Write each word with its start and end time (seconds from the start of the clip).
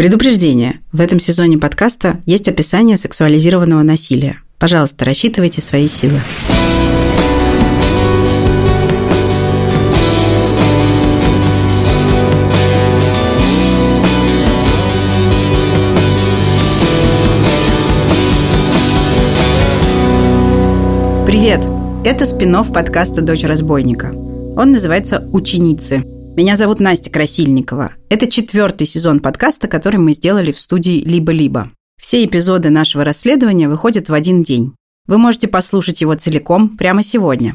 Предупреждение. 0.00 0.80
В 0.92 1.02
этом 1.02 1.20
сезоне 1.20 1.58
подкаста 1.58 2.22
есть 2.24 2.48
описание 2.48 2.96
сексуализированного 2.96 3.82
насилия. 3.82 4.40
Пожалуйста, 4.58 5.04
рассчитывайте 5.04 5.60
свои 5.60 5.88
силы. 5.88 6.22
Привет! 21.26 21.60
Это 22.06 22.24
спин 22.24 22.56
подкаста 22.72 23.20
«Дочь 23.20 23.44
разбойника». 23.44 24.14
Он 24.56 24.72
называется 24.72 25.28
«Ученицы». 25.34 26.02
Меня 26.40 26.56
зовут 26.56 26.80
Настя 26.80 27.10
Красильникова. 27.10 27.92
Это 28.08 28.26
четвертый 28.26 28.86
сезон 28.86 29.20
подкаста, 29.20 29.68
который 29.68 29.98
мы 29.98 30.14
сделали 30.14 30.52
в 30.52 30.58
студии 30.58 31.02
«Либо-либо». 31.04 31.70
Все 32.00 32.24
эпизоды 32.24 32.70
нашего 32.70 33.04
расследования 33.04 33.68
выходят 33.68 34.08
в 34.08 34.14
один 34.14 34.42
день. 34.42 34.72
Вы 35.06 35.18
можете 35.18 35.48
послушать 35.48 36.00
его 36.00 36.14
целиком 36.14 36.78
прямо 36.78 37.02
сегодня. 37.02 37.54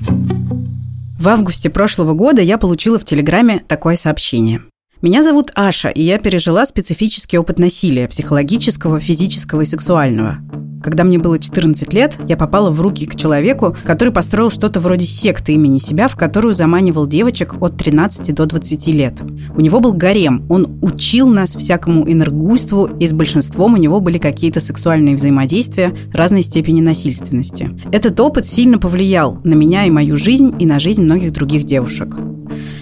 В 1.20 1.28
августе 1.28 1.72
прошлого 1.72 2.14
года 2.14 2.44
я 2.44 2.60
получила 2.60 3.00
в 3.00 3.06
Телеграме 3.06 3.64
такое 3.68 3.96
сообщение. 3.96 4.62
Меня 5.02 5.24
зовут 5.24 5.50
Аша, 5.56 5.90
и 5.90 6.04
я 6.04 6.20
пережила 6.20 6.64
специфический 6.68 7.40
опыт 7.40 7.58
насилия– 7.58 8.08
психологического, 8.08 9.00
физического 9.00 9.62
и 9.62 9.66
сексуального. 9.66 10.38
Когда 10.86 11.04
мне 11.04 11.18
было 11.18 11.40
14 11.40 11.94
лет, 11.94 12.20
я 12.28 12.38
попала 12.38 12.70
в 12.70 12.80
руки 12.80 13.08
к 13.08 13.16
человеку, 13.16 13.76
который 13.86 14.14
построил 14.14 14.52
что-то 14.52 14.80
вроде 14.80 15.08
секты 15.08 15.54
имени 15.54 15.80
себя, 15.80 16.08
в 16.08 16.16
которую 16.16 16.54
заманивал 16.54 17.08
девочек 17.08 17.56
от 17.60 17.76
13 17.76 18.36
до 18.36 18.46
20 18.46 18.88
лет. 18.90 19.16
У 19.58 19.62
него 19.62 19.80
был 19.80 19.94
гарем, 19.94 20.46
он 20.48 20.78
учил 20.84 21.28
нас 21.28 21.56
всякому 21.56 22.08
энергуйству, 22.08 22.88
и 23.00 23.08
с 23.08 23.14
большинством 23.14 23.74
у 23.74 23.78
него 23.78 24.00
были 24.00 24.20
какие-то 24.20 24.62
сексуальные 24.62 25.16
взаимодействия 25.16 25.98
разной 26.14 26.44
степени 26.44 26.82
насильственности. 26.82 27.72
Этот 27.92 28.20
опыт 28.20 28.46
сильно 28.46 28.78
повлиял 28.78 29.40
на 29.44 29.56
меня 29.56 29.86
и 29.86 29.90
мою 29.90 30.18
жизнь, 30.18 30.54
и 30.60 30.68
на 30.68 30.80
жизнь 30.80 31.02
многих 31.02 31.32
других 31.32 31.64
девушек. 31.64 32.16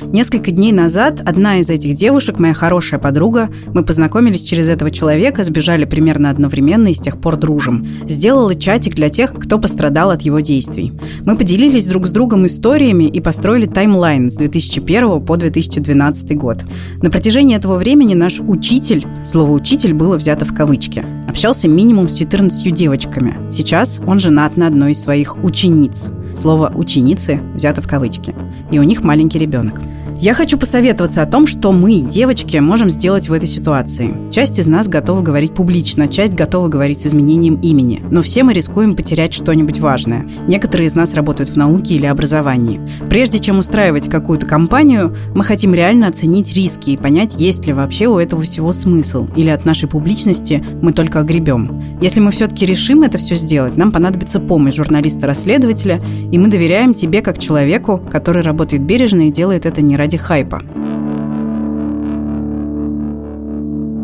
Несколько 0.02 0.52
дней 0.52 0.72
назад 0.72 1.22
одна 1.26 1.58
из 1.58 1.70
этих 1.70 1.96
девушек, 1.96 2.40
моя 2.40 2.54
хорошая 2.54 3.00
подруга, 3.00 3.50
мы 3.74 3.84
познакомились 3.84 4.42
через 4.42 4.70
этого 4.70 4.92
человека, 4.92 5.44
сбежали 5.44 5.86
примерно 5.86 6.30
одновременно 6.30 6.90
и 6.90 6.94
с 6.94 7.00
тех 7.00 7.20
пор 7.20 7.38
дружим. 7.38 7.86
Сделала 8.08 8.54
чатик 8.54 8.94
для 8.94 9.10
тех, 9.10 9.34
кто 9.34 9.58
пострадал 9.58 10.12
от 10.12 10.22
его 10.22 10.40
действий. 10.40 10.94
Мы 11.26 11.36
поделились 11.36 11.86
друг 11.86 12.08
с 12.08 12.12
другом 12.12 12.46
историями 12.46 13.06
и 13.06 13.22
построили 13.22 13.66
таймлайн 13.66 14.30
с 14.30 14.36
2001 14.36 15.22
по 15.26 15.36
2012 15.36 16.38
год. 16.38 16.64
На 17.02 17.10
протяжении 17.10 17.56
этого 17.56 17.78
времени 17.78 18.14
наш 18.14 18.40
учитель, 18.40 19.06
слово 19.26 19.52
«учитель» 19.52 19.94
было 19.94 20.18
взято 20.18 20.46
в 20.46 20.54
кавычки, 20.54 21.04
общался 21.28 21.68
минимум 21.68 22.08
с 22.10 22.16
14 22.16 22.74
девочками. 22.74 23.36
Сейчас 23.52 24.00
он 24.06 24.20
женат 24.20 24.58
на 24.58 24.68
одной 24.68 24.92
из 24.92 25.02
своих 25.02 25.44
учениц. 25.44 26.12
Слово 26.36 26.72
«ученицы» 26.76 27.40
взято 27.54 27.82
в 27.82 27.88
кавычки. 27.88 28.36
И 28.72 28.80
у 28.80 28.84
них 28.84 29.04
маленький 29.04 29.40
ребенок. 29.40 29.82
Я 30.24 30.34
хочу 30.34 30.58
посоветоваться 30.58 31.22
о 31.22 31.26
том, 31.26 31.46
что 31.46 31.74
мы, 31.74 32.00
девочки, 32.00 32.56
можем 32.56 32.90
сделать 32.90 33.28
в 33.28 33.34
этой 33.34 33.46
ситуации. 33.46 34.16
Часть 34.32 34.58
из 34.58 34.70
нас 34.70 34.88
готова 34.88 35.22
говорить 35.22 35.54
публично, 35.54 36.08
часть 36.08 36.34
готова 36.34 36.70
говорить 36.70 37.02
с 37.02 37.08
изменением 37.08 37.56
имени. 37.56 38.02
Но 38.10 38.22
все 38.22 38.44
мы 38.44 38.54
рискуем 38.54 38.96
потерять 38.96 39.34
что-нибудь 39.34 39.80
важное. 39.80 40.26
Некоторые 40.48 40.88
из 40.88 40.96
нас 40.96 41.14
работают 41.14 41.50
в 41.50 41.58
науке 41.58 41.96
или 41.96 42.06
образовании. 42.06 42.80
Прежде 43.10 43.40
чем 43.40 43.60
устраивать 43.60 44.10
какую-то 44.10 44.46
кампанию, 44.46 45.14
мы 45.36 45.44
хотим 45.44 45.74
реально 45.74 46.08
оценить 46.08 46.54
риски 46.54 46.92
и 46.92 46.98
понять, 46.98 47.36
есть 47.38 47.66
ли 47.66 47.74
вообще 47.74 48.08
у 48.08 48.18
этого 48.18 48.44
всего 48.44 48.72
смысл, 48.72 49.28
или 49.36 49.50
от 49.50 49.66
нашей 49.66 49.90
публичности 49.90 50.66
мы 50.82 50.94
только 50.94 51.20
огребем. 51.20 52.00
Если 52.00 52.22
мы 52.22 52.32
все-таки 52.32 52.66
решим 52.66 53.04
это 53.04 53.18
все 53.18 53.36
сделать, 53.36 53.76
нам 53.76 53.92
понадобится 53.92 54.40
помощь 54.40 54.76
журналиста-расследователя, 54.76 56.02
и 56.32 56.38
мы 56.38 56.48
доверяем 56.48 56.94
тебе 56.94 57.22
как 57.22 57.40
человеку, 57.40 58.02
который 58.10 58.42
работает 58.42 58.84
бережно 58.84 59.28
и 59.28 59.30
делает 59.30 59.66
это 59.66 59.82
не 59.82 59.98
ради 59.98 60.13
ради 60.14 60.18
хайпа. 60.18 60.62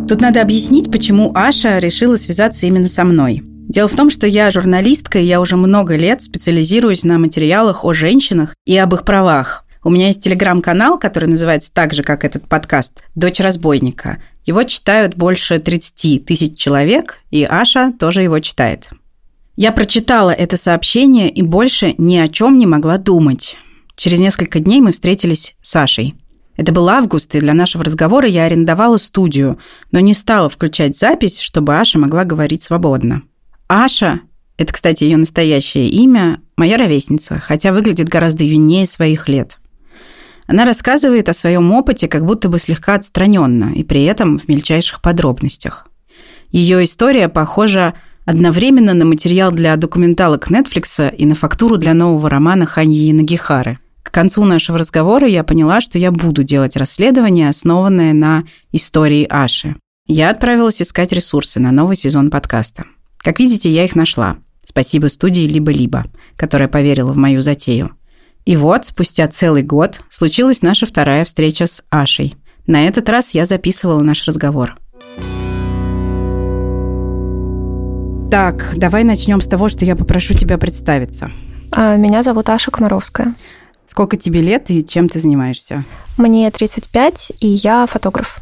Тут 0.08 0.22
надо 0.22 0.42
объяснить, 0.42 0.92
почему 0.92 1.32
Аша 1.36 1.78
решила 1.80 2.16
связаться 2.16 2.66
именно 2.66 2.88
со 2.88 3.04
мной. 3.04 3.44
Дело 3.44 3.88
в 3.88 3.96
том, 3.96 4.10
что 4.10 4.26
я 4.26 4.50
журналистка, 4.50 5.20
и 5.20 5.26
я 5.26 5.40
уже 5.40 5.56
много 5.56 5.96
лет 5.96 6.24
специализируюсь 6.24 7.04
на 7.04 7.20
материалах 7.20 7.86
о 7.86 7.94
женщинах 7.94 8.56
и 8.66 8.76
об 8.78 8.96
их 8.96 9.06
правах. 9.06 9.66
У 9.84 9.92
меня 9.92 10.08
есть 10.08 10.24
телеграм-канал, 10.24 10.98
который 10.98 11.30
называется 11.30 11.72
так 11.72 11.94
же, 11.94 12.02
как 12.02 12.26
этот 12.26 12.48
подкаст 12.48 13.04
«Дочь 13.16 13.40
разбойника». 13.40 14.18
Его 14.46 14.64
читают 14.64 15.16
больше 15.16 15.60
30 15.60 16.26
тысяч 16.26 16.58
человек, 16.58 17.20
и 17.30 17.44
Аша 17.44 17.94
тоже 18.00 18.24
его 18.24 18.40
читает. 18.40 18.90
Я 19.56 19.72
прочитала 19.72 20.32
это 20.32 20.58
сообщение 20.58 21.30
и 21.30 21.44
больше 21.44 21.94
ни 22.00 22.18
о 22.18 22.28
чем 22.28 22.58
не 22.58 22.66
могла 22.66 22.98
думать. 22.98 23.58
Через 24.00 24.22
несколько 24.22 24.62
дней 24.62 24.80
мы 24.80 24.94
встретились 24.94 25.56
с 25.62 25.72
Сашей. 25.72 26.16
Это 26.56 26.72
был 26.72 26.88
август, 26.88 27.36
и 27.36 27.42
для 27.42 27.54
нашего 27.54 27.84
разговора 27.84 28.30
я 28.30 28.46
арендовала 28.46 28.96
студию, 28.96 29.60
но 29.92 30.00
не 30.00 30.14
стала 30.14 30.48
включать 30.48 30.98
запись, 30.98 31.38
чтобы 31.42 31.78
Аша 31.78 32.00
могла 32.00 32.24
говорить 32.24 32.64
свободно. 32.64 33.24
Аша, 33.68 34.22
это, 34.58 34.74
кстати, 34.74 35.04
ее 35.04 35.18
настоящее 35.18 35.90
имя, 35.90 36.40
моя 36.56 36.78
ровесница, 36.78 37.40
хотя 37.40 37.74
выглядит 37.74 38.08
гораздо 38.08 38.46
юнее 38.46 38.88
своих 38.88 39.28
лет. 39.28 39.58
Она 40.48 40.64
рассказывает 40.64 41.28
о 41.28 41.34
своем 41.34 41.70
опыте 41.74 42.08
как 42.08 42.26
будто 42.26 42.48
бы 42.48 42.58
слегка 42.58 42.96
отстраненно 42.96 43.74
и 43.74 43.84
при 43.84 44.06
этом 44.06 44.38
в 44.38 44.48
мельчайших 44.48 45.02
подробностях. 45.02 45.90
Ее 46.52 46.86
история 46.86 47.28
похожа 47.28 47.96
одновременно 48.24 48.94
на 48.94 49.04
материал 49.04 49.52
для 49.52 49.76
документалок 49.76 50.50
Netflix 50.50 51.14
и 51.14 51.26
на 51.26 51.36
фактуру 51.36 51.76
для 51.76 51.94
нового 51.94 52.30
романа 52.30 52.66
Ханьи 52.66 53.12
Нагихары– 53.12 53.78
к 54.10 54.12
концу 54.12 54.44
нашего 54.44 54.80
разговора 54.80 55.28
я 55.28 55.44
поняла, 55.44 55.82
что 55.82 56.00
я 56.00 56.12
буду 56.12 56.44
делать 56.44 56.76
расследование, 56.76 57.48
основанное 57.48 58.14
на 58.14 58.44
истории 58.72 59.28
Аши. 59.30 59.76
Я 60.08 60.32
отправилась 60.32 60.82
искать 60.82 61.14
ресурсы 61.14 61.60
на 61.60 61.72
новый 61.72 61.96
сезон 61.96 62.32
подкаста. 62.32 62.86
Как 63.18 63.40
видите, 63.40 63.70
я 63.70 63.86
их 63.86 63.96
нашла. 63.96 64.38
Спасибо 64.66 65.08
студии 65.08 65.42
«Либо-либо», 65.42 66.06
которая 66.36 66.68
поверила 66.68 67.12
в 67.12 67.18
мою 67.18 67.44
затею. 67.44 67.92
И 68.46 68.58
вот, 68.58 68.88
спустя 68.88 69.28
целый 69.28 69.62
год, 69.62 70.02
случилась 70.10 70.64
наша 70.64 70.88
вторая 70.88 71.24
встреча 71.24 71.68
с 71.68 71.84
Ашей. 71.92 72.36
На 72.66 72.88
этот 72.88 73.10
раз 73.10 73.36
я 73.36 73.46
записывала 73.46 74.02
наш 74.02 74.26
разговор. 74.26 74.76
Так, 78.32 78.74
давай 78.76 79.04
начнем 79.04 79.40
с 79.40 79.48
того, 79.48 79.70
что 79.70 79.86
я 79.86 79.96
попрошу 79.96 80.34
тебя 80.34 80.58
представиться. 80.58 81.30
А, 81.72 81.96
меня 81.96 82.24
зовут 82.24 82.50
Аша 82.50 82.72
Комаровская. 82.72 83.36
Сколько 83.90 84.18
тебе 84.18 84.40
лет 84.42 84.70
и 84.70 84.86
чем 84.86 85.10
ты 85.10 85.20
занимаешься? 85.20 85.84
Мне 86.16 86.50
35, 86.52 87.32
и 87.40 87.48
я 87.48 87.88
фотограф. 87.88 88.38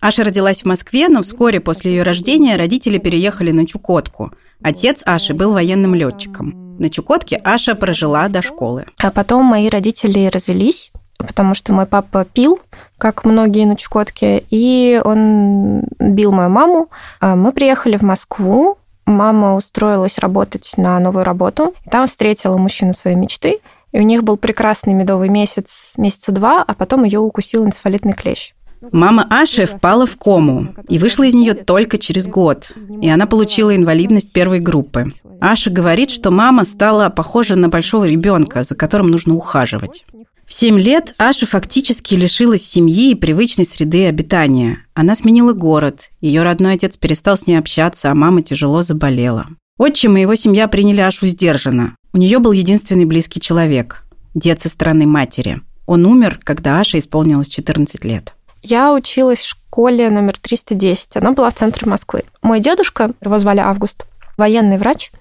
Аша 0.00 0.24
родилась 0.24 0.62
в 0.62 0.66
Москве, 0.66 1.08
но 1.08 1.22
вскоре 1.22 1.60
после 1.60 1.92
ее 1.92 2.02
рождения 2.02 2.56
родители 2.56 2.98
переехали 2.98 3.52
на 3.52 3.64
Чукотку. 3.64 4.32
Отец 4.60 5.02
Аши 5.06 5.34
был 5.34 5.52
военным 5.52 5.94
летчиком. 5.94 6.76
На 6.80 6.90
Чукотке 6.90 7.36
Аша 7.36 7.76
прожила 7.76 8.26
до 8.28 8.42
школы. 8.42 8.86
А 8.98 9.12
потом 9.12 9.44
мои 9.44 9.68
родители 9.68 10.26
развелись, 10.26 10.90
потому 11.16 11.54
что 11.54 11.72
мой 11.72 11.86
папа 11.86 12.24
пил, 12.24 12.58
как 12.98 13.24
многие 13.24 13.66
на 13.66 13.76
Чукотке, 13.76 14.42
и 14.50 15.00
он 15.04 15.84
бил 16.00 16.32
мою 16.32 16.50
маму. 16.50 16.88
А 17.20 17.36
мы 17.36 17.52
приехали 17.52 17.96
в 17.96 18.02
Москву, 18.02 18.78
мама 19.06 19.54
устроилась 19.54 20.18
работать 20.18 20.72
на 20.76 20.98
новую 20.98 21.24
работу, 21.24 21.72
там 21.88 22.08
встретила 22.08 22.56
мужчину 22.56 22.94
своей 22.94 23.16
мечты– 23.16 23.60
и 23.92 23.98
у 23.98 24.02
них 24.02 24.24
был 24.24 24.36
прекрасный 24.36 24.94
медовый 24.94 25.28
месяц, 25.28 25.92
месяца 25.96 26.32
два, 26.32 26.62
а 26.62 26.74
потом 26.74 27.04
ее 27.04 27.20
укусил 27.20 27.64
энцефалитный 27.64 28.12
клещ. 28.12 28.54
Мама 28.92 29.26
Аши 29.28 29.66
впала 29.66 30.06
в 30.06 30.16
кому 30.16 30.68
и 30.88 30.98
вышла 30.98 31.24
из 31.24 31.34
нее 31.34 31.54
только 31.54 31.98
через 31.98 32.28
год, 32.28 32.72
и 33.02 33.08
она 33.08 33.26
получила 33.26 33.74
инвалидность 33.74 34.32
первой 34.32 34.60
группы. 34.60 35.12
Аша 35.40 35.70
говорит, 35.70 36.10
что 36.10 36.30
мама 36.30 36.64
стала 36.64 37.08
похожа 37.10 37.56
на 37.56 37.68
большого 37.68 38.04
ребенка, 38.06 38.64
за 38.64 38.74
которым 38.74 39.08
нужно 39.08 39.34
ухаживать. 39.34 40.04
В 40.46 40.54
семь 40.54 40.80
лет 40.80 41.14
Аша 41.18 41.46
фактически 41.46 42.14
лишилась 42.14 42.62
семьи 42.62 43.10
и 43.10 43.14
привычной 43.14 43.66
среды 43.66 44.06
обитания. 44.06 44.78
Она 44.94 45.14
сменила 45.14 45.52
город, 45.52 46.10
ее 46.20 46.42
родной 46.42 46.74
отец 46.74 46.96
перестал 46.96 47.36
с 47.36 47.46
ней 47.46 47.56
общаться, 47.56 48.10
а 48.10 48.14
мама 48.14 48.42
тяжело 48.42 48.82
заболела. 48.82 49.46
Отчим 49.76 50.16
и 50.16 50.22
его 50.22 50.34
семья 50.34 50.66
приняли 50.66 51.02
Ашу 51.02 51.26
сдержанно. 51.26 51.94
У 52.12 52.18
нее 52.18 52.38
был 52.38 52.52
единственный 52.52 53.04
близкий 53.04 53.40
человек– 53.40 54.04
дед 54.34 54.60
со 54.60 54.70
стороны 54.70 55.06
матери. 55.06 55.60
Он 55.86 56.06
умер, 56.06 56.40
когда 56.42 56.80
Аша 56.80 56.98
исполнилось 56.98 57.48
14 57.48 58.04
лет. 58.04 58.34
Я 58.62 58.92
училась 58.94 59.40
в 59.40 59.46
школе 59.46 60.10
номер 60.10 60.38
310. 60.38 61.16
Она 61.16 61.32
была 61.32 61.50
в 61.50 61.54
центре 61.54 61.88
Москвы. 61.88 62.24
Мой 62.42 62.60
дедушка, 62.60 63.12
его 63.20 63.38
звали 63.38 63.60
Август, 63.60 64.06
военный 64.38 64.78
врач. 64.78 65.12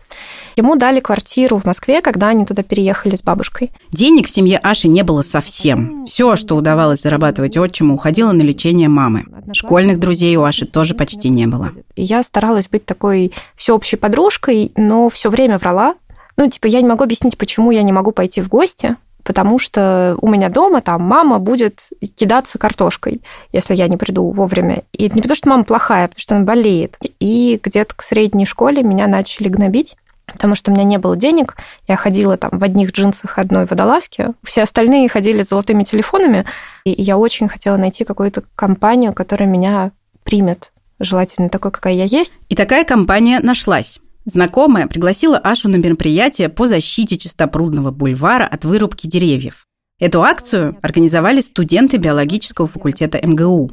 Ему 0.55 0.75
дали 0.75 0.99
квартиру 0.99 1.57
в 1.57 1.65
Москве, 1.65 2.01
когда 2.01 2.29
они 2.29 2.45
туда 2.45 2.63
переехали 2.63 3.15
с 3.15 3.21
бабушкой. 3.21 3.71
Денег 3.91 4.27
в 4.27 4.31
семье 4.31 4.57
Аши 4.57 4.87
не 4.87 5.03
было 5.03 5.21
совсем. 5.21 6.05
Все, 6.05 6.35
что 6.35 6.55
удавалось 6.55 7.01
зарабатывать 7.01 7.57
отчиму, 7.57 7.95
уходило 7.95 8.31
на 8.31 8.41
лечение 8.41 8.87
мамы. 8.87 9.25
Школьных 9.53 9.99
друзей 9.99 10.35
у 10.37 10.43
Аши 10.43 10.65
тоже 10.65 10.95
почти 10.95 11.29
не 11.29 11.47
было. 11.47 11.73
Я 11.95 12.23
старалась 12.23 12.69
быть 12.69 12.85
такой 12.85 13.33
всеобщей 13.55 13.97
подружкой, 13.97 14.71
но 14.75 15.09
все 15.09 15.29
время 15.29 15.57
врала. 15.57 15.95
Ну, 16.37 16.49
типа, 16.49 16.67
я 16.67 16.81
не 16.81 16.87
могу 16.87 17.03
объяснить, 17.03 17.37
почему 17.37 17.71
я 17.71 17.81
не 17.83 17.91
могу 17.91 18.11
пойти 18.11 18.41
в 18.41 18.49
гости, 18.49 18.95
потому 19.23 19.59
что 19.59 20.15
у 20.21 20.29
меня 20.29 20.49
дома 20.49 20.81
там 20.81 21.01
мама 21.01 21.39
будет 21.39 21.89
кидаться 22.15 22.57
картошкой, 22.57 23.21
если 23.51 23.75
я 23.75 23.87
не 23.87 23.97
приду 23.97 24.31
вовремя. 24.31 24.83
И 24.93 25.09
не 25.09 25.21
потому, 25.21 25.35
что 25.35 25.49
мама 25.49 25.63
плохая, 25.63 26.05
а 26.05 26.07
потому 26.07 26.21
что 26.21 26.35
она 26.35 26.45
болеет. 26.45 26.97
И 27.19 27.59
где-то 27.61 27.95
к 27.95 28.01
средней 28.01 28.45
школе 28.45 28.83
меня 28.83 29.07
начали 29.07 29.49
гнобить 29.49 29.97
потому 30.27 30.55
что 30.55 30.71
у 30.71 30.73
меня 30.73 30.83
не 30.83 30.97
было 30.97 31.15
денег. 31.15 31.55
Я 31.87 31.95
ходила 31.95 32.37
там 32.37 32.51
в 32.51 32.63
одних 32.63 32.91
джинсах 32.91 33.39
одной 33.39 33.65
водолазке. 33.65 34.33
Все 34.43 34.63
остальные 34.63 35.07
ходили 35.07 35.41
с 35.41 35.49
золотыми 35.49 35.85
телефонами. 35.85 36.45
И 36.83 36.91
я 37.01 37.17
очень 37.17 37.47
хотела 37.47 37.77
найти 37.77 38.03
какую-то 38.03 38.43
компанию, 38.55 39.13
которая 39.13 39.47
меня 39.47 39.91
примет, 40.23 40.73
желательно 40.99 41.49
такой, 41.49 41.71
какая 41.71 41.93
я 41.93 42.03
есть. 42.03 42.33
И 42.49 42.55
такая 42.55 42.83
компания 42.83 43.39
нашлась. 43.39 43.99
Знакомая 44.29 44.87
пригласила 44.87 45.37
Ашу 45.37 45.69
на 45.69 45.77
мероприятие 45.77 46.49
по 46.49 46.67
защите 46.67 47.15
чистопрудного 47.15 47.91
бульвара 47.91 48.45
от 48.45 48.65
вырубки 48.65 49.07
деревьев. 49.07 49.66
Эту 49.99 50.21
акцию 50.21 50.77
организовали 50.83 51.41
студенты 51.41 51.97
биологического 51.97 52.67
факультета 52.67 53.19
МГУ. 53.19 53.71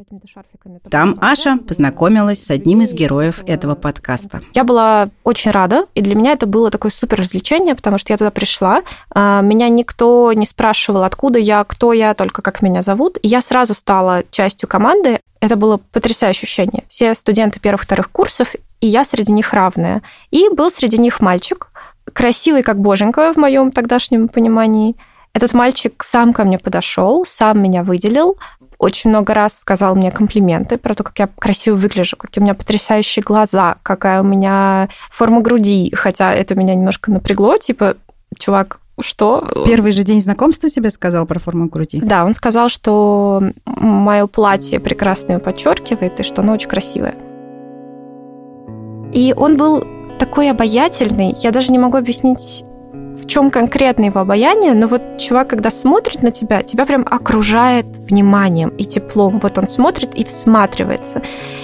Там 0.90 1.16
Аша 1.20 1.58
познакомилась 1.58 2.42
с 2.42 2.50
одним 2.50 2.80
из 2.80 2.94
героев 2.94 3.42
этого 3.46 3.74
подкаста. 3.74 4.40
Я 4.54 4.64
была 4.64 5.10
очень 5.22 5.50
рада, 5.50 5.84
и 5.94 6.00
для 6.00 6.14
меня 6.14 6.32
это 6.32 6.46
было 6.46 6.70
такое 6.70 6.90
супер 6.90 7.18
развлечение, 7.18 7.74
потому 7.74 7.98
что 7.98 8.14
я 8.14 8.16
туда 8.16 8.30
пришла, 8.30 8.80
а, 9.10 9.42
меня 9.42 9.68
никто 9.68 10.32
не 10.32 10.46
спрашивал, 10.46 11.02
откуда 11.02 11.38
я, 11.38 11.62
кто 11.62 11.92
я, 11.92 12.14
только 12.14 12.40
как 12.40 12.62
меня 12.62 12.80
зовут. 12.80 13.18
И 13.20 13.28
я 13.28 13.42
сразу 13.42 13.74
стала 13.74 14.24
частью 14.30 14.66
команды. 14.66 15.20
Это 15.40 15.56
было 15.56 15.76
потрясающее 15.76 16.44
ощущение. 16.44 16.84
Все 16.88 17.14
студенты 17.14 17.60
первых-вторых 17.60 18.10
курсов, 18.10 18.54
и 18.80 18.86
я 18.86 19.04
среди 19.04 19.30
них 19.30 19.52
равная. 19.52 20.00
И 20.30 20.48
был 20.48 20.70
среди 20.70 20.96
них 20.96 21.20
мальчик, 21.20 21.68
красивый 22.10 22.62
как 22.62 22.80
боженька 22.80 23.34
в 23.34 23.36
моем 23.36 23.70
тогдашнем 23.70 24.28
понимании– 24.28 24.96
этот 25.34 25.52
мальчик 25.52 26.02
сам 26.04 26.32
ко 26.32 26.44
мне 26.44 26.58
подошел, 26.58 27.24
сам 27.26 27.60
меня 27.60 27.82
выделил, 27.82 28.38
очень 28.78 29.10
много 29.10 29.34
раз 29.34 29.58
сказал 29.58 29.94
мне 29.94 30.10
комплименты 30.10 30.78
про 30.78 30.94
то, 30.94 31.02
как 31.02 31.18
я 31.18 31.28
красиво 31.38 31.74
выгляжу, 31.74 32.16
какие 32.16 32.40
у 32.40 32.44
меня 32.44 32.54
потрясающие 32.54 33.22
глаза, 33.22 33.76
какая 33.82 34.20
у 34.20 34.24
меня 34.24 34.88
форма 35.10 35.40
груди, 35.40 35.92
хотя 35.94 36.32
это 36.32 36.54
меня 36.54 36.74
немножко 36.74 37.10
напрягло, 37.10 37.56
типа, 37.56 37.96
чувак, 38.38 38.80
что? 39.00 39.46
Первый 39.66 39.90
же 39.90 40.04
день 40.04 40.20
знакомства 40.20 40.68
тебе 40.68 40.90
сказал 40.90 41.26
про 41.26 41.40
форму 41.40 41.66
груди? 41.66 42.00
Да, 42.00 42.24
он 42.24 42.34
сказал, 42.34 42.68
что 42.68 43.42
мое 43.64 44.26
платье 44.28 44.78
прекрасно 44.78 45.32
ее 45.32 45.38
подчеркивает 45.40 46.20
и 46.20 46.22
что 46.22 46.42
оно 46.42 46.52
очень 46.52 46.68
красивое. 46.68 47.16
И 49.12 49.34
он 49.36 49.56
был 49.56 49.84
такой 50.18 50.50
обаятельный, 50.50 51.34
я 51.40 51.50
даже 51.50 51.72
не 51.72 51.78
могу 51.78 51.96
объяснить 51.96 52.64
в 53.24 53.26
чем 53.26 53.50
конкретно 53.50 54.04
его 54.04 54.20
обаяние, 54.20 54.74
но 54.74 54.86
вот 54.86 55.18
чувак, 55.18 55.48
когда 55.48 55.70
смотрит 55.70 56.22
на 56.22 56.30
тебя, 56.30 56.62
тебя 56.62 56.84
прям 56.84 57.06
окружает 57.10 57.86
вниманием 57.86 58.68
и 58.68 58.84
теплом. 58.84 59.40
Вот 59.40 59.56
он 59.56 59.66
смотрит 59.66 60.14
и 60.14 60.24
всматривается. 60.24 61.22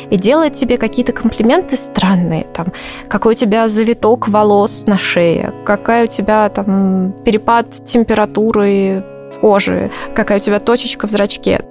И 0.09 0.17
делает 0.17 0.55
тебе 0.55 0.79
какие-то 0.79 1.13
комплименты 1.13 1.77
странные. 1.77 2.47
Там, 2.55 2.69
какой 3.09 3.35
у 3.35 3.37
тебя 3.37 3.69
завиток 3.69 4.29
волос 4.29 4.87
на 4.87 4.97
шее, 4.97 5.53
какая 5.67 6.05
у 6.05 6.07
тебя 6.07 6.49
там 6.49 7.13
перепад 7.25 7.85
температуры 7.85 9.05
в 9.31 9.41
коже, 9.41 9.91
какая 10.15 10.39
у 10.39 10.41
тебя 10.41 10.61
точечка 10.61 11.07
в 11.07 11.11
зрачке. 11.11 11.63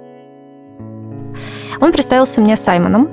Он 1.80 1.92
представился 1.92 2.40
мне 2.40 2.56
Саймоном, 2.56 3.08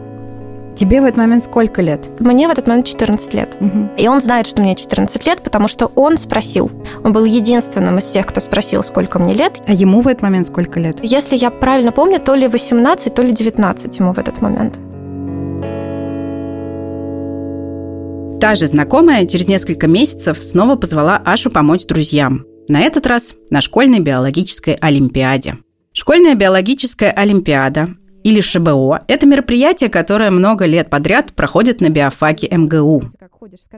Тебе 0.78 1.02
в 1.02 1.06
этот 1.06 1.18
момент 1.18 1.44
сколько 1.44 1.82
лет? 1.82 2.08
Мне 2.20 2.48
в 2.48 2.52
этот 2.52 2.68
момент 2.68 2.86
14 2.86 3.34
лет. 3.34 3.58
Угу. 3.60 3.90
И 3.98 4.08
он 4.08 4.22
знает, 4.22 4.46
что 4.46 4.62
мне 4.62 4.76
14 4.76 5.26
лет, 5.26 5.42
потому 5.42 5.68
что 5.68 5.88
он 5.96 6.20
спросил. 6.20 6.70
Он 7.04 7.14
был 7.14 7.26
единственным 7.26 7.98
из 7.98 8.04
всех, 8.04 8.28
кто 8.28 8.40
спросил, 8.42 8.84
сколько 8.84 9.18
мне 9.18 9.34
лет. 9.34 9.60
А 9.66 9.74
ему 9.74 10.02
в 10.02 10.08
этот 10.08 10.22
момент 10.22 10.46
сколько 10.46 10.80
лет? 10.80 11.00
Если 11.02 11.36
я 11.36 11.50
правильно 11.50 11.92
помню, 11.92 12.20
то 12.20 12.36
ли 12.36 12.48
18, 12.48 13.12
то 13.12 13.24
ли 13.24 13.34
19 13.34 13.98
ему 13.98 14.14
в 14.14 14.20
этот 14.20 14.40
момент. 14.40 14.76
Та 18.40 18.54
же 18.54 18.68
знакомая 18.68 19.26
через 19.26 19.48
несколько 19.48 19.88
месяцев 19.88 20.44
снова 20.44 20.76
позвала 20.76 21.20
Ашу 21.26 21.50
помочь 21.50 21.88
друзьям. 21.88 22.46
На 22.70 22.82
этот 22.82 23.08
раз 23.08 23.34
на 23.50 23.62
школьной 23.62 24.00
биологической 24.00 24.76
олимпиаде. 24.76 25.58
Школьная 25.92 26.36
биологическая 26.36 27.10
олимпиада 27.10 27.96
или 28.28 28.42
ШБО– 28.42 29.06
это 29.08 29.26
мероприятие, 29.26 29.90
которое 29.90 30.32
много 30.32 30.66
лет 30.66 30.90
подряд 30.90 31.32
проходит 31.32 31.80
на 31.80 31.88
биофаке 31.88 32.50
МГУ. 32.52 33.04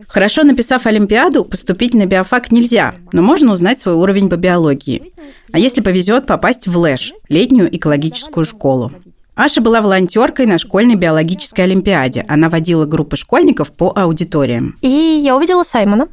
Хорошо 0.08 0.42
написав 0.42 0.88
Олимпиаду, 0.88 1.46
поступить 1.46 1.94
на 1.94 2.08
биофак 2.08 2.52
нельзя, 2.52 2.96
но 3.12 3.22
можно 3.22 3.54
узнать 3.54 3.80
свой 3.80 3.94
уровень 3.94 4.28
по 4.28 4.38
биологии. 4.38 5.14
А 5.52 5.60
если 5.60 5.82
повезет, 5.82 6.26
попасть 6.26 6.68
в 6.68 6.76
ЛЭШ– 6.76 7.14
летнюю 7.30 7.76
экологическую 7.76 8.44
школу. 8.44 8.92
Аша 9.36 9.62
была 9.62 9.82
волонтеркой 9.82 10.48
на 10.48 10.58
школьной 10.58 10.96
биологической 10.96 11.62
олимпиаде. 11.62 12.26
Она 12.28 12.50
водила 12.50 12.86
группы 12.86 13.18
школьников 13.18 13.72
по 13.72 13.94
аудиториям. 13.96 14.78
И 14.82 14.90
я 14.90 15.36
увидела 15.36 15.62
Саймона. 15.62 16.08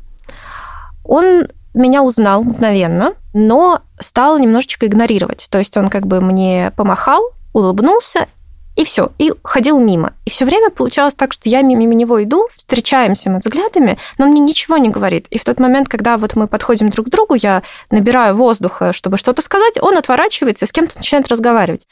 Он 1.04 1.48
меня 1.72 2.02
узнал 2.02 2.44
мгновенно, 2.44 3.14
но 3.32 3.80
стал 3.98 4.38
немножечко 4.38 4.86
игнорировать. 4.86 5.46
То 5.50 5.56
есть 5.56 5.74
он 5.78 5.88
как 5.88 6.06
бы 6.06 6.20
мне 6.20 6.70
помахал, 6.76 7.30
улыбнулся, 7.56 8.28
и 8.76 8.84
все, 8.84 9.10
и 9.16 9.32
ходил 9.42 9.80
мимо. 9.80 10.12
И 10.26 10.30
все 10.30 10.44
время 10.44 10.68
получалось 10.68 11.14
так, 11.14 11.32
что 11.32 11.48
я 11.48 11.62
мимо 11.62 11.94
него 11.94 12.22
иду, 12.22 12.46
встречаемся 12.54 13.30
мы 13.30 13.38
взглядами, 13.38 13.96
но 14.18 14.26
мне 14.26 14.38
ничего 14.38 14.76
не 14.76 14.90
говорит. 14.90 15.26
И 15.30 15.38
в 15.38 15.44
тот 15.44 15.58
момент, 15.58 15.88
когда 15.88 16.18
вот 16.18 16.36
мы 16.36 16.46
подходим 16.46 16.90
друг 16.90 17.06
к 17.06 17.10
другу, 17.10 17.34
я 17.34 17.62
набираю 17.90 18.36
воздуха, 18.36 18.92
чтобы 18.92 19.16
что-то 19.16 19.40
сказать, 19.40 19.78
он 19.80 19.96
отворачивается, 19.96 20.66
с 20.66 20.72
кем-то 20.72 20.98
начинает 20.98 21.28
разговаривать. 21.28 21.88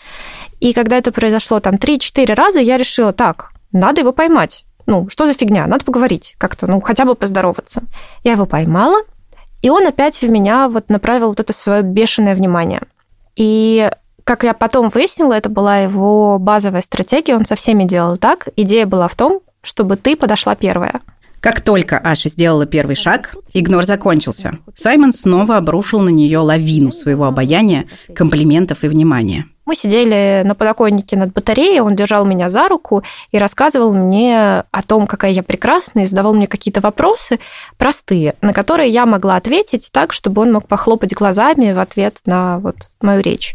И 0.60 0.74
когда 0.74 0.98
это 0.98 1.10
произошло 1.10 1.58
там 1.60 1.76
3-4 1.76 2.34
раза, 2.34 2.60
я 2.60 2.76
решила, 2.76 3.12
так, 3.12 3.52
надо 3.72 4.02
его 4.02 4.12
поймать. 4.12 4.66
Ну, 4.84 5.08
что 5.08 5.24
за 5.24 5.32
фигня? 5.32 5.66
Надо 5.66 5.86
поговорить 5.86 6.34
как-то, 6.36 6.66
ну, 6.66 6.82
хотя 6.82 7.06
бы 7.06 7.14
поздороваться. 7.14 7.82
Я 8.22 8.32
его 8.32 8.44
поймала, 8.44 8.98
и 9.62 9.70
он 9.70 9.86
опять 9.86 10.20
в 10.20 10.30
меня 10.30 10.68
вот 10.68 10.90
направил 10.90 11.28
вот 11.28 11.40
это 11.40 11.54
свое 11.54 11.80
бешеное 11.80 12.34
внимание. 12.34 12.82
И 13.36 13.90
как 14.24 14.42
я 14.42 14.54
потом 14.54 14.88
выяснила, 14.88 15.34
это 15.34 15.48
была 15.48 15.78
его 15.78 16.38
базовая 16.38 16.80
стратегия, 16.80 17.36
он 17.36 17.44
со 17.44 17.54
всеми 17.54 17.84
делал 17.84 18.16
так. 18.16 18.48
Идея 18.56 18.86
была 18.86 19.08
в 19.08 19.14
том, 19.14 19.40
чтобы 19.62 19.96
ты 19.96 20.16
подошла 20.16 20.54
первая. 20.54 21.00
Как 21.40 21.60
только 21.60 21.98
Аша 21.98 22.30
сделала 22.30 22.64
первый 22.64 22.96
шаг, 22.96 23.36
игнор 23.52 23.84
закончился. 23.84 24.58
Саймон 24.74 25.12
снова 25.12 25.58
обрушил 25.58 26.00
на 26.00 26.08
нее 26.08 26.38
лавину 26.38 26.90
своего 26.90 27.26
обаяния, 27.26 27.84
комплиментов 28.14 28.82
и 28.82 28.88
внимания. 28.88 29.44
Мы 29.66 29.76
сидели 29.76 30.42
на 30.42 30.54
подоконнике 30.54 31.16
над 31.16 31.34
батареей, 31.34 31.80
он 31.80 31.96
держал 31.96 32.24
меня 32.24 32.48
за 32.48 32.66
руку 32.68 33.02
и 33.30 33.36
рассказывал 33.36 33.92
мне 33.92 34.64
о 34.70 34.82
том, 34.86 35.06
какая 35.06 35.32
я 35.32 35.42
прекрасная, 35.42 36.04
и 36.04 36.06
задавал 36.06 36.32
мне 36.32 36.46
какие-то 36.46 36.80
вопросы 36.80 37.38
простые, 37.76 38.36
на 38.40 38.54
которые 38.54 38.88
я 38.88 39.04
могла 39.04 39.36
ответить 39.36 39.90
так, 39.92 40.14
чтобы 40.14 40.40
он 40.42 40.52
мог 40.52 40.66
похлопать 40.66 41.12
глазами 41.12 41.74
в 41.74 41.78
ответ 41.78 42.20
на 42.24 42.58
вот 42.58 42.76
мою 43.02 43.20
речь. 43.20 43.54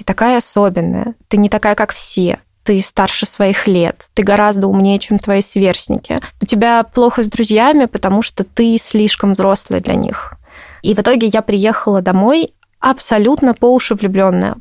Ты 0.00 0.04
такая 0.04 0.38
особенная, 0.38 1.14
ты 1.28 1.36
не 1.36 1.50
такая, 1.50 1.74
как 1.74 1.92
все, 1.92 2.40
ты 2.62 2.80
старше 2.80 3.26
своих 3.26 3.66
лет, 3.66 4.06
ты 4.14 4.22
гораздо 4.22 4.66
умнее, 4.66 4.98
чем 4.98 5.18
твои 5.18 5.42
сверстники. 5.42 6.20
У 6.40 6.46
тебя 6.46 6.84
плохо 6.84 7.22
с 7.22 7.28
друзьями, 7.28 7.84
потому 7.84 8.22
что 8.22 8.42
ты 8.42 8.78
слишком 8.78 9.34
взрослый 9.34 9.80
для 9.80 9.96
них. 9.96 10.36
И 10.80 10.94
в 10.94 10.98
итоге 11.00 11.26
я 11.26 11.42
приехала 11.42 12.00
домой 12.00 12.54
абсолютно 12.78 13.52
по 13.52 13.66
уши 13.66 13.94
влюбленная. 13.94 14.56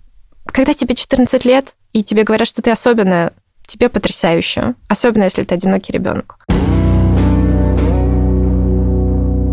Когда 0.46 0.74
тебе 0.74 0.94
14 0.94 1.46
лет, 1.46 1.74
и 1.94 2.04
тебе 2.04 2.24
говорят, 2.24 2.50
что 2.50 2.62
ты 2.62 2.72
особенная, 2.72 3.32
тебе 3.66 3.88
потрясающе. 3.88 4.74
Особенно, 4.90 5.24
если 5.24 5.46
ты 5.46 5.56
одинокий 5.56 5.94
ребенок. 5.94 6.38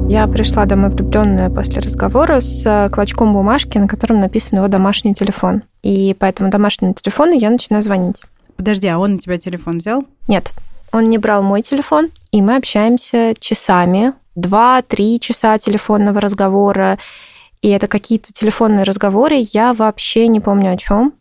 Я 0.08 0.28
пришла 0.28 0.66
домой 0.66 0.90
влюбленная 0.90 1.50
после 1.50 1.82
разговора 1.82 2.40
с 2.40 2.64
э, 2.64 2.88
клочком 2.90 3.32
бумажки, 3.32 3.76
на 3.76 3.88
котором 3.88 4.20
написан 4.20 4.58
его 4.58 4.68
домашний 4.68 5.14
телефон. 5.14 5.64
И 5.82 6.14
по 6.14 6.26
этому 6.26 6.48
домашнему 6.48 6.94
телефону 6.94 7.32
я 7.32 7.50
начинаю 7.50 7.82
звонить. 7.82 8.22
Подожди, 8.56 8.86
а 8.86 8.98
он 8.98 9.14
на 9.14 9.18
тебя 9.18 9.36
телефон 9.36 9.78
взял? 9.78 10.04
Нет, 10.28 10.52
он 10.92 11.10
не 11.10 11.18
брал 11.18 11.42
мой 11.42 11.62
телефон, 11.62 12.10
и 12.30 12.40
мы 12.40 12.54
общаемся 12.54 13.34
часами, 13.40 14.12
два-три 14.36 15.18
часа 15.18 15.58
телефонного 15.58 16.20
разговора. 16.20 16.98
И 17.60 17.68
это 17.70 17.88
какие-то 17.88 18.32
телефонные 18.32 18.84
разговоры, 18.84 19.44
я 19.52 19.74
вообще 19.74 20.28
не 20.28 20.38
помню 20.38 20.72
о 20.72 20.76
чем. 20.76 21.14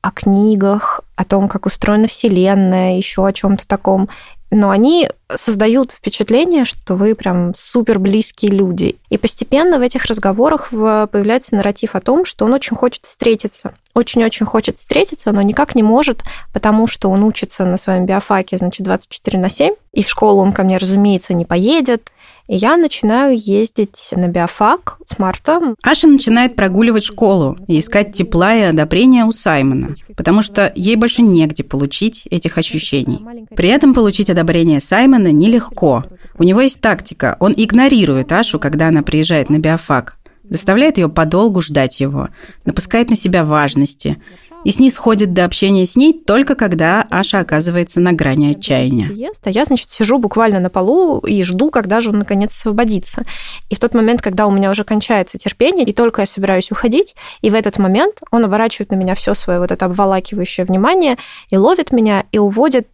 О 0.00 0.12
книгах, 0.12 1.00
о 1.16 1.24
том, 1.24 1.48
как 1.48 1.66
устроена 1.66 2.06
Вселенная, 2.06 2.96
еще 2.96 3.26
о 3.26 3.32
чем-то 3.32 3.66
таком 3.66 4.08
но 4.52 4.68
они 4.70 5.08
создают 5.34 5.92
впечатление, 5.92 6.66
что 6.66 6.94
вы 6.94 7.14
прям 7.14 7.54
супер 7.56 7.98
близкие 7.98 8.52
люди. 8.52 8.96
И 9.08 9.16
постепенно 9.16 9.78
в 9.78 9.80
этих 9.80 10.04
разговорах 10.04 10.68
появляется 10.70 11.56
нарратив 11.56 11.94
о 11.94 12.00
том, 12.00 12.26
что 12.26 12.44
он 12.44 12.52
очень 12.52 12.76
хочет 12.76 13.06
встретиться. 13.06 13.74
Очень-очень 13.94 14.44
хочет 14.44 14.78
встретиться, 14.78 15.32
но 15.32 15.40
никак 15.40 15.74
не 15.74 15.82
может, 15.82 16.22
потому 16.52 16.86
что 16.86 17.08
он 17.08 17.24
учится 17.24 17.64
на 17.64 17.78
своем 17.78 18.04
биофаке, 18.04 18.58
значит, 18.58 18.84
24 18.84 19.38
на 19.38 19.48
7, 19.48 19.74
и 19.94 20.02
в 20.02 20.08
школу 20.08 20.42
он 20.42 20.52
ко 20.52 20.64
мне, 20.64 20.76
разумеется, 20.76 21.32
не 21.32 21.46
поедет, 21.46 22.10
и 22.48 22.56
я 22.56 22.76
начинаю 22.76 23.36
ездить 23.38 24.08
на 24.12 24.28
биофак 24.28 24.98
с 25.04 25.18
марта. 25.18 25.74
Аша 25.82 26.08
начинает 26.08 26.56
прогуливать 26.56 27.04
школу 27.04 27.56
и 27.68 27.78
искать 27.78 28.12
тепла 28.12 28.54
и 28.54 28.62
одобрения 28.62 29.24
у 29.24 29.32
Саймона, 29.32 29.96
потому 30.16 30.42
что 30.42 30.72
ей 30.74 30.96
больше 30.96 31.22
негде 31.22 31.64
получить 31.64 32.26
этих 32.30 32.58
ощущений. 32.58 33.20
При 33.54 33.68
этом 33.68 33.94
получить 33.94 34.30
одобрение 34.30 34.80
Саймона 34.80 35.32
нелегко. 35.32 36.04
У 36.38 36.42
него 36.42 36.60
есть 36.60 36.80
тактика. 36.80 37.36
Он 37.40 37.54
игнорирует 37.56 38.32
Ашу, 38.32 38.58
когда 38.58 38.88
она 38.88 39.02
приезжает 39.02 39.50
на 39.50 39.58
биофак, 39.58 40.16
заставляет 40.48 40.98
ее 40.98 41.08
подолгу 41.08 41.60
ждать 41.60 42.00
его, 42.00 42.28
напускает 42.64 43.10
на 43.10 43.16
себя 43.16 43.44
важности, 43.44 44.20
и 44.64 44.70
снисходит 44.70 45.32
до 45.32 45.44
общения 45.44 45.86
с 45.86 45.96
ней 45.96 46.12
только 46.12 46.54
когда 46.54 47.06
Аша 47.10 47.40
оказывается 47.40 48.00
на 48.00 48.12
грани 48.12 48.50
отчаяния. 48.50 49.08
А 49.42 49.50
я, 49.50 49.64
значит, 49.64 49.90
сижу 49.90 50.18
буквально 50.18 50.60
на 50.60 50.70
полу 50.70 51.18
и 51.20 51.42
жду, 51.42 51.70
когда 51.70 52.00
же 52.00 52.10
он 52.10 52.18
наконец 52.18 52.52
освободится. 52.52 53.24
И 53.70 53.74
в 53.74 53.80
тот 53.80 53.94
момент, 53.94 54.22
когда 54.22 54.46
у 54.46 54.50
меня 54.50 54.70
уже 54.70 54.84
кончается 54.84 55.38
терпение, 55.38 55.86
и 55.86 55.92
только 55.92 56.22
я 56.22 56.26
собираюсь 56.26 56.70
уходить, 56.70 57.14
и 57.40 57.50
в 57.50 57.54
этот 57.54 57.78
момент 57.78 58.20
он 58.30 58.44
оборачивает 58.44 58.90
на 58.90 58.96
меня 58.96 59.14
все 59.14 59.34
свое 59.34 59.58
вот 59.58 59.70
это 59.70 59.86
обволакивающее 59.86 60.64
внимание 60.64 61.18
и 61.50 61.56
ловит 61.56 61.92
меня 61.92 62.24
и 62.32 62.38
уводит 62.38 62.88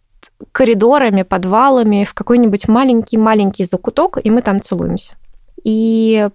коридорами, 0.51 1.23
подвалами 1.23 2.03
в 2.03 2.13
какой-нибудь 2.13 2.67
маленький-маленький 2.67 3.65
закуток, 3.65 4.17
и 4.23 4.29
мы 4.29 4.41
там 4.41 4.61
целуемся. 4.61 5.13
И 5.63 6.29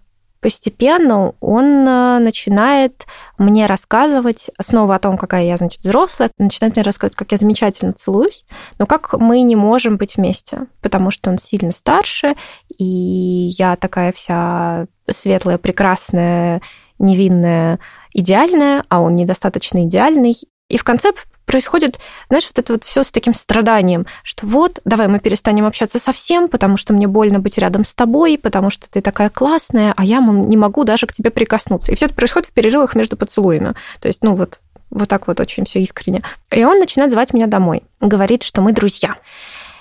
постепенно 0.44 1.32
он 1.40 1.88
э, 1.88 2.18
начинает 2.18 3.06
мне 3.38 3.64
рассказывать 3.64 4.50
снова 4.60 4.96
о 4.96 4.98
том, 4.98 5.16
какая 5.16 5.44
я, 5.44 5.56
значит, 5.56 5.80
взрослая, 5.80 6.30
начинает 6.36 6.76
мне 6.76 6.82
рассказывать, 6.84 7.16
как 7.16 7.32
я 7.32 7.38
замечательно 7.38 7.94
целуюсь, 7.94 8.44
но 8.78 8.84
как 8.84 9.14
мы 9.14 9.40
не 9.40 9.56
можем 9.56 9.96
быть 9.96 10.18
вместе, 10.18 10.66
потому 10.82 11.10
что 11.10 11.30
он 11.30 11.38
сильно 11.38 11.72
старше, 11.72 12.34
и 12.76 12.84
я 12.84 13.76
такая 13.76 14.12
вся 14.12 14.86
светлая, 15.10 15.56
прекрасная, 15.56 16.60
невинная, 16.98 17.80
идеальная, 18.12 18.84
а 18.90 19.00
он 19.00 19.14
недостаточно 19.14 19.86
идеальный. 19.86 20.34
И 20.68 20.76
в 20.76 20.84
конце 20.84 21.12
происходит, 21.44 21.98
знаешь, 22.28 22.46
вот 22.46 22.58
это 22.58 22.72
вот 22.72 22.84
все 22.84 23.02
с 23.02 23.12
таким 23.12 23.34
страданием, 23.34 24.06
что 24.22 24.46
вот, 24.46 24.80
давай 24.84 25.08
мы 25.08 25.20
перестанем 25.20 25.66
общаться 25.66 25.98
совсем, 25.98 26.48
потому 26.48 26.76
что 26.76 26.92
мне 26.92 27.06
больно 27.06 27.38
быть 27.38 27.58
рядом 27.58 27.84
с 27.84 27.94
тобой, 27.94 28.38
потому 28.38 28.70
что 28.70 28.90
ты 28.90 29.00
такая 29.00 29.30
классная, 29.30 29.94
а 29.96 30.04
я 30.04 30.18
не 30.20 30.56
могу 30.56 30.84
даже 30.84 31.06
к 31.06 31.12
тебе 31.12 31.30
прикоснуться. 31.30 31.92
И 31.92 31.94
все 31.94 32.06
это 32.06 32.14
происходит 32.14 32.48
в 32.48 32.52
перерывах 32.52 32.94
между 32.94 33.16
поцелуями. 33.16 33.74
То 34.00 34.08
есть, 34.08 34.22
ну 34.22 34.34
вот, 34.36 34.60
вот 34.90 35.08
так 35.08 35.26
вот 35.26 35.40
очень 35.40 35.64
все 35.64 35.80
искренне. 35.80 36.22
И 36.50 36.64
он 36.64 36.78
начинает 36.78 37.12
звать 37.12 37.34
меня 37.34 37.46
домой. 37.46 37.82
Говорит, 38.00 38.42
что 38.42 38.62
мы 38.62 38.72
друзья. 38.72 39.16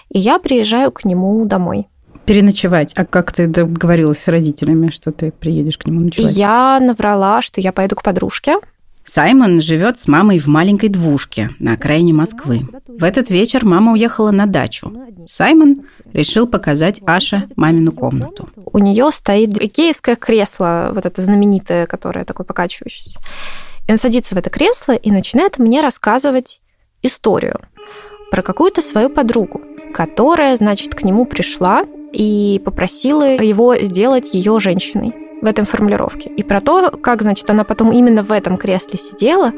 И 0.10 0.20
я 0.20 0.40
приезжаю 0.40 0.92
к 0.92 1.06
нему 1.06 1.46
домой. 1.46 1.88
Переночевать. 2.26 2.94
А 2.96 3.06
как 3.06 3.34
ты 3.34 3.48
договорилась 3.48 4.20
с 4.20 4.28
родителями, 4.28 4.90
что 4.90 5.12
ты 5.12 5.32
приедешь 5.32 5.78
к 5.78 5.86
нему 5.86 6.02
ночевать? 6.02 6.32
Я 6.36 6.80
наврала, 6.80 7.42
что 7.42 7.60
я 7.60 7.74
поеду 7.74 7.96
к 7.96 8.04
подружке, 8.04 8.58
Саймон 9.06 9.60
живет 9.60 10.00
с 10.00 10.08
мамой 10.08 10.40
в 10.40 10.48
маленькой 10.48 10.88
двушке 10.88 11.50
на 11.60 11.74
окраине 11.74 12.14
Москвы. 12.14 12.68
В 12.88 13.04
этот 13.04 13.30
вечер 13.30 13.66
мама 13.66 13.92
уехала 13.92 14.32
на 14.32 14.46
дачу. 14.46 14.94
Саймон 15.26 15.76
решил 16.14 16.48
показать 16.48 17.02
Аше 17.06 17.48
мамину 17.56 17.92
комнату. 17.92 18.50
У 18.56 18.80
нее 18.80 19.12
стоит 19.12 19.62
икеевское 19.62 20.16
кресло, 20.16 20.92
вот 20.94 21.06
это 21.06 21.22
знаменитое, 21.22 21.86
которое 21.86 22.24
такое 22.24 22.46
покачивающееся. 22.46 23.20
И 23.88 23.92
он 23.92 23.98
садится 23.98 24.36
в 24.36 24.38
это 24.38 24.50
кресло 24.50 24.94
и 24.94 25.12
начинает 25.12 25.60
мне 25.60 25.82
рассказывать 25.82 26.62
историю 27.02 27.60
про 28.32 28.42
какую-то 28.42 28.82
свою 28.82 29.10
подругу, 29.10 29.62
которая, 29.94 30.56
значит, 30.56 30.96
к 30.96 31.04
нему 31.04 31.26
пришла 31.26 31.86
и 32.14 32.62
попросила 32.64 33.24
его 33.24 33.76
сделать 33.78 34.34
ее 34.34 34.60
женщиной 34.60 35.23
в 35.44 35.46
этом 35.46 35.66
формулировке. 35.66 36.30
И 36.30 36.42
про 36.42 36.62
то, 36.62 36.90
как, 36.90 37.22
значит, 37.22 37.50
она 37.50 37.66
потом 37.66 37.92
именно 37.92 38.24
в 38.24 38.32
этом 38.32 38.58
кресле 38.58 38.98
сидела, 38.98 39.52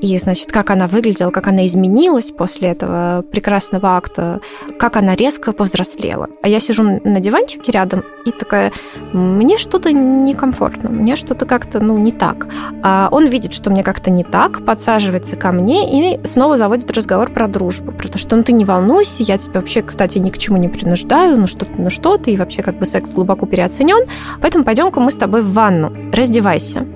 и, 0.00 0.18
значит, 0.18 0.52
как 0.52 0.70
она 0.70 0.86
выглядела, 0.86 1.30
как 1.30 1.46
она 1.46 1.66
изменилась 1.66 2.30
после 2.30 2.68
этого 2.68 3.24
прекрасного 3.30 3.96
акта, 3.96 4.40
как 4.78 4.96
она 4.96 5.14
резко 5.14 5.52
повзрослела. 5.52 6.28
А 6.42 6.48
я 6.48 6.60
сижу 6.60 7.00
на 7.04 7.20
диванчике 7.20 7.72
рядом 7.72 8.04
и 8.24 8.30
такая, 8.30 8.72
мне 9.12 9.58
что-то 9.58 9.92
некомфортно, 9.92 10.90
мне 10.90 11.16
что-то 11.16 11.46
как-то, 11.46 11.80
ну, 11.80 11.96
не 11.98 12.12
так. 12.12 12.46
А 12.82 13.08
он 13.10 13.26
видит, 13.26 13.52
что 13.52 13.70
мне 13.70 13.82
как-то 13.82 14.10
не 14.10 14.24
так, 14.24 14.64
подсаживается 14.64 15.36
ко 15.36 15.52
мне 15.52 16.14
и 16.14 16.26
снова 16.26 16.56
заводит 16.56 16.90
разговор 16.90 17.30
про 17.30 17.48
дружбу, 17.48 17.92
про 17.92 18.08
то, 18.08 18.18
что 18.18 18.36
ну 18.36 18.42
ты 18.42 18.52
не 18.52 18.64
волнуйся, 18.64 19.22
я 19.22 19.38
тебя 19.38 19.60
вообще, 19.60 19.82
кстати, 19.82 20.18
ни 20.18 20.30
к 20.30 20.38
чему 20.38 20.58
не 20.58 20.68
принуждаю, 20.68 21.38
ну 21.38 21.46
что 21.46 21.64
ты, 21.64 21.72
ну 21.76 21.90
что 21.90 22.18
ты, 22.18 22.32
и 22.32 22.36
вообще 22.36 22.62
как 22.62 22.78
бы 22.78 22.86
секс 22.86 23.10
глубоко 23.10 23.46
переоценен, 23.46 24.08
поэтому 24.40 24.64
пойдем-ка 24.64 25.00
мы 25.00 25.10
с 25.10 25.16
тобой 25.16 25.42
в 25.42 25.52
ванну, 25.52 25.92
раздевайся. 26.12 26.86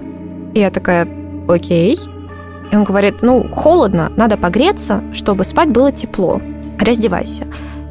И 0.52 0.61
я 0.61 0.71
такая, 0.71 1.09
окей, 1.49 1.99
и 2.70 2.76
он 2.76 2.84
говорит, 2.84 3.22
ну, 3.22 3.48
холодно, 3.52 4.12
надо 4.16 4.36
погреться, 4.36 5.02
чтобы 5.12 5.44
спать 5.44 5.70
было 5.70 5.92
тепло. 5.92 6.40
Раздевайся. 6.78 7.46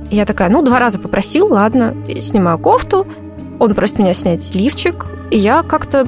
И 0.10 0.16
я 0.16 0.26
такая, 0.26 0.50
ну, 0.50 0.62
два 0.62 0.80
раза 0.80 1.00
попросил, 1.00 1.48
ладно, 1.54 1.96
снимаю 2.22 2.58
кофту, 2.58 3.06
он 3.60 3.74
просит 3.76 4.00
меня 4.00 4.14
снять 4.14 4.56
лифчик, 4.56 5.06
и 5.32 5.38
я 5.38 5.64
как-то, 5.64 6.08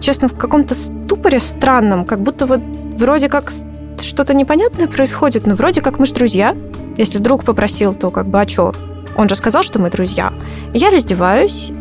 честно, 0.00 0.28
в 0.28 0.36
каком-то 0.36 0.74
ступоре 0.74 1.40
странном, 1.40 2.04
как 2.04 2.20
будто 2.20 2.46
вот 2.46 2.60
вроде 2.96 3.28
как 3.28 3.52
что-то 4.00 4.32
непонятное 4.32 4.86
происходит, 4.86 5.46
но 5.46 5.54
вроде 5.54 5.80
как 5.80 5.98
мы 5.98 6.06
же 6.06 6.14
друзья. 6.14 6.56
Если 6.96 7.18
друг 7.18 7.44
попросил, 7.44 7.94
то 7.94 8.10
как 8.10 8.28
бы, 8.28 8.40
а 8.40 8.48
что? 8.48 8.72
Он 9.16 9.28
же 9.28 9.36
сказал, 9.36 9.62
что 9.62 9.78
мы 9.80 9.90
друзья. 9.90 10.32
Я 10.72 10.90
раздеваюсь, 10.90 11.72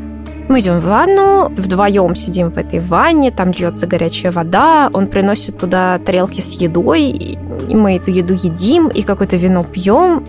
мы 0.49 0.59
идем 0.59 0.79
в 0.79 0.85
ванну, 0.85 1.49
вдвоем 1.49 2.15
сидим 2.15 2.51
в 2.51 2.57
этой 2.57 2.79
ванне, 2.79 3.31
там 3.31 3.51
льется 3.51 3.87
горячая 3.87 4.31
вода, 4.31 4.89
он 4.93 5.07
приносит 5.07 5.57
туда 5.57 5.99
тарелки 5.99 6.41
с 6.41 6.53
едой, 6.53 7.03
и 7.03 7.75
мы 7.75 7.95
эту 7.95 8.11
еду 8.11 8.33
едим, 8.33 8.87
и 8.89 9.01
какое-то 9.01 9.37
вино 9.37 9.63
пьем. 9.63 10.23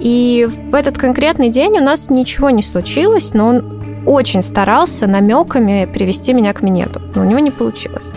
И 0.00 0.48
в 0.48 0.74
этот 0.74 0.98
конкретный 0.98 1.48
день 1.48 1.78
у 1.78 1.82
нас 1.82 2.10
ничего 2.10 2.50
не 2.50 2.62
случилось, 2.62 3.34
но 3.34 3.48
он 3.48 4.04
очень 4.06 4.42
старался 4.42 5.06
намеками 5.06 5.88
привести 5.92 6.32
меня 6.32 6.52
к 6.52 6.62
минету, 6.62 7.00
но 7.14 7.22
у 7.22 7.24
него 7.24 7.38
не 7.38 7.50
получилось. 7.50 8.10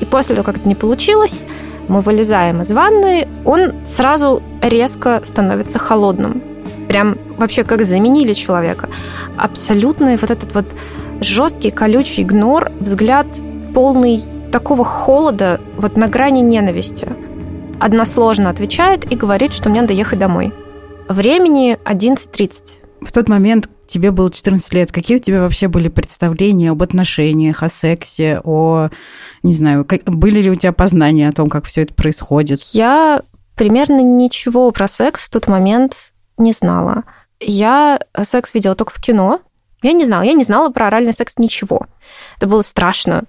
И 0.00 0.04
после 0.04 0.34
того, 0.34 0.44
как 0.44 0.58
это 0.58 0.68
не 0.68 0.74
получилось, 0.74 1.42
мы 1.88 2.00
вылезаем 2.00 2.62
из 2.62 2.72
ванны, 2.72 3.28
он 3.44 3.74
сразу 3.84 4.42
резко 4.60 5.22
становится 5.24 5.78
холодным 5.78 6.55
прям 6.88 7.18
вообще 7.36 7.64
как 7.64 7.84
заменили 7.84 8.32
человека. 8.32 8.88
Абсолютный 9.36 10.16
вот 10.16 10.30
этот 10.30 10.54
вот 10.54 10.66
жесткий, 11.20 11.70
колючий 11.70 12.22
игнор, 12.22 12.70
взгляд 12.80 13.26
полный 13.74 14.22
такого 14.52 14.84
холода, 14.84 15.60
вот 15.76 15.96
на 15.96 16.08
грани 16.08 16.40
ненависти. 16.40 17.08
Односложно 17.78 18.50
отвечает 18.50 19.10
и 19.10 19.16
говорит, 19.16 19.52
что 19.52 19.68
мне 19.68 19.82
надо 19.82 19.92
ехать 19.92 20.18
домой. 20.18 20.52
Времени 21.08 21.78
11.30. 21.84 23.02
В 23.02 23.12
тот 23.12 23.28
момент 23.28 23.68
тебе 23.86 24.10
было 24.10 24.32
14 24.32 24.72
лет. 24.72 24.92
Какие 24.92 25.18
у 25.18 25.20
тебя 25.20 25.40
вообще 25.40 25.68
были 25.68 25.88
представления 25.88 26.70
об 26.70 26.82
отношениях, 26.82 27.62
о 27.62 27.68
сексе, 27.68 28.40
о, 28.42 28.88
не 29.42 29.52
знаю, 29.52 29.84
как, 29.84 30.04
были 30.04 30.42
ли 30.42 30.50
у 30.50 30.54
тебя 30.54 30.72
познания 30.72 31.28
о 31.28 31.32
том, 31.32 31.48
как 31.48 31.66
все 31.66 31.82
это 31.82 31.94
происходит? 31.94 32.60
Я 32.72 33.22
примерно 33.54 34.00
ничего 34.00 34.70
про 34.70 34.88
секс 34.88 35.26
в 35.26 35.30
тот 35.30 35.48
момент 35.48 36.12
не 36.38 36.52
знала. 36.52 37.04
Я 37.40 38.00
секс 38.24 38.54
видела 38.54 38.74
только 38.74 38.92
в 38.92 39.00
кино. 39.00 39.40
Я 39.82 39.92
не 39.92 40.04
знала. 40.04 40.22
Я 40.22 40.32
не 40.32 40.44
знала 40.44 40.70
про 40.70 40.86
оральный 40.86 41.12
секс 41.12 41.38
ничего. 41.38 41.86
Это 42.36 42.46
было 42.46 42.62
страшно. 42.62 43.24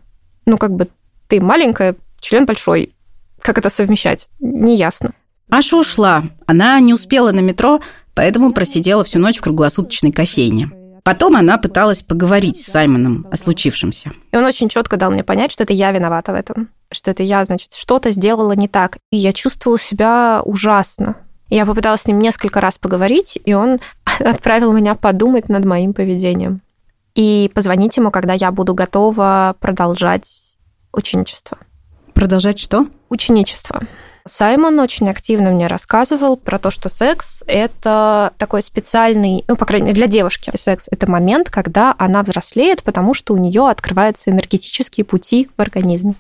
Ну, 0.46 0.58
как 0.58 0.72
бы 0.72 0.88
ты 1.28 1.42
маленькая, 1.42 1.96
член 2.20 2.46
большой. 2.46 2.96
Как 3.42 3.58
это 3.58 3.70
совмещать? 3.70 4.30
Неясно. 4.40 5.12
Аша 5.50 5.78
ушла. 5.78 6.24
Она 6.46 6.80
не 6.80 6.94
успела 6.94 7.32
на 7.32 7.40
метро, 7.40 7.82
поэтому 8.16 8.52
просидела 8.52 9.04
всю 9.04 9.20
ночь 9.20 9.38
в 9.38 9.42
круглосуточной 9.42 10.12
кофейне. 10.12 10.72
Потом 11.04 11.38
она 11.38 11.58
пыталась 11.58 12.04
поговорить 12.04 12.58
с 12.58 12.66
Саймоном 12.66 13.28
о 13.32 13.38
случившемся. 13.38 14.12
И 14.34 14.36
он 14.36 14.44
очень 14.44 14.68
четко 14.68 14.98
дал 14.98 15.10
мне 15.10 15.24
понять, 15.24 15.54
что 15.54 15.64
это 15.64 15.72
я 15.72 15.92
виновата 15.92 16.34
в 16.34 16.36
этом. 16.36 16.70
Что 16.92 17.12
это 17.12 17.24
я, 17.24 17.46
значит, 17.46 17.74
что-то 17.74 18.12
сделала 18.12 18.52
не 18.52 18.68
так. 18.68 18.98
И 19.12 19.16
я 19.16 19.32
чувствовала 19.32 19.80
себя 19.80 20.42
ужасно. 20.44 21.16
Я 21.50 21.66
попыталась 21.66 22.02
с 22.02 22.08
ним 22.08 22.20
несколько 22.20 22.60
раз 22.62 22.78
поговорить, 22.78 23.40
и 23.44 23.54
он 23.54 23.80
отправил 24.20 24.74
меня 24.74 24.96
подумать 24.96 25.50
над 25.50 25.66
моим 25.66 25.94
поведением. 25.94 26.62
И 27.16 27.50
позвонить 27.54 27.98
ему, 27.98 28.12
когда 28.12 28.34
я 28.34 28.52
буду 28.52 28.74
готова 28.74 29.56
продолжать 29.60 30.58
ученичество. 30.94 31.58
Продолжать 32.14 32.60
что? 32.60 32.88
Ученичество. 33.10 33.82
Саймон 34.28 34.80
очень 34.80 35.10
активно 35.10 35.52
мне 35.52 35.68
рассказывал 35.68 36.36
про 36.36 36.58
то, 36.60 36.70
что 36.70 36.90
секс– 36.90 37.44
это 37.48 38.34
такой 38.38 38.62
специальный, 38.62 39.46
ну, 39.48 39.56
по 39.56 39.66
крайней 39.66 39.88
мере, 39.88 39.96
для 39.96 40.08
девушки 40.08 40.52
секс– 40.56 40.88
это 40.92 41.10
момент, 41.10 41.50
когда 41.50 41.96
она 41.98 42.24
взрослеет, 42.24 42.84
потому 42.84 43.14
что 43.14 43.34
у 43.34 43.38
нее 43.38 43.70
открываются 43.70 44.30
энергетические 44.30 45.06
пути 45.06 45.50
в 45.56 45.62
организме. 45.62 46.16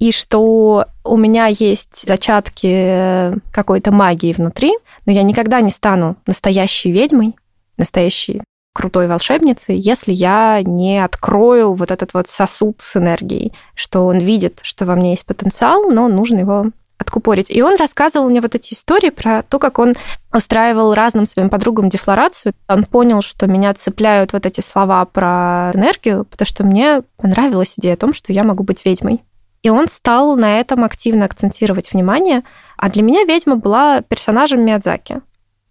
И 0.00 0.12
что 0.12 0.86
у 1.04 1.16
меня 1.18 1.46
есть 1.46 2.06
зачатки 2.08 3.38
какой-то 3.52 3.92
магии 3.92 4.32
внутри, 4.32 4.72
но 5.04 5.12
я 5.12 5.22
никогда 5.22 5.60
не 5.60 5.70
стану 5.70 6.16
настоящей 6.26 6.90
ведьмой, 6.90 7.36
настоящей 7.76 8.40
крутой 8.72 9.08
волшебницей, 9.08 9.78
если 9.78 10.14
я 10.14 10.62
не 10.64 10.98
открою 11.04 11.74
вот 11.74 11.90
этот 11.90 12.14
вот 12.14 12.28
сосуд 12.28 12.76
с 12.78 12.96
энергией, 12.96 13.52
что 13.74 14.06
он 14.06 14.18
видит, 14.18 14.60
что 14.62 14.86
во 14.86 14.94
мне 14.94 15.10
есть 15.10 15.26
потенциал, 15.26 15.90
но 15.90 16.08
нужно 16.08 16.38
его 16.38 16.66
откупорить. 16.96 17.50
И 17.50 17.60
он 17.62 17.76
рассказывал 17.76 18.30
мне 18.30 18.40
вот 18.40 18.54
эти 18.54 18.72
истории 18.72 19.10
про 19.10 19.42
то, 19.42 19.58
как 19.58 19.78
он 19.78 19.94
устраивал 20.34 20.94
разным 20.94 21.26
своим 21.26 21.50
подругам 21.50 21.90
дефлорацию. 21.90 22.54
Он 22.68 22.84
понял, 22.84 23.20
что 23.20 23.46
меня 23.46 23.74
цепляют 23.74 24.32
вот 24.32 24.46
эти 24.46 24.62
слова 24.62 25.04
про 25.04 25.72
энергию, 25.74 26.24
потому 26.24 26.46
что 26.46 26.64
мне 26.64 27.02
понравилась 27.18 27.74
идея 27.78 27.94
о 27.94 27.98
том, 27.98 28.14
что 28.14 28.32
я 28.32 28.44
могу 28.44 28.64
быть 28.64 28.84
ведьмой. 28.84 29.22
И 29.62 29.70
он 29.70 29.88
стал 29.88 30.36
на 30.36 30.58
этом 30.58 30.84
активно 30.84 31.26
акцентировать 31.26 31.92
внимание. 31.92 32.42
А 32.76 32.88
для 32.88 33.02
меня 33.02 33.24
ведьма 33.24 33.56
была 33.56 34.00
персонажем 34.00 34.64
Миядзаки. 34.64 35.20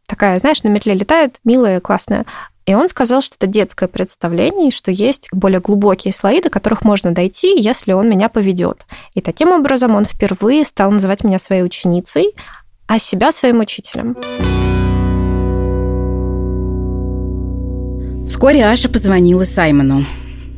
Такая, 0.05 0.39
знаешь, 0.39 0.63
на 0.63 0.69
метле 0.69 0.93
летает, 0.93 1.38
милая, 1.43 1.79
классная. 1.79 2.25
И 2.65 2.75
он 2.75 2.88
сказал, 2.88 3.22
что 3.22 3.36
это 3.36 3.48
детское 3.48 3.88
представление, 3.88 4.69
что 4.69 4.91
есть 4.91 5.27
более 5.31 5.60
глубокие 5.60 6.13
слои, 6.13 6.39
до 6.39 6.50
которых 6.50 6.84
можно 6.84 7.12
дойти, 7.12 7.60
если 7.60 7.93
он 7.93 8.10
меня 8.10 8.29
поведет. 8.29 8.86
И 9.15 9.22
таким 9.22 9.51
образом 9.51 9.96
он 9.96 10.05
впервые 10.05 10.65
стал 10.65 10.91
называть 10.91 11.24
меня 11.24 11.39
своей 11.39 11.63
ученицей, 11.63 12.36
а 12.86 13.00
себя 13.00 13.31
своим 13.31 13.60
учителем. 13.60 14.15
Вскоре 18.27 18.65
Аша 18.65 18.88
позвонила 18.88 19.43
Саймону. 19.43 20.05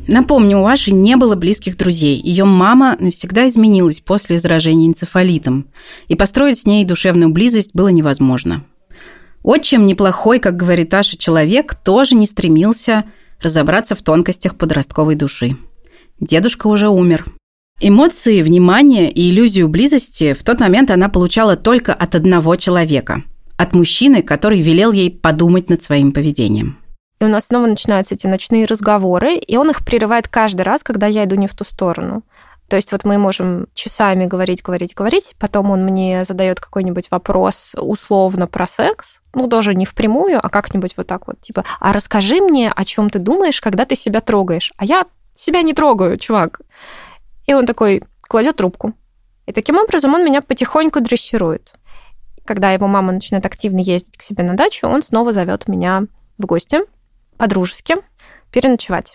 Напомню, 0.08 0.58
у 0.58 0.66
Аши 0.66 0.92
не 0.92 1.16
было 1.16 1.36
близких 1.36 1.76
друзей. 1.76 2.20
Ее 2.20 2.44
мама 2.44 2.96
навсегда 2.98 3.46
изменилась 3.46 4.00
после 4.00 4.38
заражения 4.38 4.88
энцефалитом, 4.88 5.66
и 6.08 6.16
построить 6.16 6.58
с 6.58 6.66
ней 6.66 6.84
душевную 6.84 7.30
близость 7.30 7.70
было 7.72 7.88
невозможно. 7.88 8.64
Отчим 9.42 9.86
неплохой, 9.86 10.38
как 10.38 10.56
говорит 10.56 10.92
Аша, 10.94 11.16
человек, 11.16 11.74
тоже 11.74 12.14
не 12.14 12.26
стремился 12.26 13.04
разобраться 13.40 13.94
в 13.94 14.02
тонкостях 14.02 14.56
подростковой 14.56 15.14
души. 15.14 15.56
Дедушка 16.20 16.68
уже 16.68 16.88
умер. 16.88 17.26
Эмоции, 17.80 18.42
внимание 18.42 19.10
и 19.10 19.30
иллюзию 19.30 19.68
близости 19.68 20.34
в 20.34 20.44
тот 20.44 20.60
момент 20.60 20.90
она 20.92 21.08
получала 21.08 21.56
только 21.56 21.92
от 21.92 22.14
одного 22.14 22.54
человека. 22.54 23.24
От 23.56 23.74
мужчины, 23.74 24.22
который 24.22 24.60
велел 24.60 24.92
ей 24.92 25.10
подумать 25.10 25.68
над 25.68 25.82
своим 25.82 26.12
поведением. 26.12 26.78
И 27.22 27.24
у 27.24 27.28
нас 27.28 27.46
снова 27.46 27.66
начинаются 27.66 28.16
эти 28.16 28.26
ночные 28.26 28.64
разговоры, 28.64 29.36
и 29.36 29.56
он 29.56 29.70
их 29.70 29.84
прерывает 29.84 30.26
каждый 30.26 30.62
раз, 30.62 30.82
когда 30.82 31.06
я 31.06 31.22
иду 31.22 31.36
не 31.36 31.46
в 31.46 31.54
ту 31.54 31.62
сторону. 31.62 32.24
То 32.66 32.74
есть 32.74 32.90
вот 32.90 33.04
мы 33.04 33.16
можем 33.16 33.68
часами 33.74 34.24
говорить, 34.24 34.60
говорить, 34.60 34.92
говорить, 34.96 35.36
потом 35.38 35.70
он 35.70 35.84
мне 35.84 36.24
задает 36.24 36.58
какой-нибудь 36.58 37.12
вопрос 37.12 37.76
условно 37.78 38.48
про 38.48 38.66
секс, 38.66 39.22
ну, 39.34 39.46
даже 39.46 39.72
не 39.72 39.86
впрямую, 39.86 40.40
а 40.44 40.48
как-нибудь 40.48 40.94
вот 40.96 41.06
так 41.06 41.28
вот, 41.28 41.40
типа, 41.40 41.64
а 41.78 41.92
расскажи 41.92 42.40
мне, 42.40 42.72
о 42.74 42.84
чем 42.84 43.08
ты 43.08 43.20
думаешь, 43.20 43.60
когда 43.60 43.84
ты 43.84 43.94
себя 43.94 44.20
трогаешь. 44.20 44.72
А 44.76 44.84
я 44.84 45.06
себя 45.32 45.62
не 45.62 45.74
трогаю, 45.74 46.16
чувак. 46.16 46.62
И 47.46 47.54
он 47.54 47.66
такой 47.66 48.02
кладет 48.22 48.56
трубку. 48.56 48.94
И 49.46 49.52
таким 49.52 49.76
образом 49.76 50.12
он 50.12 50.24
меня 50.24 50.42
потихоньку 50.42 51.00
дрессирует. 51.00 51.72
Когда 52.44 52.72
его 52.72 52.88
мама 52.88 53.12
начинает 53.12 53.46
активно 53.46 53.78
ездить 53.78 54.16
к 54.16 54.22
себе 54.22 54.42
на 54.42 54.54
дачу, 54.54 54.88
он 54.88 55.04
снова 55.04 55.30
зовет 55.30 55.68
меня 55.68 56.06
в 56.36 56.46
гости 56.46 56.80
по-дружески 57.36 57.96
переночевать. 58.50 59.14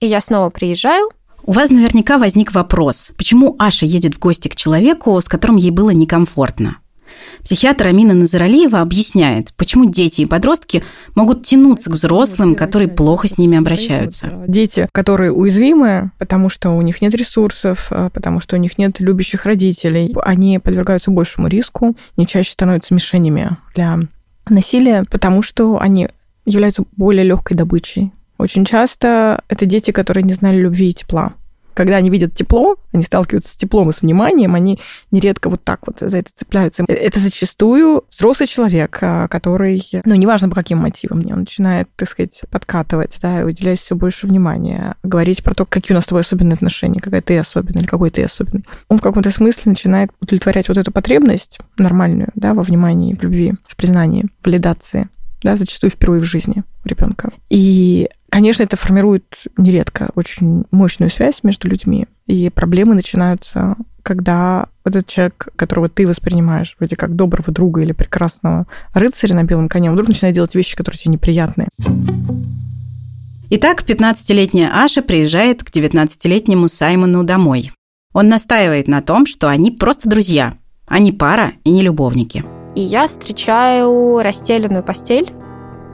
И 0.00 0.06
я 0.06 0.20
снова 0.20 0.50
приезжаю, 0.50 1.10
у 1.44 1.52
вас 1.52 1.70
наверняка 1.70 2.18
возник 2.18 2.54
вопрос, 2.54 3.12
почему 3.16 3.56
Аша 3.58 3.84
едет 3.84 4.14
в 4.14 4.18
гости 4.20 4.48
к 4.48 4.54
человеку, 4.54 5.20
с 5.20 5.28
которым 5.28 5.56
ей 5.56 5.70
было 5.70 5.90
некомфортно. 5.90 6.76
Психиатр 7.42 7.88
Амина 7.88 8.14
Назаралиева 8.14 8.80
объясняет, 8.80 9.52
почему 9.56 9.90
дети 9.90 10.22
и 10.22 10.26
подростки 10.26 10.84
могут 11.14 11.44
тянуться 11.44 11.90
к 11.90 11.94
взрослым, 11.94 12.54
которые 12.54 12.88
плохо 12.88 13.26
с 13.26 13.38
ними 13.38 13.58
обращаются. 13.58 14.44
Дети, 14.46 14.88
которые 14.92 15.32
уязвимы, 15.32 16.12
потому 16.18 16.48
что 16.48 16.70
у 16.70 16.82
них 16.82 17.02
нет 17.02 17.14
ресурсов, 17.14 17.88
а, 17.90 18.10
потому 18.10 18.40
что 18.40 18.56
у 18.56 18.58
них 18.58 18.78
нет 18.78 19.00
любящих 19.00 19.44
родителей, 19.44 20.14
они 20.22 20.58
подвергаются 20.58 21.10
большему 21.10 21.48
риску, 21.48 21.96
не 22.16 22.26
чаще 22.26 22.52
становятся 22.52 22.94
мишенями 22.94 23.56
для 23.74 23.98
насилия, 24.48 25.04
потому 25.10 25.42
что 25.42 25.78
они 25.80 26.08
являются 26.44 26.84
более 26.96 27.24
легкой 27.24 27.56
добычей 27.56 28.12
очень 28.42 28.64
часто 28.64 29.44
это 29.48 29.66
дети, 29.66 29.92
которые 29.92 30.24
не 30.24 30.32
знали 30.32 30.58
любви 30.58 30.90
и 30.90 30.94
тепла. 30.94 31.34
Когда 31.74 31.96
они 31.96 32.10
видят 32.10 32.34
тепло, 32.34 32.76
они 32.92 33.02
сталкиваются 33.02 33.52
с 33.52 33.56
теплом 33.56 33.88
и 33.88 33.92
с 33.94 34.02
вниманием, 34.02 34.54
они 34.54 34.78
нередко 35.10 35.48
вот 35.48 35.64
так 35.64 35.86
вот 35.86 36.00
за 36.00 36.18
это 36.18 36.30
цепляются. 36.34 36.84
Это 36.86 37.18
зачастую 37.18 38.04
взрослый 38.10 38.46
человек, 38.46 38.98
а, 39.00 39.26
который, 39.28 39.82
ну, 40.04 40.14
неважно 40.16 40.50
по 40.50 40.56
каким 40.56 40.78
мотивам, 40.78 41.24
он 41.30 41.40
начинает, 41.40 41.88
так 41.96 42.10
сказать, 42.10 42.42
подкатывать, 42.50 43.16
да, 43.22 43.44
уделять 43.44 43.80
все 43.80 43.94
больше 43.94 44.26
внимания, 44.26 44.96
говорить 45.02 45.42
про 45.42 45.54
то, 45.54 45.64
какие 45.64 45.94
у 45.94 45.96
нас 45.96 46.04
с 46.04 46.08
тобой 46.08 46.20
особенные 46.20 46.54
отношения, 46.54 47.00
какая 47.00 47.22
ты 47.22 47.38
особенная 47.38 47.82
или 47.82 47.88
какой 47.88 48.10
ты 48.10 48.22
особенный. 48.24 48.66
Он 48.88 48.98
в 48.98 49.02
каком-то 49.02 49.30
смысле 49.30 49.62
начинает 49.70 50.10
удовлетворять 50.20 50.68
вот 50.68 50.76
эту 50.76 50.90
потребность 50.90 51.58
нормальную, 51.78 52.28
да, 52.34 52.52
во 52.52 52.64
внимании, 52.64 53.14
в 53.14 53.22
любви, 53.22 53.54
в 53.66 53.76
признании, 53.76 54.26
в 54.42 54.46
валидации 54.46 55.08
да, 55.42 55.56
зачастую 55.56 55.90
впервые 55.90 56.20
в 56.20 56.24
жизни 56.24 56.64
у 56.84 56.88
ребенка. 56.88 57.30
И 57.50 58.08
Конечно, 58.32 58.62
это 58.62 58.78
формирует 58.78 59.44
нередко 59.58 60.08
очень 60.14 60.64
мощную 60.70 61.10
связь 61.10 61.40
между 61.42 61.68
людьми, 61.68 62.06
и 62.26 62.48
проблемы 62.48 62.94
начинаются, 62.94 63.76
когда 64.02 64.68
этот 64.86 65.06
человек, 65.06 65.48
которого 65.54 65.90
ты 65.90 66.06
воспринимаешь 66.06 66.74
вроде 66.78 66.96
как 66.96 67.14
доброго 67.14 67.52
друга 67.52 67.82
или 67.82 67.92
прекрасного 67.92 68.66
рыцаря 68.94 69.34
на 69.34 69.44
белом 69.44 69.68
коне, 69.68 69.90
вдруг 69.90 70.08
начинает 70.08 70.34
делать 70.34 70.54
вещи, 70.54 70.76
которые 70.76 70.98
тебе 70.98 71.12
неприятны. 71.12 71.68
Итак, 73.50 73.84
15-летняя 73.86 74.82
Аша 74.82 75.02
приезжает 75.02 75.62
к 75.62 75.68
19-летнему 75.68 76.68
Саймону 76.68 77.24
домой. 77.24 77.70
Он 78.14 78.30
настаивает 78.30 78.88
на 78.88 79.02
том, 79.02 79.26
что 79.26 79.50
они 79.50 79.70
просто 79.70 80.08
друзья, 80.08 80.54
а 80.86 81.00
не 81.00 81.12
пара 81.12 81.52
и 81.64 81.70
не 81.70 81.82
любовники. 81.82 82.61
И 82.74 82.80
я 82.80 83.06
встречаю 83.06 84.22
расстеленную 84.22 84.82
постель 84.82 85.32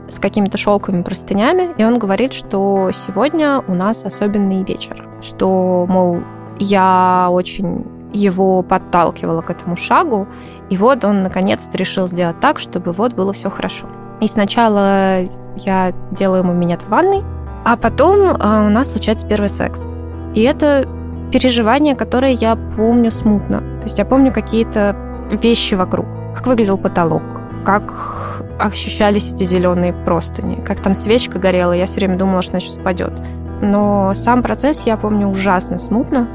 с 0.07 0.19
какими-то 0.19 0.57
шелковыми 0.57 1.03
простынями, 1.03 1.73
и 1.77 1.83
он 1.83 1.99
говорит, 1.99 2.33
что 2.33 2.89
сегодня 2.93 3.61
у 3.67 3.73
нас 3.73 4.03
особенный 4.05 4.63
вечер, 4.63 5.07
что, 5.21 5.85
мол, 5.87 6.19
я 6.57 7.27
очень 7.29 7.85
его 8.11 8.63
подталкивала 8.63 9.41
к 9.41 9.49
этому 9.51 9.75
шагу, 9.75 10.27
и 10.69 10.77
вот 10.77 11.05
он 11.05 11.21
наконец-то 11.21 11.77
решил 11.77 12.07
сделать 12.07 12.39
так, 12.39 12.59
чтобы 12.59 12.91
вот 12.91 13.13
было 13.13 13.33
все 13.33 13.49
хорошо. 13.49 13.87
И 14.19 14.27
сначала 14.27 15.19
я 15.57 15.93
делаю 16.11 16.43
ему 16.43 16.53
минет 16.53 16.81
в 16.81 16.89
ванной, 16.89 17.23
а 17.65 17.77
потом 17.77 18.35
а, 18.39 18.65
у 18.65 18.69
нас 18.69 18.91
случается 18.91 19.27
первый 19.27 19.49
секс. 19.49 19.93
И 20.33 20.41
это 20.41 20.87
переживание, 21.31 21.95
которое 21.95 22.31
я 22.31 22.55
помню 22.55 23.11
смутно. 23.11 23.59
То 23.81 23.85
есть 23.85 23.99
я 23.99 24.05
помню 24.05 24.33
какие-то 24.33 24.95
вещи 25.31 25.75
вокруг, 25.75 26.05
как 26.35 26.47
выглядел 26.47 26.77
потолок, 26.77 27.23
как 27.65 28.43
ощущались 28.59 29.31
эти 29.33 29.43
зеленые 29.43 29.93
простыни, 29.93 30.61
как 30.65 30.81
там 30.81 30.93
свечка 30.93 31.39
горела, 31.39 31.73
я 31.73 31.85
все 31.85 31.97
время 31.97 32.17
думала, 32.17 32.41
что 32.41 32.53
она 32.53 32.59
сейчас 32.59 32.77
упадет. 32.77 33.13
Но 33.61 34.13
сам 34.13 34.41
процесс 34.41 34.85
я 34.85 34.97
помню 34.97 35.27
ужасно 35.27 35.77
смутно, 35.77 36.27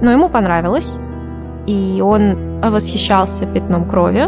но 0.00 0.10
ему 0.10 0.28
понравилось, 0.28 0.96
и 1.66 2.00
он 2.02 2.60
восхищался 2.60 3.46
пятном 3.46 3.88
крови, 3.88 4.24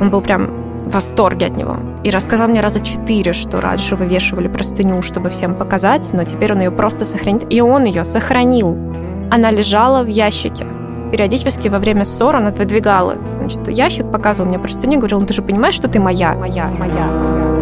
он 0.00 0.10
был 0.10 0.20
прям 0.20 0.62
в 0.86 0.94
восторге 0.94 1.46
от 1.46 1.56
него. 1.56 1.76
И 2.02 2.10
рассказал 2.10 2.48
мне 2.48 2.60
раза 2.60 2.80
четыре, 2.80 3.32
что 3.32 3.60
раньше 3.60 3.96
вывешивали 3.96 4.48
простыню, 4.48 5.00
чтобы 5.02 5.30
всем 5.30 5.54
показать, 5.54 6.10
но 6.12 6.24
теперь 6.24 6.52
он 6.52 6.60
ее 6.60 6.70
просто 6.70 7.04
сохранит. 7.04 7.46
И 7.50 7.60
он 7.60 7.84
ее 7.84 8.04
сохранил. 8.04 8.76
Она 9.30 9.50
лежала 9.50 10.02
в 10.02 10.08
ящике 10.08 10.66
периодически 11.12 11.68
во 11.68 11.78
время 11.78 12.06
ссор 12.06 12.36
она 12.36 12.50
выдвигала 12.50 13.18
значит, 13.36 13.68
ящик, 13.68 14.10
показывал 14.10 14.48
мне 14.48 14.58
простыню, 14.58 14.98
говорил, 14.98 15.20
ну 15.20 15.26
ты 15.26 15.34
же 15.34 15.42
понимаешь, 15.42 15.74
что 15.74 15.86
ты 15.86 16.00
моя, 16.00 16.34
моя, 16.34 16.68
моя. 16.70 17.52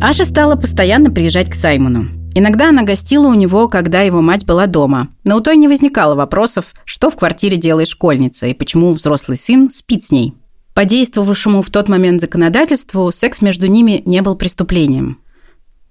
Аша 0.00 0.24
стала 0.24 0.54
постоянно 0.54 1.10
приезжать 1.10 1.50
к 1.50 1.54
Саймону. 1.54 2.06
Иногда 2.36 2.68
она 2.68 2.82
гостила 2.82 3.26
у 3.28 3.34
него, 3.34 3.68
когда 3.68 4.02
его 4.02 4.20
мать 4.20 4.44
была 4.44 4.66
дома. 4.66 5.08
Но 5.24 5.36
у 5.36 5.40
той 5.40 5.56
не 5.56 5.66
возникало 5.66 6.14
вопросов, 6.14 6.66
что 6.84 7.10
в 7.10 7.16
квартире 7.16 7.56
делает 7.56 7.88
школьница 7.88 8.46
и 8.46 8.54
почему 8.54 8.92
взрослый 8.92 9.38
сын 9.38 9.70
спит 9.70 10.04
с 10.04 10.10
ней. 10.10 10.34
По 10.74 10.84
действовавшему 10.84 11.62
в 11.62 11.70
тот 11.70 11.88
момент 11.88 12.20
законодательству, 12.20 13.10
секс 13.12 13.40
между 13.40 13.66
ними 13.66 14.02
не 14.04 14.22
был 14.22 14.36
преступлением. 14.36 15.18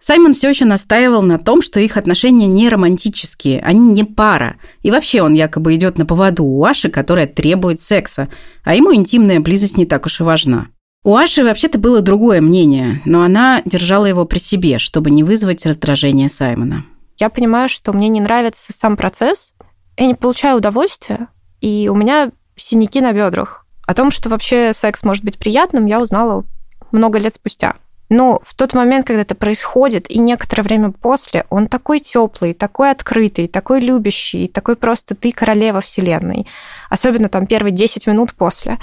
Саймон 0.05 0.33
все 0.33 0.49
еще 0.49 0.65
настаивал 0.65 1.21
на 1.21 1.39
том, 1.39 1.61
что 1.61 1.79
их 1.79 1.95
отношения 1.95 2.45
не 2.45 2.67
романтические, 2.67 3.61
они 3.61 3.85
не 3.85 4.03
пара. 4.03 4.57
И 4.81 4.91
вообще 4.91 5.21
он 5.21 5.31
якобы 5.31 5.73
идет 5.75 5.97
на 5.97 6.05
поводу 6.05 6.43
у 6.43 6.61
Аши, 6.65 6.89
которая 6.89 7.25
требует 7.25 7.79
секса, 7.79 8.27
а 8.65 8.75
ему 8.75 8.93
интимная 8.93 9.39
близость 9.39 9.77
не 9.77 9.85
так 9.85 10.05
уж 10.05 10.19
и 10.19 10.23
важна. 10.23 10.67
У 11.05 11.15
Аши 11.15 11.41
вообще-то 11.45 11.79
было 11.79 12.01
другое 12.01 12.41
мнение, 12.41 13.01
но 13.05 13.23
она 13.23 13.61
держала 13.63 14.05
его 14.05 14.25
при 14.25 14.39
себе, 14.39 14.77
чтобы 14.77 15.09
не 15.09 15.23
вызвать 15.23 15.65
раздражение 15.65 16.27
Саймона. 16.27 16.83
Я 17.17 17.29
понимаю, 17.29 17.69
что 17.69 17.93
мне 17.93 18.09
не 18.09 18.19
нравится 18.19 18.73
сам 18.77 18.97
процесс, 18.97 19.53
я 19.95 20.05
не 20.05 20.15
получаю 20.15 20.57
удовольствия, 20.57 21.29
и 21.61 21.87
у 21.89 21.95
меня 21.95 22.33
синяки 22.57 22.99
на 22.99 23.13
бедрах. 23.13 23.65
О 23.87 23.93
том, 23.93 24.11
что 24.11 24.27
вообще 24.27 24.73
секс 24.73 25.03
может 25.03 25.23
быть 25.23 25.37
приятным, 25.37 25.85
я 25.85 26.01
узнала 26.01 26.43
много 26.91 27.19
лет 27.19 27.35
спустя. 27.35 27.75
Но 28.15 28.39
в 28.45 28.53
тот 28.53 28.75
момент, 28.75 29.07
когда 29.07 29.23
это 29.23 29.33
происходит, 29.33 30.07
и 30.07 30.19
некоторое 30.19 30.61
время 30.61 30.91
после, 30.91 31.47
он 31.49 31.67
такой 31.67 31.99
теплый, 31.99 32.53
такой 32.53 32.91
открытый, 32.91 33.47
такой 33.47 33.79
любящий, 33.79 34.47
такой 34.47 34.75
просто 34.75 35.15
ты 35.15 35.31
королева 35.31 35.81
вселенной. 35.81 36.45
Особенно 36.91 37.27
там 37.27 37.47
первые 37.47 37.73
10 37.73 38.05
минут 38.05 38.35
после. 38.35 38.77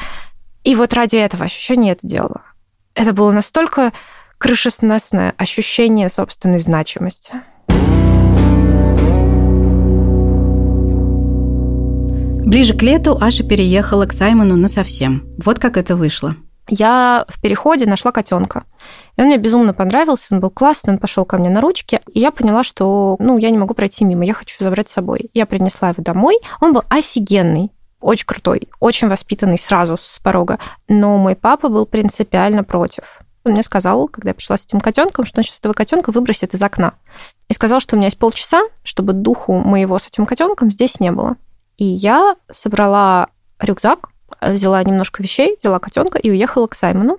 И 0.64 0.74
вот 0.74 0.94
ради 0.94 1.14
этого 1.14 1.44
ощущения 1.44 1.92
это 1.92 2.04
делала. 2.04 2.42
Это 2.96 3.12
было 3.12 3.30
настолько 3.30 3.92
крышесносное 4.36 5.32
ощущение 5.36 6.08
собственной 6.08 6.58
значимости. 6.58 7.34
Ближе 12.48 12.74
к 12.74 12.82
лету 12.82 13.16
Аша 13.20 13.44
переехала 13.44 14.06
к 14.06 14.12
Саймону 14.12 14.56
на 14.56 14.66
совсем. 14.66 15.22
Вот 15.38 15.60
как 15.60 15.76
это 15.76 15.94
вышло 15.94 16.34
я 16.70 17.24
в 17.28 17.40
переходе 17.40 17.86
нашла 17.86 18.12
котенка. 18.12 18.64
И 19.16 19.20
он 19.20 19.26
мне 19.26 19.36
безумно 19.36 19.74
понравился, 19.74 20.28
он 20.30 20.40
был 20.40 20.50
классный, 20.50 20.94
он 20.94 20.98
пошел 20.98 21.24
ко 21.24 21.36
мне 21.36 21.50
на 21.50 21.60
ручки. 21.60 22.00
И 22.12 22.20
я 22.20 22.30
поняла, 22.30 22.64
что 22.64 23.16
ну, 23.18 23.36
я 23.36 23.50
не 23.50 23.58
могу 23.58 23.74
пройти 23.74 24.04
мимо, 24.04 24.24
я 24.24 24.32
хочу 24.32 24.56
забрать 24.62 24.88
с 24.88 24.92
собой. 24.92 25.30
Я 25.34 25.46
принесла 25.46 25.90
его 25.90 26.02
домой. 26.02 26.38
Он 26.60 26.72
был 26.72 26.82
офигенный, 26.88 27.70
очень 28.00 28.26
крутой, 28.26 28.68
очень 28.78 29.08
воспитанный 29.08 29.58
сразу 29.58 29.98
с 30.00 30.18
порога. 30.22 30.58
Но 30.88 31.18
мой 31.18 31.36
папа 31.36 31.68
был 31.68 31.86
принципиально 31.86 32.64
против. 32.64 33.20
Он 33.44 33.52
мне 33.52 33.62
сказал, 33.62 34.08
когда 34.08 34.30
я 34.30 34.34
пришла 34.34 34.56
с 34.56 34.66
этим 34.66 34.80
котенком, 34.80 35.24
что 35.24 35.40
он 35.40 35.44
сейчас 35.44 35.58
этого 35.58 35.72
котенка 35.72 36.10
выбросит 36.12 36.54
из 36.54 36.62
окна. 36.62 36.94
И 37.48 37.54
сказал, 37.54 37.80
что 37.80 37.96
у 37.96 37.98
меня 37.98 38.06
есть 38.08 38.18
полчаса, 38.18 38.62
чтобы 38.82 39.12
духу 39.12 39.54
моего 39.54 39.98
с 39.98 40.06
этим 40.06 40.26
котенком 40.26 40.70
здесь 40.70 41.00
не 41.00 41.10
было. 41.10 41.36
И 41.78 41.84
я 41.84 42.36
собрала 42.50 43.28
рюкзак, 43.58 44.10
взяла 44.40 44.82
немножко 44.82 45.22
вещей, 45.22 45.56
взяла 45.60 45.78
котенка 45.78 46.18
и 46.18 46.30
уехала 46.30 46.66
к 46.66 46.74
Саймону. 46.74 47.18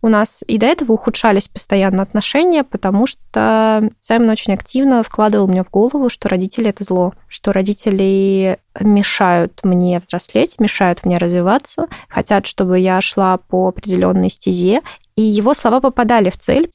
У 0.00 0.08
нас 0.08 0.44
и 0.46 0.58
до 0.58 0.66
этого 0.66 0.92
ухудшались 0.92 1.48
постоянно 1.48 2.02
отношения, 2.02 2.62
потому 2.62 3.08
что 3.08 3.90
Саймон 4.00 4.30
очень 4.30 4.54
активно 4.54 5.02
вкладывал 5.02 5.48
мне 5.48 5.64
в 5.64 5.70
голову, 5.70 6.08
что 6.08 6.28
родители 6.28 6.70
это 6.70 6.84
зло, 6.84 7.14
что 7.26 7.52
родители 7.52 8.58
мешают 8.78 9.60
мне 9.64 9.98
взрослеть, 9.98 10.60
мешают 10.60 11.04
мне 11.04 11.18
развиваться, 11.18 11.88
хотят, 12.08 12.46
чтобы 12.46 12.78
я 12.78 13.00
шла 13.00 13.38
по 13.38 13.68
определенной 13.68 14.30
стезе, 14.30 14.82
и 15.16 15.22
его 15.22 15.52
слова 15.52 15.80
попадали 15.80 16.30
в 16.30 16.38
цель. 16.38 16.70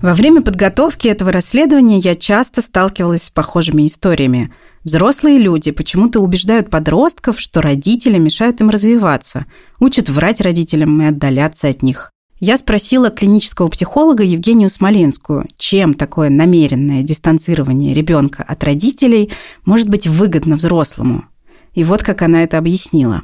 Во 0.00 0.14
время 0.14 0.42
подготовки 0.42 1.08
этого 1.08 1.32
расследования 1.32 1.98
я 1.98 2.14
часто 2.14 2.62
сталкивалась 2.62 3.24
с 3.24 3.30
похожими 3.30 3.86
историями– 3.86 4.52
Взрослые 4.82 5.38
люди 5.38 5.72
почему-то 5.72 6.20
убеждают 6.20 6.70
подростков, 6.70 7.38
что 7.38 7.60
родители 7.60 8.16
мешают 8.16 8.62
им 8.62 8.70
развиваться, 8.70 9.44
учат 9.78 10.08
врать 10.08 10.40
родителям 10.40 11.02
и 11.02 11.06
отдаляться 11.06 11.68
от 11.68 11.82
них. 11.82 12.10
Я 12.38 12.56
спросила 12.56 13.10
клинического 13.10 13.68
психолога 13.68 14.22
Евгению 14.22 14.70
Смоленскую, 14.70 15.46
чем 15.58 15.92
такое 15.92 16.30
намеренное 16.30 17.02
дистанцирование 17.02 17.92
ребенка 17.92 18.42
от 18.42 18.64
родителей 18.64 19.30
может 19.66 19.90
быть 19.90 20.06
выгодно 20.06 20.56
взрослому. 20.56 21.26
И 21.74 21.84
вот 21.84 22.02
как 22.02 22.22
она 22.22 22.42
это 22.42 22.56
объяснила. 22.56 23.22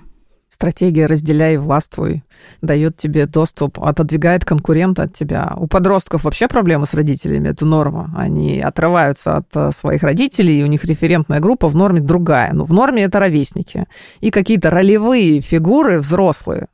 Стратегия 0.49 1.07
«разделяй 1.07 1.55
и 1.55 1.57
властвуй» 1.57 2.23
дает 2.63 2.97
тебе 2.97 3.27
доступ, 3.27 3.81
отодвигает 3.81 4.45
конкурента 4.45 5.03
от 5.03 5.13
тебя. 5.13 5.55
У 5.57 5.67
подростков 5.67 6.25
вообще 6.25 6.47
проблемы 6.47 6.87
с 6.87 6.95
родителями, 6.95 7.49
это 7.49 7.67
норма. 7.67 8.13
Они 8.17 8.61
отрываются 8.61 9.39
от 9.39 9.49
э, 9.55 9.71
своих 9.73 10.03
родителей, 10.03 10.61
и 10.61 10.63
у 10.63 10.67
них 10.67 10.85
референтная 10.85 11.41
группа 11.41 11.69
в 11.69 11.75
норме 11.75 12.01
другая. 12.01 12.53
Но 12.53 12.59
ну, 12.59 12.65
в 12.65 12.73
норме 12.73 13.03
это 13.03 13.19
ровесники. 13.19 13.87
И 14.21 14.31
какие-то 14.31 14.71
ролевые 14.71 15.41
фигуры 15.41 15.99
взрослые. 15.99 16.69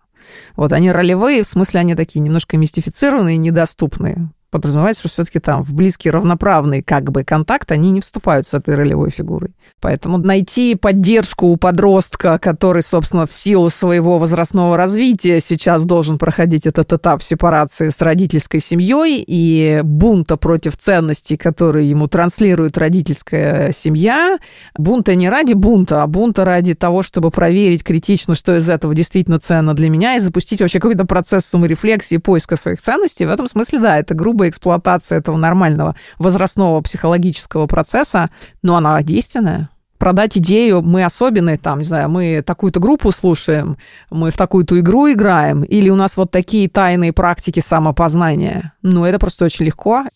Вот 0.55 0.73
они 0.73 0.93
ролевые, 0.93 1.43
в 1.43 1.47
смысле 1.47 1.81
они 1.81 1.95
такие 1.95 2.21
немножко 2.21 2.59
мистифицированные, 2.59 3.39
недоступные 3.39 4.29
подразумевается, 4.53 5.01
что 5.01 5.09
все-таки 5.09 5.41
там 5.41 5.63
в 5.63 5.75
близкий 5.75 6.11
равноправный 6.11 6.83
как 6.83 7.11
бы 7.11 7.25
контакт 7.25 7.73
они 7.73 7.91
не 7.91 8.01
вступают 8.03 8.47
с 8.47 8.55
этой 8.55 8.75
ролевой 8.75 9.11
фигурой. 9.11 9.53
Поэтому 9.81 10.19
найти 10.19 10.75
поддержку 10.75 11.47
у 11.47 11.57
подростка, 11.57 12.39
который, 12.39 12.83
собственно, 12.83 13.27
в 13.27 13.33
силу 13.33 13.71
своего 13.71 14.19
возрастного 14.19 14.77
развития 14.77 15.41
сейчас 15.41 15.85
должен 15.85 16.19
проходить 16.19 16.67
этот 16.67 16.93
этап 16.93 17.23
сепарации 17.23 17.89
с 17.89 18.01
родительской 18.03 18.61
семьей 18.61 19.25
и 19.27 19.81
бунта 19.83 20.37
против 20.37 20.77
ценностей, 20.77 21.39
которые 21.39 21.89
ему 21.89 22.07
транслирует 22.07 22.77
родительская 22.77 23.73
семья. 23.73 24.39
Бунта 24.77 25.15
не 25.15 25.31
ради 25.31 25.55
бунта, 25.55 26.03
а 26.03 26.07
бунта 26.07 26.45
ради 26.45 26.75
того, 26.75 27.01
чтобы 27.01 27.31
проверить 27.31 27.83
критично, 27.83 28.35
что 28.35 28.55
из 28.55 28.69
этого 28.69 28.95
действительно 28.95 29.39
ценно 29.39 29.73
для 29.73 29.89
меня, 29.89 30.17
и 30.17 30.19
запустить 30.19 30.61
вообще 30.61 30.79
какой-то 30.79 31.07
процесс 31.07 31.47
саморефлексии, 31.47 32.19
поиска 32.19 32.57
своих 32.57 32.83
ценностей. 32.83 33.25
В 33.25 33.31
этом 33.31 33.47
смысле, 33.47 33.79
да, 33.79 33.99
это 33.99 34.13
грубо 34.13 34.42
грубая 34.43 34.51
эксплуатация 34.51 35.19
этого 35.19 35.37
нормального 35.37 35.95
возрастного 36.19 36.81
психологического 36.81 37.67
процесса, 37.67 38.31
но 38.63 38.77
она 38.77 39.01
действенная 39.03 39.69
продать 39.99 40.37
идею, 40.37 40.83
мы 40.83 41.05
особенные, 41.05 41.59
там, 41.59 41.79
не 41.79 41.85
знаю, 41.85 42.11
мы 42.11 42.43
такую-то 42.45 42.81
группу 42.81 43.13
слушаем, 43.13 43.77
мы 44.11 44.33
в 44.33 44.37
такую-то 44.37 44.81
игру 44.81 45.13
играем, 45.13 45.63
или 45.63 45.91
у 45.91 45.95
нас 45.95 46.17
вот 46.17 46.33
такие 46.33 46.69
тайные 46.69 47.13
практики 47.13 47.61
самопознания. 47.61 48.73
Ну, 48.83 49.05
это 49.05 49.21
просто 49.21 49.45
очень 49.45 49.67
легко. 49.67 50.07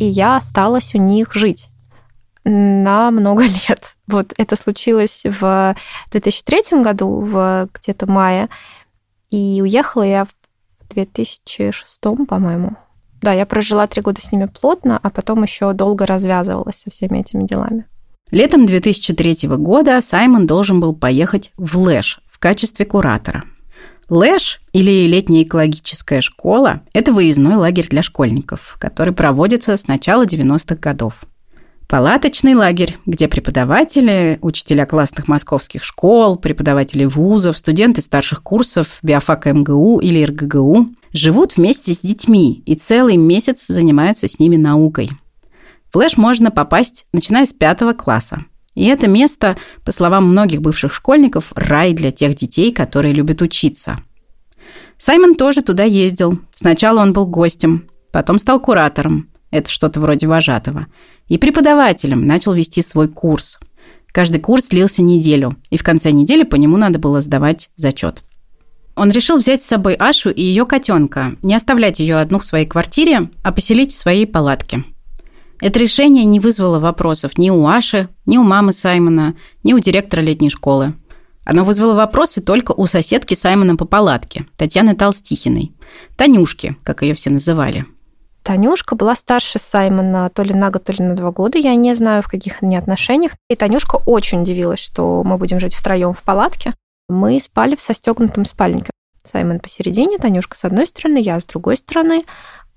И 0.00 0.04
я 0.04 0.36
осталась 0.36 0.92
у 0.96 0.98
них 0.98 1.34
жить 1.34 1.68
на 2.42 3.12
много 3.12 3.44
лет. 3.68 3.94
Вот 4.08 4.34
это 4.36 4.56
случилось 4.56 5.22
в 5.24 5.76
2003 6.10 6.82
году, 6.82 7.20
в 7.20 7.68
где-то 7.72 8.10
мае, 8.10 8.48
и 9.30 9.60
уехала 9.62 10.02
я 10.02 10.24
в 10.24 10.30
2006, 10.92 12.00
по-моему. 12.26 12.76
Да, 13.22 13.32
я 13.32 13.46
прожила 13.46 13.86
три 13.86 14.02
года 14.02 14.20
с 14.20 14.32
ними 14.32 14.46
плотно, 14.46 14.98
а 15.02 15.10
потом 15.10 15.42
еще 15.42 15.72
долго 15.72 16.06
развязывалась 16.06 16.76
со 16.76 16.90
всеми 16.90 17.18
этими 17.18 17.44
делами. 17.44 17.86
Летом 18.30 18.64
2003 18.64 19.48
года 19.56 20.00
Саймон 20.00 20.46
должен 20.46 20.80
был 20.80 20.94
поехать 20.94 21.52
в 21.56 21.78
Лэш 21.78 22.20
в 22.26 22.38
качестве 22.38 22.86
куратора. 22.86 23.44
Лэш, 24.08 24.60
или 24.72 25.06
летняя 25.06 25.42
экологическая 25.42 26.20
школа, 26.20 26.80
это 26.92 27.12
выездной 27.12 27.56
лагерь 27.56 27.88
для 27.88 28.02
школьников, 28.02 28.76
который 28.80 29.12
проводится 29.12 29.76
с 29.76 29.86
начала 29.86 30.26
90-х 30.26 30.76
годов. 30.76 31.20
Палаточный 31.88 32.54
лагерь, 32.54 32.98
где 33.04 33.26
преподаватели, 33.26 34.38
учителя 34.42 34.86
классных 34.86 35.26
московских 35.26 35.82
школ, 35.82 36.36
преподаватели 36.36 37.04
вузов, 37.04 37.58
студенты 37.58 38.00
старших 38.00 38.44
курсов 38.44 38.98
биофака 39.02 39.52
МГУ 39.52 39.98
или 39.98 40.24
РГГУ 40.24 40.88
живут 41.12 41.56
вместе 41.56 41.92
с 41.94 42.00
детьми 42.00 42.62
и 42.66 42.74
целый 42.74 43.16
месяц 43.16 43.66
занимаются 43.66 44.28
с 44.28 44.38
ними 44.38 44.56
наукой. 44.56 45.10
В 45.88 45.92
ЛЭШ 45.92 46.16
можно 46.16 46.50
попасть, 46.50 47.06
начиная 47.12 47.44
с 47.46 47.52
пятого 47.52 47.92
класса. 47.92 48.44
И 48.74 48.84
это 48.86 49.08
место, 49.08 49.58
по 49.84 49.92
словам 49.92 50.26
многих 50.26 50.60
бывших 50.62 50.94
школьников, 50.94 51.52
рай 51.54 51.92
для 51.92 52.12
тех 52.12 52.36
детей, 52.36 52.72
которые 52.72 53.12
любят 53.12 53.42
учиться. 53.42 53.98
Саймон 54.96 55.34
тоже 55.34 55.62
туда 55.62 55.84
ездил. 55.84 56.38
Сначала 56.52 57.00
он 57.00 57.12
был 57.12 57.26
гостем, 57.26 57.88
потом 58.12 58.38
стал 58.38 58.60
куратором. 58.60 59.30
Это 59.50 59.68
что-то 59.68 59.98
вроде 59.98 60.28
вожатого. 60.28 60.86
И 61.26 61.38
преподавателем 61.38 62.24
начал 62.24 62.52
вести 62.52 62.82
свой 62.82 63.08
курс. 63.08 63.58
Каждый 64.12 64.40
курс 64.40 64.68
длился 64.68 65.02
неделю, 65.02 65.56
и 65.70 65.76
в 65.76 65.82
конце 65.82 66.10
недели 66.10 66.42
по 66.42 66.56
нему 66.56 66.76
надо 66.76 66.98
было 66.98 67.20
сдавать 67.20 67.70
зачет. 67.76 68.22
Он 69.00 69.10
решил 69.10 69.38
взять 69.38 69.62
с 69.62 69.66
собой 69.66 69.96
Ашу 69.98 70.28
и 70.28 70.42
ее 70.42 70.66
котенка, 70.66 71.34
не 71.40 71.54
оставлять 71.54 72.00
ее 72.00 72.16
одну 72.16 72.38
в 72.38 72.44
своей 72.44 72.66
квартире, 72.66 73.30
а 73.42 73.50
поселить 73.50 73.94
в 73.94 73.96
своей 73.96 74.26
палатке. 74.26 74.84
Это 75.58 75.78
решение 75.78 76.26
не 76.26 76.38
вызвало 76.38 76.80
вопросов 76.80 77.38
ни 77.38 77.48
у 77.48 77.66
Аши, 77.66 78.10
ни 78.26 78.36
у 78.36 78.42
мамы 78.42 78.74
Саймона, 78.74 79.36
ни 79.62 79.72
у 79.72 79.78
директора 79.78 80.20
летней 80.20 80.50
школы. 80.50 80.92
Оно 81.46 81.64
вызвало 81.64 81.94
вопросы 81.94 82.42
только 82.42 82.72
у 82.72 82.84
соседки 82.84 83.32
Саймона 83.32 83.74
по 83.74 83.86
палатке, 83.86 84.44
Татьяны 84.58 84.94
Толстихиной, 84.94 85.72
Танюшки, 86.18 86.76
как 86.82 87.00
ее 87.00 87.14
все 87.14 87.30
называли. 87.30 87.86
Танюшка 88.42 88.96
была 88.96 89.14
старше 89.14 89.58
Саймона 89.58 90.28
то 90.28 90.42
ли 90.42 90.52
на 90.52 90.68
год, 90.68 90.84
то 90.84 90.92
ли 90.92 91.02
на 91.02 91.16
два 91.16 91.30
года. 91.30 91.56
Я 91.56 91.74
не 91.74 91.94
знаю, 91.94 92.22
в 92.22 92.28
каких 92.28 92.62
они 92.62 92.76
отношениях. 92.76 93.32
И 93.48 93.56
Танюшка 93.56 93.96
очень 94.04 94.42
удивилась, 94.42 94.78
что 94.78 95.22
мы 95.24 95.38
будем 95.38 95.58
жить 95.58 95.74
втроем 95.74 96.12
в 96.12 96.22
палатке. 96.22 96.74
Мы 97.10 97.40
спали 97.40 97.74
в 97.74 97.80
состегнутом 97.80 98.44
спальнике. 98.44 98.92
Саймон 99.24 99.58
посередине, 99.58 100.18
Танюшка 100.18 100.56
с 100.56 100.64
одной 100.64 100.86
стороны, 100.86 101.18
я 101.18 101.40
с 101.40 101.44
другой 101.44 101.76
стороны. 101.76 102.24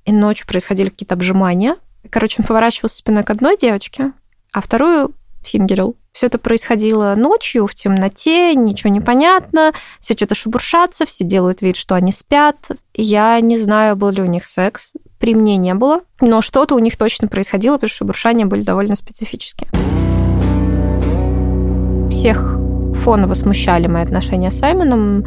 и 0.05 0.11
ночью 0.11 0.47
происходили 0.47 0.89
какие-то 0.89 1.13
обжимания. 1.13 1.77
Короче, 2.09 2.41
он 2.41 2.47
поворачивался 2.47 2.97
спиной 2.97 3.23
к 3.23 3.29
одной 3.29 3.57
девочке, 3.57 4.11
а 4.51 4.59
вторую 4.59 5.13
фингерил. 5.43 5.95
Все 6.11 6.25
это 6.25 6.39
происходило 6.39 7.13
ночью, 7.15 7.67
в 7.67 7.75
темноте, 7.75 8.55
ничего 8.55 8.91
не 8.91 9.01
понятно, 9.01 9.71
все 9.99 10.15
что-то 10.15 10.35
шебуршатся, 10.35 11.05
все 11.05 11.23
делают 11.23 11.61
вид, 11.61 11.75
что 11.75 11.93
они 11.95 12.11
спят. 12.11 12.57
Я 12.93 13.39
не 13.39 13.57
знаю, 13.57 13.95
был 13.95 14.09
ли 14.09 14.21
у 14.21 14.25
них 14.25 14.45
секс, 14.45 14.93
при 15.19 15.35
мне 15.35 15.57
не 15.57 15.75
было, 15.75 16.01
но 16.21 16.41
что-то 16.41 16.75
у 16.75 16.79
них 16.79 16.97
точно 16.97 17.27
происходило, 17.27 17.75
потому 17.75 17.89
что 17.89 17.99
шебуршания 17.99 18.47
были 18.47 18.63
довольно 18.63 18.95
специфические. 18.95 19.69
Всех 22.09 22.72
фоново 22.93 23.33
смущали 23.33 23.87
мои 23.87 24.03
отношения 24.03 24.51
с 24.51 24.59
Саймоном, 24.59 25.25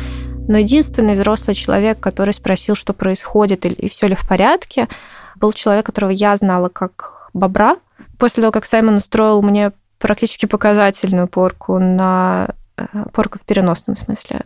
но 0.48 0.59
единственный 0.59 1.14
взрослый 1.14 1.55
человек, 1.55 2.00
который 2.00 2.33
спросил, 2.33 2.74
что 2.74 2.92
происходит 2.92 3.66
и 3.66 3.88
все 3.88 4.07
ли 4.07 4.14
в 4.14 4.26
порядке, 4.26 4.88
был 5.37 5.52
человек, 5.52 5.87
которого 5.87 6.11
я 6.11 6.37
знала 6.37 6.68
как 6.68 7.31
бобра. 7.35 7.76
После 8.18 8.42
того, 8.42 8.52
как 8.52 8.66
Саймон 8.66 8.96
устроил 8.96 9.42
мне 9.42 9.72
практически 9.98 10.46
показательную 10.46 11.29
порку 11.29 11.79
на 11.79 12.48
э, 12.76 12.85
порку 13.12 13.38
в 13.38 13.42
переносном 13.46 13.96
смысле. 13.96 14.42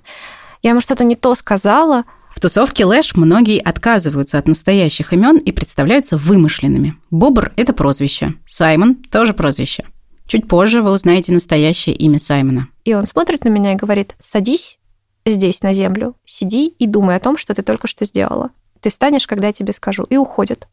Я 0.63 0.71
ему 0.71 0.81
что-то 0.81 1.05
не 1.05 1.17
то 1.17 1.35
сказала. 1.35 2.05
В 2.31 2.41
тусовке 2.41 2.85
Лэш 2.85 3.17
многие 3.17 3.59
отказываются 3.61 4.39
от 4.39 4.47
настоящих 4.47 5.13
имен 5.13 5.39
и 5.39 5.53
представляются 5.53 6.17
вымышленными. 6.17 6.97
Бобр– 7.11 7.53
это 7.57 7.73
прозвище. 7.73 8.35
Саймон– 8.47 8.95
тоже 9.11 9.35
прозвище. 9.35 9.85
Чуть 10.31 10.47
позже 10.47 10.81
вы 10.81 10.93
узнаете 10.93 11.33
настоящее 11.33 11.93
имя 11.97 12.21
Саймона. 12.21 12.69
И 12.85 12.95
он 12.95 13.03
смотрит 13.03 13.45
на 13.45 13.49
меня 13.49 13.73
и 13.73 13.77
говорит, 13.77 14.15
садись 14.21 14.79
здесь, 15.27 15.61
на 15.63 15.73
землю, 15.73 16.15
сиди 16.25 16.69
и 16.69 16.87
думай 16.87 17.17
о 17.17 17.19
том, 17.19 17.37
что 17.37 17.53
ты 17.53 17.63
только 17.63 17.89
что 17.89 18.05
сделала. 18.05 18.51
Ты 18.81 18.91
встанешь, 18.91 19.27
когда 19.27 19.49
я 19.49 19.53
тебе 19.53 19.73
скажу. 19.73 20.05
И 20.05 20.17
уходит. 20.17 20.69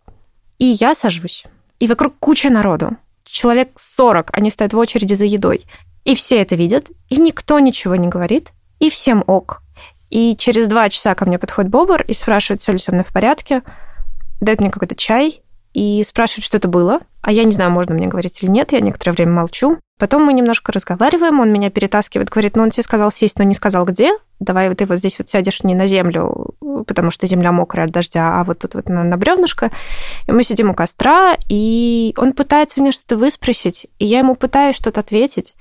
И 0.59 0.65
я 0.65 0.93
сажусь. 0.93 1.43
И 1.79 1.87
вокруг 1.87 2.13
куча 2.19 2.51
народу 2.51 2.97
человек 3.25 3.71
40, 3.73 4.29
они 4.31 4.51
стоят 4.51 4.73
в 4.73 4.77
очереди 4.77 5.15
за 5.15 5.25
едой. 5.25 5.65
И 6.03 6.13
все 6.13 6.37
это 6.37 6.53
видят, 6.53 6.91
и 7.09 7.17
никто 7.17 7.57
ничего 7.57 7.95
не 7.95 8.09
говорит, 8.09 8.51
и 8.77 8.91
всем 8.91 9.23
ок. 9.25 9.63
И 10.11 10.35
через 10.37 10.67
два 10.67 10.87
часа 10.89 11.15
ко 11.15 11.25
мне 11.25 11.39
подходит 11.39 11.71
Бобр 11.71 12.03
и 12.03 12.13
спрашивает, 12.13 12.61
все 12.61 12.73
ли 12.73 12.77
со 12.77 12.91
мной 12.91 13.05
в 13.05 13.11
порядке, 13.11 13.63
дает 14.39 14.59
мне 14.59 14.69
какой-то 14.69 14.93
чай 14.93 15.41
и 15.77 16.03
спрашивает, 16.03 16.43
что 16.43 16.57
это 16.57 16.67
было. 16.67 17.01
А 17.21 17.31
я 17.31 17.43
не 17.43 17.51
знаю, 17.51 17.69
можно 17.69 17.93
мне 17.93 18.07
говорить 18.07 18.41
или 18.41 18.49
нет, 18.49 18.71
я 18.71 18.79
некоторое 18.79 19.11
время 19.11 19.33
молчу. 19.33 19.77
Потом 19.99 20.23
мы 20.23 20.33
немножко 20.33 20.71
разговариваем, 20.71 21.39
он 21.39 21.53
меня 21.53 21.69
перетаскивает, 21.69 22.29
говорит, 22.29 22.55
ну 22.55 22.63
он 22.63 22.71
тебе 22.71 22.81
сказал 22.81 23.11
сесть, 23.11 23.37
но 23.37 23.43
не 23.43 23.53
сказал 23.53 23.85
где. 23.85 24.17
Давай 24.39 24.69
вот 24.69 24.79
ты 24.79 24.87
вот 24.87 24.97
здесь 24.97 25.19
вот 25.19 25.29
сядешь 25.29 25.61
не 25.61 25.75
на 25.75 25.85
землю, 25.85 26.55
потому 26.87 27.11
что 27.11 27.27
земля 27.27 27.51
мокрая 27.51 27.85
от 27.85 27.91
дождя, 27.91 28.39
а 28.39 28.43
вот 28.43 28.57
тут 28.57 28.73
вот 28.73 28.89
на, 28.89 29.03
на 29.03 29.17
бревнышко. 29.17 29.69
И 30.27 30.31
мы 30.31 30.41
сидим 30.41 30.71
у 30.71 30.73
костра, 30.73 31.37
и 31.47 32.11
он 32.17 32.33
пытается 32.33 32.81
мне 32.81 32.91
что-то 32.91 33.15
выспросить, 33.15 33.85
и 33.99 34.05
я 34.05 34.19
ему 34.19 34.33
пытаюсь 34.33 34.75
что-то 34.75 35.01
ответить. 35.01 35.53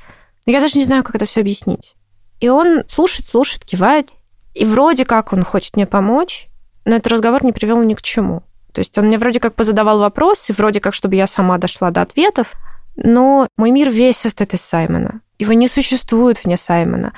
Но 0.47 0.53
я 0.53 0.61
даже 0.61 0.79
не 0.79 0.85
знаю, 0.87 1.05
как 1.05 1.17
это 1.17 1.27
все 1.27 1.41
объяснить. 1.41 1.95
И 2.41 2.49
он 2.49 2.85
слушает, 2.89 3.29
слушает, 3.29 3.67
кивает, 3.67 4.09
и 4.55 4.65
вроде 4.65 5.05
как 5.05 5.35
он 5.35 5.45
хочет 5.45 5.77
мне 5.77 5.87
помочь, 5.87 6.49
но 6.87 6.97
этот 6.97 7.13
разговор 7.13 7.45
не 7.45 7.53
привел 7.53 7.83
ни 7.83 7.93
к 7.93 8.01
чему. 8.01 8.45
То 8.77 8.81
есть 8.81 8.99
он 8.99 9.07
мне 9.07 9.17
вроде 9.17 9.41
как 9.41 9.55
позадавал 9.55 10.01
вопросы, 10.01 10.53
вроде 10.53 10.81
как, 10.81 10.93
чтобы 10.93 11.15
я 11.15 11.27
сама 11.27 11.57
дошла 11.57 11.91
до 11.91 12.03
ответов, 12.03 12.53
но 12.95 13.49
мой 13.57 13.71
мир 13.71 13.89
весь 13.89 14.19
состоит 14.19 14.53
из 14.53 14.61
Саймона. 14.61 15.23
Его 15.39 15.55
не 15.55 15.67
существует 15.67 16.45
вне 16.45 16.59
Саймона. 16.59 17.15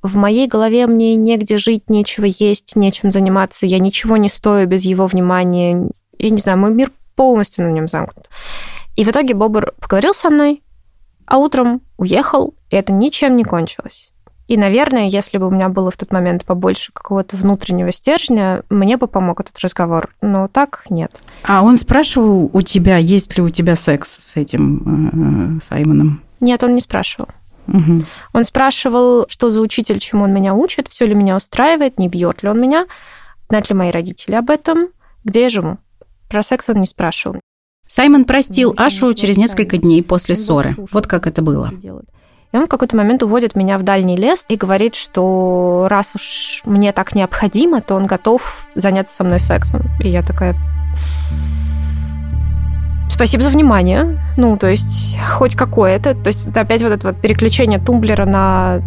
В 0.00 0.16
моей 0.16 0.46
голове 0.46 0.86
мне 0.86 1.14
негде 1.16 1.58
жить, 1.58 1.90
нечего 1.90 2.24
есть, 2.24 2.76
нечем 2.76 3.12
заниматься. 3.12 3.66
Я 3.66 3.78
ничего 3.78 4.16
не 4.16 4.30
стою 4.30 4.66
без 4.66 4.84
его 4.84 5.06
внимания. 5.06 5.90
Я 6.16 6.30
не 6.30 6.38
знаю, 6.38 6.56
мой 6.56 6.72
мир 6.72 6.90
полностью 7.14 7.66
на 7.66 7.72
нем 7.72 7.88
замкнут. 7.88 8.30
И 8.96 9.04
в 9.04 9.08
итоге 9.08 9.34
Бобр 9.34 9.74
поговорил 9.82 10.14
со 10.14 10.30
мной, 10.30 10.62
а 11.26 11.36
утром 11.36 11.82
уехал, 11.98 12.54
и 12.70 12.76
это 12.76 12.94
ничем 12.94 13.36
не 13.36 13.44
кончилось. 13.44 14.11
И, 14.48 14.56
наверное, 14.56 15.08
если 15.08 15.38
бы 15.38 15.46
у 15.46 15.50
меня 15.50 15.68
было 15.68 15.90
в 15.90 15.96
тот 15.96 16.12
момент 16.12 16.44
побольше 16.44 16.92
какого-то 16.92 17.36
внутреннего 17.36 17.92
стержня, 17.92 18.64
мне 18.68 18.96
бы 18.96 19.06
помог 19.06 19.40
этот 19.40 19.58
разговор. 19.60 20.14
Но 20.20 20.48
так 20.48 20.84
нет. 20.90 21.22
А 21.44 21.62
он 21.62 21.76
спрашивал 21.76 22.50
у 22.52 22.62
тебя, 22.62 22.96
есть 22.96 23.36
ли 23.36 23.42
у 23.42 23.48
тебя 23.48 23.76
секс 23.76 24.10
с 24.10 24.36
этим 24.36 25.58
э, 25.58 25.64
Саймоном? 25.64 26.22
Нет, 26.40 26.62
он 26.64 26.74
не 26.74 26.80
спрашивал. 26.80 27.28
Угу. 27.68 28.02
Он 28.32 28.44
спрашивал, 28.44 29.26
что 29.28 29.50
за 29.50 29.60
учитель, 29.60 30.00
чему 30.00 30.24
он 30.24 30.32
меня 30.32 30.54
учит, 30.54 30.88
все 30.88 31.06
ли 31.06 31.14
меня 31.14 31.36
устраивает, 31.36 31.98
не 31.98 32.08
бьет 32.08 32.42
ли 32.42 32.48
он 32.48 32.60
меня, 32.60 32.86
знают 33.48 33.70
ли 33.70 33.76
мои 33.76 33.90
родители 33.90 34.34
об 34.34 34.50
этом, 34.50 34.88
где 35.24 35.42
я 35.42 35.48
живу. 35.48 35.78
Про 36.28 36.42
секс 36.42 36.68
он 36.68 36.80
не 36.80 36.86
спрашивал. 36.86 37.40
Саймон 37.86 38.24
простил 38.24 38.74
Ашу 38.76 39.12
через 39.14 39.36
несколько 39.36 39.76
дней 39.76 40.02
после 40.02 40.34
ссоры. 40.34 40.74
Вот 40.92 41.06
как 41.06 41.26
это 41.26 41.42
было. 41.42 41.70
И 42.52 42.56
он 42.56 42.66
в 42.66 42.68
какой-то 42.68 42.96
момент 42.96 43.22
уводит 43.22 43.56
меня 43.56 43.78
в 43.78 43.82
дальний 43.82 44.16
лес 44.16 44.44
и 44.48 44.56
говорит, 44.56 44.94
что 44.94 45.86
раз 45.88 46.14
уж 46.14 46.62
мне 46.66 46.92
так 46.92 47.14
необходимо, 47.14 47.80
то 47.80 47.94
он 47.94 48.04
готов 48.04 48.68
заняться 48.74 49.16
со 49.16 49.24
мной 49.24 49.40
сексом. 49.40 49.82
И 50.00 50.08
я 50.08 50.22
такая... 50.22 50.54
Спасибо 53.08 53.42
за 53.42 53.48
внимание. 53.48 54.20
Ну, 54.36 54.58
то 54.58 54.68
есть, 54.68 55.18
хоть 55.26 55.56
какое-то. 55.56 56.14
То 56.14 56.28
есть, 56.28 56.54
опять 56.54 56.82
вот 56.82 56.92
это 56.92 57.08
вот 57.08 57.20
переключение 57.20 57.78
тумблера 57.78 58.26
на 58.26 58.80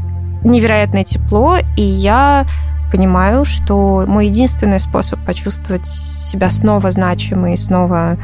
невероятное 0.44 1.04
тепло, 1.04 1.58
и 1.76 1.82
я 1.82 2.46
понимаю, 2.92 3.46
что 3.46 4.06
мой 4.08 4.28
единственный 4.28 4.80
способ 4.80 5.20
почувствовать 5.26 5.88
себя 5.88 6.52
снова 6.52 6.92
значимой, 6.92 7.58
снова 7.58 8.18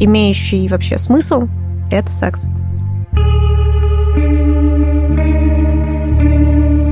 имеющий 0.00 0.68
вообще 0.68 0.98
смысл, 0.98 1.46
это 1.90 2.10
секс. 2.10 2.50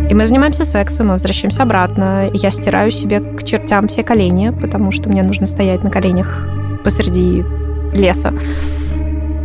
И 0.09 0.15
мы 0.15 0.25
занимаемся 0.25 0.65
сексом, 0.65 1.09
мы 1.09 1.13
возвращаемся 1.15 1.65
обратно. 1.65 2.31
Я 2.33 2.53
стираю 2.53 2.93
себе 2.93 3.19
к 3.21 3.43
чертям 3.43 3.89
все 3.89 4.05
колени, 4.05 4.51
потому 4.51 4.93
что 4.93 5.09
мне 5.09 5.25
нужно 5.25 5.47
стоять 5.47 5.83
на 5.83 5.91
коленях 5.91 6.47
посреди 6.85 7.45
леса. 7.93 8.33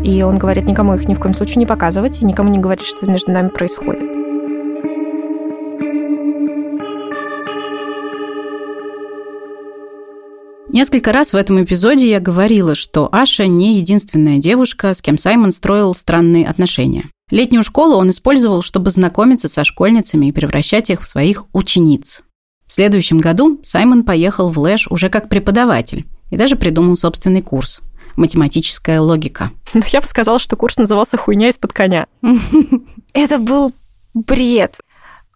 И 0.03 0.21
он 0.21 0.37
говорит, 0.37 0.65
никому 0.65 0.93
их 0.93 1.07
ни 1.07 1.15
в 1.15 1.19
коем 1.19 1.33
случае 1.33 1.57
не 1.57 1.65
показывать, 1.65 2.21
и 2.21 2.25
никому 2.25 2.49
не 2.49 2.59
говорить, 2.59 2.85
что 2.85 3.07
между 3.07 3.31
нами 3.31 3.49
происходит. 3.49 4.03
Несколько 10.73 11.11
раз 11.11 11.33
в 11.33 11.35
этом 11.35 11.63
эпизоде 11.63 12.09
я 12.09 12.19
говорила, 12.19 12.75
что 12.75 13.09
Аша 13.11 13.47
не 13.47 13.77
единственная 13.77 14.37
девушка, 14.37 14.93
с 14.93 15.01
кем 15.01 15.17
Саймон 15.17 15.51
строил 15.51 15.93
странные 15.93 16.47
отношения. 16.47 17.05
Летнюю 17.31 17.63
школу 17.63 17.95
он 17.95 18.09
использовал, 18.09 18.61
чтобы 18.61 18.89
знакомиться 18.89 19.47
со 19.47 19.63
школьницами 19.63 20.27
и 20.27 20.31
превращать 20.33 20.89
их 20.89 21.01
в 21.01 21.07
своих 21.07 21.45
учениц. 21.53 22.23
В 22.67 22.73
следующем 22.73 23.19
году 23.19 23.59
Саймон 23.63 24.03
поехал 24.03 24.49
в 24.49 24.59
Лэш 24.59 24.87
уже 24.89 25.09
как 25.09 25.29
преподаватель 25.29 26.05
и 26.29 26.37
даже 26.37 26.57
придумал 26.57 26.97
собственный 26.97 27.41
курс 27.41 27.81
«Математическая 28.17 28.99
логика». 28.99 29.51
Я 29.87 30.01
бы 30.01 30.07
сказала, 30.07 30.39
что 30.39 30.57
курс 30.57 30.75
назывался 30.77 31.17
«Хуйня 31.17 31.49
из-под 31.49 31.71
коня». 31.71 32.07
Это 33.13 33.37
был 33.37 33.71
бред. 34.13 34.79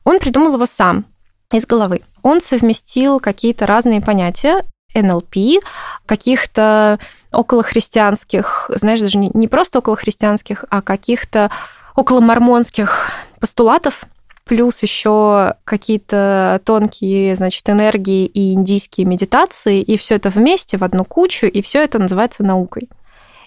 Он 0.04 0.20
придумал 0.20 0.56
его 0.56 0.66
сам, 0.66 1.06
из 1.54 1.66
головы. 1.66 2.02
Он 2.24 2.42
совместил 2.42 3.22
какие-то 3.22 3.66
разные 3.66 4.02
понятия, 4.02 4.66
НЛП, 4.94 5.64
каких-то 6.06 7.00
околохристианских, 7.32 8.72
знаешь, 8.74 9.00
даже 9.00 9.18
не 9.18 9.48
просто 9.48 9.80
околохристианских, 9.80 10.64
а 10.70 10.82
каких-то 10.82 11.52
около 11.96 12.20
мормонских 12.20 13.12
постулатов, 13.40 14.06
плюс 14.44 14.84
еще 14.84 15.56
какие-то 15.64 16.62
тонкие, 16.64 17.36
значит, 17.36 17.68
энергии 17.70 18.26
и 18.26 18.54
индийские 18.54 19.08
медитации, 19.08 19.82
и 19.82 19.98
все 19.98 20.16
это 20.16 20.30
вместе 20.30 20.78
в 20.78 20.84
одну 20.84 21.04
кучу, 21.04 21.48
и 21.48 21.62
все 21.62 21.84
это 21.84 22.00
называется 22.00 22.44
наукой. 22.44 22.90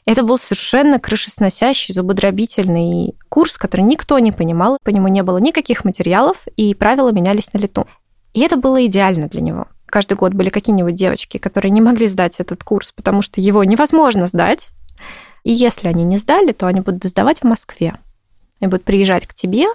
Это 0.04 0.22
был 0.22 0.38
совершенно 0.38 0.98
крышесносящий, 0.98 1.92
зубодробительный 1.92 3.14
курс, 3.28 3.58
который 3.58 3.82
никто 3.82 4.18
не 4.18 4.32
понимал, 4.32 4.78
по 4.82 4.88
нему 4.88 5.08
не 5.08 5.22
было 5.22 5.38
никаких 5.38 5.84
материалов, 5.84 6.46
и 6.56 6.74
правила 6.74 7.11
менялись 7.12 7.52
на 7.52 7.58
лету. 7.58 7.87
И 8.32 8.40
это 8.40 8.56
было 8.56 8.84
идеально 8.87 9.28
для 9.28 9.42
него. 9.42 9.66
Каждый 9.87 10.16
год 10.16 10.32
были 10.32 10.50
какие-нибудь 10.50 10.94
девочки, 10.94 11.38
которые 11.38 11.70
не 11.70 11.80
могли 11.80 12.06
сдать 12.06 12.40
этот 12.40 12.64
курс, 12.64 12.92
потому 12.92 13.22
что 13.22 13.40
его 13.40 13.64
невозможно 13.64 14.26
сдать. 14.26 14.68
И 15.44 15.52
если 15.52 15.88
они 15.88 16.04
не 16.04 16.16
сдали, 16.16 16.52
то 16.52 16.66
они 16.66 16.80
будут 16.80 17.04
сдавать 17.04 17.40
в 17.40 17.44
Москве 17.44 17.98
и 18.61 18.66
будут 18.66 18.85
приезжать 18.85 19.27
к 19.27 19.35
тебе, 19.35 19.66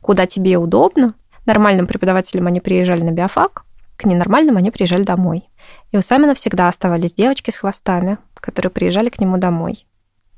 куда 0.00 0.26
тебе 0.26 0.58
удобно. 0.58 1.14
Нормальным 1.44 1.86
преподавателям 1.86 2.46
они 2.46 2.60
приезжали 2.60 3.02
на 3.02 3.10
биофак, 3.10 3.64
к 3.96 4.04
ненормальным 4.04 4.56
они 4.56 4.70
приезжали 4.70 5.02
домой. 5.02 5.48
И 5.90 5.96
у 5.96 6.02
Самина 6.02 6.34
всегда 6.34 6.68
оставались 6.68 7.14
девочки 7.14 7.50
с 7.50 7.56
хвостами, 7.56 8.18
которые 8.34 8.70
приезжали 8.70 9.08
к 9.08 9.20
нему 9.20 9.38
домой. 9.38 9.86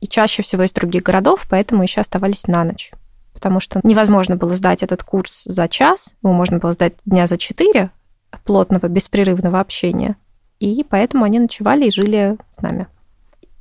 И 0.01 0.07
чаще 0.07 0.43
всего 0.43 0.63
из 0.63 0.73
других 0.73 1.03
городов, 1.03 1.47
поэтому 1.51 1.83
еще 1.83 2.01
оставались 2.01 2.47
на 2.47 2.65
ночь. 2.65 2.93
Потому 3.33 3.61
что 3.61 3.81
невозможно 3.83 4.37
было 4.37 4.55
сдать 4.57 4.83
этот 4.83 5.03
курс 5.03 5.45
за 5.45 5.69
час, 5.69 6.17
его 6.23 6.33
можно 6.33 6.59
было 6.59 6.73
сдать 6.73 6.95
дня 7.05 7.27
за 7.27 7.37
четыре 7.37 7.91
плотного, 8.45 8.87
беспрерывного 8.89 9.61
общения. 9.61 10.17
и 10.61 10.85
поэтому 10.89 11.25
они 11.25 11.39
ночевали 11.39 11.87
и 11.87 11.91
жили 11.91 12.37
с 12.51 12.61
нами. 12.61 12.89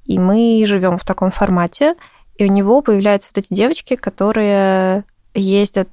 И 0.05 0.17
мы 0.17 0.63
живем 0.65 0.97
в 0.97 1.05
таком 1.05 1.31
формате, 1.31 1.95
и 2.37 2.45
у 2.45 2.47
него 2.47 2.81
появляются 2.81 3.29
вот 3.33 3.43
эти 3.43 3.53
девочки, 3.53 3.95
которые 3.95 5.03
ездят 5.33 5.89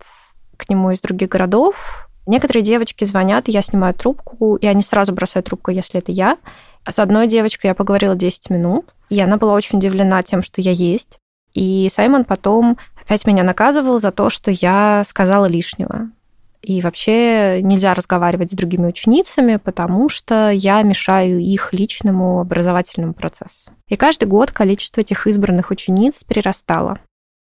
к 0.57 0.69
нему 0.69 0.91
из 0.91 1.01
других 1.01 1.29
городов. 1.29 2.09
Некоторые 2.27 2.63
девочки 2.63 3.05
звонят, 3.05 3.49
я 3.49 3.63
снимаю 3.63 3.95
трубку, 3.95 4.57
и 4.57 4.67
они 4.67 4.83
сразу 4.83 5.13
бросают 5.13 5.47
трубку, 5.47 5.71
если 5.71 5.99
это 5.99 6.13
я. 6.13 6.39
А 6.85 6.93
с 6.93 6.99
одной 6.99 7.27
девочкой 7.27 7.69
я 7.69 7.75
поговорила 7.75 8.15
10 8.15 8.51
минут, 8.51 8.95
и 9.09 9.21
она 9.21 9.37
была 9.37 9.55
очень 9.55 9.79
удивлена 9.79 10.23
тем, 10.23 10.43
что 10.43 10.61
я 10.61 10.71
есть. 10.71 11.19
И 11.55 11.89
Саймон 11.91 12.25
потом 12.25 12.79
опять 13.03 13.27
меня 13.27 13.43
наказывал 13.43 13.99
за 13.99 14.11
то, 14.11 14.29
что 14.29 14.51
я 14.51 15.03
сказала 15.07 15.47
лишнего. 15.47 16.11
И 16.65 16.81
вообще 16.81 17.61
нельзя 17.63 17.93
разговаривать 17.93 18.51
с 18.51 18.55
другими 18.55 18.87
ученицами, 18.87 19.57
потому 19.57 20.09
что 20.09 20.49
я 20.51 20.81
мешаю 20.83 21.39
их 21.39 21.75
личному 21.75 22.41
образовательному 22.41 23.13
процессу. 23.13 23.71
И 23.89 23.97
каждый 23.97 24.25
год 24.25 24.51
количество 24.51 25.03
этих 25.03 25.27
избранных 25.27 25.71
учениц 25.71 26.25
прирастало. 26.25 27.01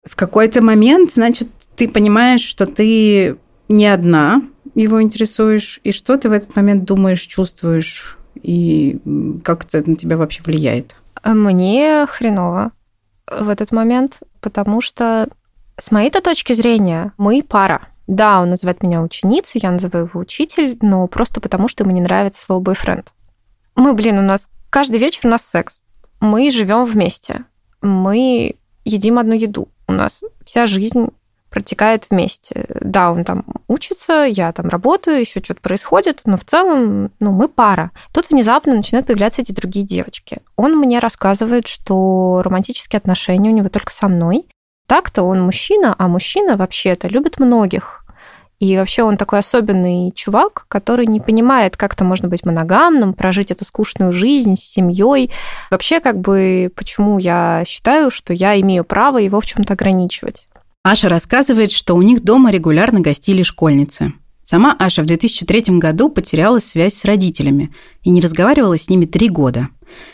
В 0.08 0.16
какой-то 0.16 0.62
момент, 0.62 1.12
значит, 1.12 1.48
ты 1.76 1.86
понимаешь, 1.86 2.40
что 2.40 2.64
ты 2.64 3.36
не 3.68 3.86
одна 3.86 4.42
его 4.74 5.02
интересуешь, 5.02 5.80
и 5.84 5.92
что 5.92 6.16
ты 6.16 6.30
в 6.30 6.32
этот 6.32 6.56
момент 6.56 6.84
думаешь, 6.84 7.20
чувствуешь, 7.20 8.16
и 8.42 8.98
как 9.44 9.66
это 9.66 9.88
на 9.88 9.96
тебя 9.96 10.16
вообще 10.16 10.42
влияет? 10.42 10.96
Мне 11.22 12.06
хреново 12.08 12.72
в 13.26 13.50
этот 13.50 13.70
момент, 13.70 14.20
потому 14.40 14.80
что 14.80 15.28
с 15.76 15.90
моей-то 15.90 16.22
точки 16.22 16.54
зрения 16.54 17.12
мы 17.18 17.42
пара. 17.42 17.88
Да, 18.10 18.40
он 18.40 18.50
называет 18.50 18.82
меня 18.82 19.02
ученицей, 19.02 19.60
я 19.62 19.70
называю 19.70 20.06
его 20.06 20.18
учитель, 20.18 20.76
но 20.82 21.06
просто 21.06 21.40
потому, 21.40 21.68
что 21.68 21.84
ему 21.84 21.92
не 21.92 22.00
нравится 22.00 22.42
слово 22.42 22.58
бойфренд. 22.58 23.14
Мы, 23.76 23.92
блин, 23.92 24.18
у 24.18 24.22
нас 24.22 24.50
каждый 24.68 24.98
вечер 24.98 25.20
у 25.24 25.28
нас 25.28 25.46
секс. 25.46 25.82
Мы 26.18 26.50
живем 26.50 26.84
вместе. 26.84 27.44
Мы 27.82 28.56
едим 28.84 29.20
одну 29.20 29.34
еду. 29.34 29.68
У 29.86 29.92
нас 29.92 30.24
вся 30.44 30.66
жизнь 30.66 31.10
протекает 31.50 32.06
вместе. 32.10 32.66
Да, 32.80 33.12
он 33.12 33.22
там 33.22 33.44
учится, 33.68 34.24
я 34.24 34.52
там 34.52 34.68
работаю, 34.68 35.20
еще 35.20 35.40
что-то 35.40 35.60
происходит, 35.60 36.22
но 36.24 36.36
в 36.36 36.44
целом, 36.44 37.12
ну, 37.20 37.30
мы 37.30 37.46
пара. 37.46 37.92
Тут 38.12 38.28
внезапно 38.28 38.74
начинают 38.74 39.06
появляться 39.06 39.42
эти 39.42 39.52
другие 39.52 39.86
девочки. 39.86 40.40
Он 40.56 40.76
мне 40.76 40.98
рассказывает, 40.98 41.68
что 41.68 42.42
романтические 42.42 42.98
отношения 42.98 43.50
у 43.50 43.54
него 43.54 43.68
только 43.68 43.92
со 43.92 44.08
мной. 44.08 44.46
Так-то 44.90 45.22
он 45.22 45.40
мужчина, 45.40 45.94
а 45.96 46.08
мужчина 46.08 46.56
вообще-то 46.56 47.06
любит 47.06 47.38
многих. 47.38 47.99
И 48.60 48.76
вообще 48.76 49.02
он 49.02 49.16
такой 49.16 49.38
особенный 49.38 50.12
чувак, 50.14 50.66
который 50.68 51.06
не 51.06 51.18
понимает, 51.18 51.78
как 51.78 51.94
то 51.94 52.04
можно 52.04 52.28
быть 52.28 52.44
моногамным, 52.44 53.14
прожить 53.14 53.50
эту 53.50 53.64
скучную 53.64 54.12
жизнь 54.12 54.54
с 54.54 54.60
семьей. 54.60 55.30
Вообще, 55.70 55.98
как 55.98 56.20
бы, 56.20 56.70
почему 56.76 57.18
я 57.18 57.64
считаю, 57.66 58.10
что 58.10 58.34
я 58.34 58.60
имею 58.60 58.84
право 58.84 59.16
его 59.16 59.40
в 59.40 59.46
чем-то 59.46 59.72
ограничивать. 59.72 60.46
Аша 60.82 61.08
рассказывает, 61.08 61.72
что 61.72 61.94
у 61.94 62.02
них 62.02 62.22
дома 62.22 62.50
регулярно 62.50 63.00
гостили 63.00 63.42
школьницы. 63.42 64.12
Сама 64.42 64.76
Аша 64.78 65.02
в 65.02 65.06
2003 65.06 65.78
году 65.78 66.10
потеряла 66.10 66.58
связь 66.58 66.94
с 66.94 67.04
родителями 67.06 67.72
и 68.02 68.10
не 68.10 68.20
разговаривала 68.20 68.76
с 68.76 68.90
ними 68.90 69.06
три 69.06 69.30
года. 69.30 69.68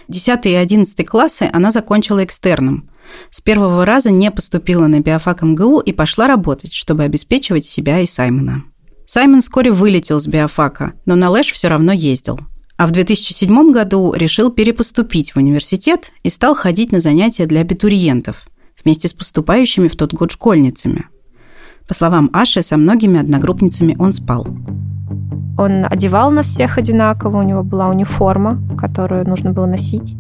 10 0.07 0.47
и 0.47 0.55
11 0.55 1.05
классы 1.07 1.51
она 1.53 1.73
закончила 1.73 2.25
экстерном– 2.25 2.91
с 3.31 3.41
первого 3.41 3.85
раза 3.85 4.11
не 4.11 4.31
поступила 4.31 4.87
на 4.87 5.01
биофак 5.01 5.43
МГУ 5.43 5.81
и 5.81 5.93
пошла 5.93 6.27
работать, 6.27 6.73
чтобы 6.73 7.05
обеспечивать 7.05 7.65
себя 7.65 8.01
и 8.01 8.07
Саймона. 8.07 8.65
Саймон 9.05 9.41
вскоре 9.41 9.71
вылетел 9.71 10.19
с 10.19 10.27
биофака, 10.27 10.95
но 11.05 11.15
на 11.15 11.31
Лэш 11.31 11.53
все 11.53 11.69
равно 11.69 11.93
ездил. 11.93 12.41
А 12.77 12.87
в 12.87 12.91
2007 12.91 13.73
году 13.73 14.13
решил 14.15 14.51
перепоступить 14.51 15.33
в 15.33 15.39
университет 15.39 16.13
и 16.23 16.31
стал 16.31 16.55
ходить 16.55 16.93
на 16.93 17.01
занятия 17.01 17.47
для 17.47 17.61
абитуриентов 17.61 18.47
вместе 18.85 19.09
с 19.09 19.15
поступающими 19.15 19.89
в 19.89 19.97
тот 19.97 20.13
год 20.13 20.31
школьницами. 20.33 21.07
По 21.89 21.95
словам 21.95 22.31
Аши, 22.33 22.63
со 22.63 22.77
многими 22.77 23.21
одногруппницами 23.21 23.97
он 23.99 24.13
спал. 24.13 24.47
Он 25.59 25.87
одевал 25.89 26.31
нас 26.31 26.47
всех 26.47 26.77
одинаково, 26.77 27.39
у 27.39 27.43
него 27.43 27.63
была 27.63 27.89
униформа, 27.89 28.61
которую 28.77 29.27
нужно 29.27 29.53
было 29.53 29.67
носить. 29.67 30.17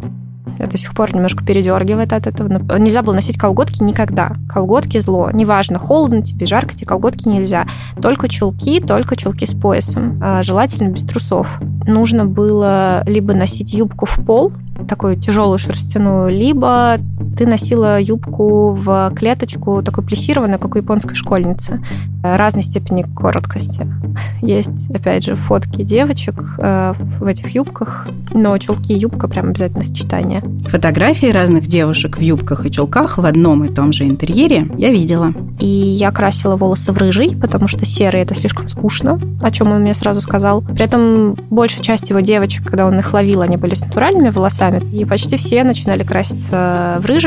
Я 0.58 0.66
до 0.66 0.78
сих 0.78 0.94
пор 0.94 1.14
немножко 1.14 1.44
передергивает 1.44 2.12
от 2.12 2.26
этого. 2.26 2.48
Но 2.48 2.78
нельзя 2.78 3.02
было 3.02 3.14
носить 3.14 3.38
колготки 3.38 3.82
никогда. 3.82 4.36
Колготки 4.48 4.98
зло. 4.98 5.30
Неважно, 5.32 5.78
холодно 5.78 6.22
тебе, 6.22 6.46
жарко, 6.46 6.74
эти 6.74 6.84
колготки 6.84 7.28
нельзя. 7.28 7.66
Только 8.00 8.28
чулки, 8.28 8.80
только 8.80 9.16
чулки 9.16 9.44
с 9.44 9.54
поясом. 9.54 10.18
А 10.22 10.42
желательно 10.42 10.88
без 10.88 11.04
трусов. 11.04 11.60
Нужно 11.86 12.24
было 12.24 13.02
либо 13.06 13.34
носить 13.34 13.72
юбку 13.72 14.06
в 14.06 14.16
пол, 14.24 14.52
такую 14.88 15.16
тяжелую 15.16 15.58
шерстяную, 15.58 16.30
либо 16.30 16.96
ты 17.36 17.46
носила 17.46 18.00
юбку 18.00 18.72
в 18.72 19.12
клеточку, 19.14 19.82
такой 19.82 20.04
плессированную, 20.04 20.58
как 20.58 20.74
у 20.74 20.78
японской 20.78 21.14
школьницы. 21.14 21.82
Разной 22.22 22.62
степени 22.62 23.02
короткости. 23.02 23.86
Есть, 24.42 24.90
опять 24.94 25.24
же, 25.24 25.36
фотки 25.36 25.82
девочек 25.82 26.42
э, 26.58 26.94
в 26.96 27.24
этих 27.24 27.54
юбках, 27.54 28.08
но 28.32 28.56
чулки 28.58 28.92
и 28.92 28.98
юбка 28.98 29.28
прям 29.28 29.50
обязательно 29.50 29.82
сочетание. 29.82 30.42
Фотографии 30.68 31.26
разных 31.26 31.66
девушек 31.66 32.16
в 32.16 32.20
юбках 32.20 32.64
и 32.66 32.70
чулках 32.70 33.18
в 33.18 33.24
одном 33.24 33.64
и 33.64 33.72
том 33.72 33.92
же 33.92 34.04
интерьере 34.04 34.68
я 34.78 34.90
видела. 34.90 35.32
И 35.60 35.66
я 35.66 36.10
красила 36.10 36.56
волосы 36.56 36.92
в 36.92 36.98
рыжий, 36.98 37.36
потому 37.36 37.68
что 37.68 37.84
серый 37.84 38.22
это 38.22 38.34
слишком 38.34 38.68
скучно, 38.68 39.20
о 39.42 39.50
чем 39.50 39.70
он 39.70 39.82
мне 39.82 39.94
сразу 39.94 40.20
сказал. 40.20 40.62
При 40.62 40.84
этом 40.84 41.36
большая 41.50 41.82
часть 41.82 42.10
его 42.10 42.20
девочек, 42.20 42.64
когда 42.64 42.86
он 42.86 42.98
их 42.98 43.12
ловил, 43.12 43.42
они 43.42 43.56
были 43.56 43.74
с 43.74 43.82
натуральными 43.82 44.30
волосами, 44.30 44.82
и 44.92 45.04
почти 45.04 45.36
все 45.36 45.64
начинали 45.64 46.02
краситься 46.02 46.98
в 47.00 47.06
рыжий. 47.06 47.25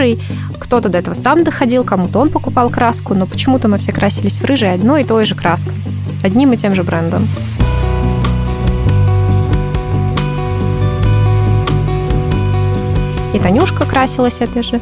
Кто-то 0.60 0.90
до 0.90 0.98
этого 0.98 1.16
сам 1.16 1.44
доходил, 1.44 1.84
кому-то 1.84 2.20
он 2.20 2.30
покупал 2.30 2.70
краску, 2.70 3.14
но 3.14 3.26
почему-то 3.26 3.68
мы 3.68 3.78
все 3.78 3.92
красились 3.92 4.40
в 4.40 4.46
рыжий 4.46 4.74
одной 4.74 5.02
и 5.02 5.06
той 5.06 5.26
же 5.26 5.36
краской, 5.36 5.74
одним 6.24 6.54
и 6.54 6.58
тем 6.58 6.76
же 6.76 6.84
брендом. 6.84 7.28
И 13.34 13.40
Танюшка 13.40 13.86
красилась 13.86 14.42
этой 14.42 14.64
же. 14.64 14.82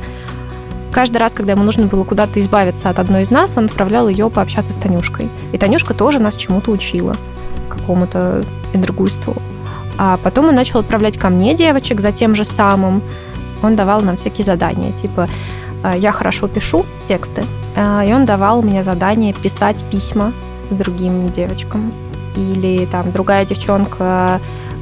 Каждый 0.92 1.18
раз, 1.18 1.34
когда 1.34 1.52
ему 1.52 1.64
нужно 1.64 1.86
было 1.86 2.04
куда-то 2.04 2.40
избавиться 2.40 2.90
от 2.90 3.00
одной 3.00 3.24
из 3.24 3.32
нас, 3.32 3.58
он 3.58 3.66
отправлял 3.66 4.08
ее 4.08 4.30
пообщаться 4.30 4.74
с 4.74 4.78
Танюшкой. 4.78 5.30
И 5.52 5.58
Танюшка 5.58 5.94
тоже 5.94 6.20
нас 6.20 6.36
чему-то 6.36 6.72
учила, 6.72 7.14
какому-то 7.70 8.44
энергуйству. 8.74 9.36
А 9.98 10.18
потом 10.18 10.46
он 10.46 10.56
начал 10.56 10.80
отправлять 10.80 11.18
ко 11.18 11.30
мне 11.30 11.56
девочек 11.56 12.00
за 12.00 12.12
тем 12.12 12.36
же 12.36 12.46
самым. 12.46 13.02
Он 13.63 13.76
давал 13.76 14.02
нам 14.02 14.17
всякие 14.17 14.46
задания, 14.46 14.91
типа 14.91 15.28
«А, 15.84 15.96
я 15.96 16.12
хорошо 16.12 16.48
пишу 16.48 16.86
тексты, 17.08 17.43
а, 17.76 18.04
и 18.04 18.13
он 18.13 18.26
давал 18.26 18.62
мне 18.62 18.84
задание 18.84 19.34
писать 19.34 19.84
письма 19.91 20.34
другим 20.70 21.30
девочкам. 21.30 21.93
Или 22.36 22.86
там 22.86 23.12
другая 23.12 23.46
девчонка 23.46 24.39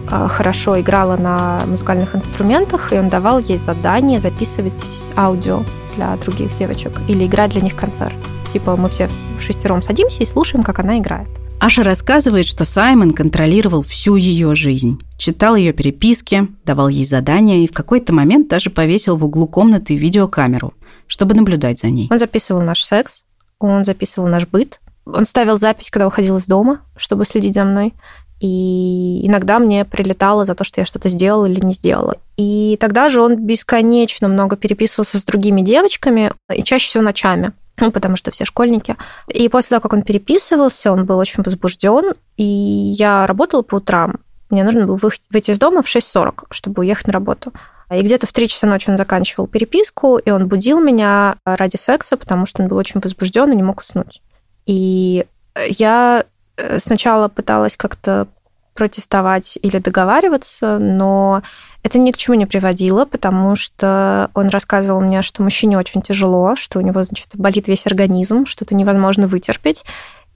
а, 0.09 0.27
хорошо 0.27 0.79
играла 0.79 1.17
на 1.17 1.61
музыкальных 1.67 2.15
инструментах, 2.15 2.93
и 2.93 2.99
он 2.99 3.09
давал 3.09 3.39
ей 3.39 3.57
задание 3.57 4.19
записывать 4.19 4.83
аудио 5.15 5.63
для 5.95 6.15
других 6.17 6.55
девочек 6.57 6.99
или 7.07 7.25
играть 7.25 7.51
для 7.51 7.61
них 7.61 7.75
концерт. 7.75 8.15
Типа 8.51 8.75
мы 8.75 8.89
все 8.89 9.09
шестером 9.39 9.81
садимся 9.81 10.23
и 10.23 10.25
слушаем, 10.25 10.63
как 10.63 10.79
она 10.79 10.97
играет. 10.97 11.27
Аша 11.65 11.81
рассказывает, 11.81 12.45
что 12.45 12.63
Саймон 12.63 13.09
контролировал 13.09 13.81
всю 13.81 14.17
ее 14.17 14.53
жизнь. 14.53 14.99
Читал 15.17 15.55
ее 15.55 15.73
переписки, 15.73 16.47
давал 16.63 16.89
ей 16.89 17.05
задания 17.05 17.63
и 17.63 17.67
в 17.67 17.73
какой-то 17.73 18.13
момент 18.13 18.49
даже 18.49 18.69
повесил 18.69 19.17
в 19.17 19.25
углу 19.25 19.47
комнаты 19.47 19.95
видеокамеру, 19.95 20.75
чтобы 21.07 21.33
наблюдать 21.33 21.79
за 21.79 21.87
ней. 21.87 22.07
Он 22.11 22.19
записывал 22.19 22.61
наш 22.61 22.83
секс, 22.83 23.25
он 23.57 23.83
записывал 23.83 24.27
наш 24.27 24.45
быт, 24.45 24.79
он 25.07 25.25
ставил 25.25 25.57
запись, 25.57 25.89
когда 25.89 26.05
уходил 26.05 26.37
из 26.37 26.45
дома, 26.45 26.81
чтобы 26.97 27.25
следить 27.25 27.55
за 27.55 27.63
мной. 27.63 27.95
И 28.39 29.25
иногда 29.25 29.57
мне 29.57 29.85
прилетало 29.85 30.45
за 30.45 30.53
то, 30.53 30.63
что 30.63 30.81
я 30.81 30.85
что-то 30.85 31.09
сделала 31.09 31.47
или 31.47 31.65
не 31.65 31.73
сделала. 31.73 32.17
И 32.37 32.77
тогда 32.79 33.09
же 33.09 33.21
он 33.21 33.43
бесконечно 33.43 34.27
много 34.27 34.55
переписывался 34.55 35.17
с 35.17 35.23
другими 35.23 35.61
девочками, 35.61 36.31
и 36.53 36.61
чаще 36.61 36.89
всего 36.89 37.01
ночами 37.01 37.53
ну, 37.77 37.91
потому 37.91 38.15
что 38.15 38.31
все 38.31 38.45
школьники. 38.45 38.95
И 39.27 39.49
после 39.49 39.69
того, 39.69 39.81
как 39.81 39.93
он 39.93 40.01
переписывался, 40.01 40.91
он 40.91 41.05
был 41.05 41.17
очень 41.17 41.43
возбужден, 41.43 42.13
и 42.37 42.43
я 42.43 43.27
работала 43.27 43.61
по 43.61 43.75
утрам. 43.75 44.15
Мне 44.49 44.63
нужно 44.63 44.85
было 44.85 44.99
выйти 45.29 45.51
из 45.51 45.59
дома 45.59 45.81
в 45.81 45.87
6.40, 45.87 46.45
чтобы 46.51 46.81
уехать 46.81 47.07
на 47.07 47.13
работу. 47.13 47.51
И 47.91 48.01
где-то 48.01 48.27
в 48.27 48.33
3 48.33 48.47
часа 48.47 48.67
ночи 48.67 48.89
он 48.89 48.97
заканчивал 48.97 49.47
переписку, 49.47 50.17
и 50.17 50.29
он 50.31 50.47
будил 50.47 50.79
меня 50.79 51.37
ради 51.45 51.77
секса, 51.77 52.17
потому 52.17 52.45
что 52.45 52.63
он 52.63 52.69
был 52.69 52.77
очень 52.77 52.99
возбужден 52.99 53.51
и 53.51 53.55
не 53.55 53.63
мог 53.63 53.81
уснуть. 53.81 54.21
И 54.65 55.25
я 55.55 56.25
э, 56.57 56.79
сначала 56.79 57.27
пыталась 57.27 57.77
как-то 57.77 58.27
протестовать 58.73 59.57
или 59.61 59.77
договариваться, 59.77 60.79
но 60.79 61.43
это 61.85 61.99
ни 61.99 62.11
к 62.11 62.17
чему 62.17 62.35
не 62.35 62.47
приводило, 62.47 63.05
потому 63.05 63.55
что 63.55 64.31
он 64.33 64.47
рассказывал 64.47 65.01
мне, 65.01 65.21
что 65.21 65.43
мужчине 65.43 65.77
очень 65.77 66.01
тяжело, 66.01 66.55
что 66.55 66.79
у 66.79 66.81
него, 66.81 67.03
значит, 67.03 67.27
болит 67.35 67.67
весь 67.67 67.85
организм, 67.85 68.47
что 68.47 68.65
это 68.65 68.73
невозможно 68.73 69.27
вытерпеть, 69.27 69.85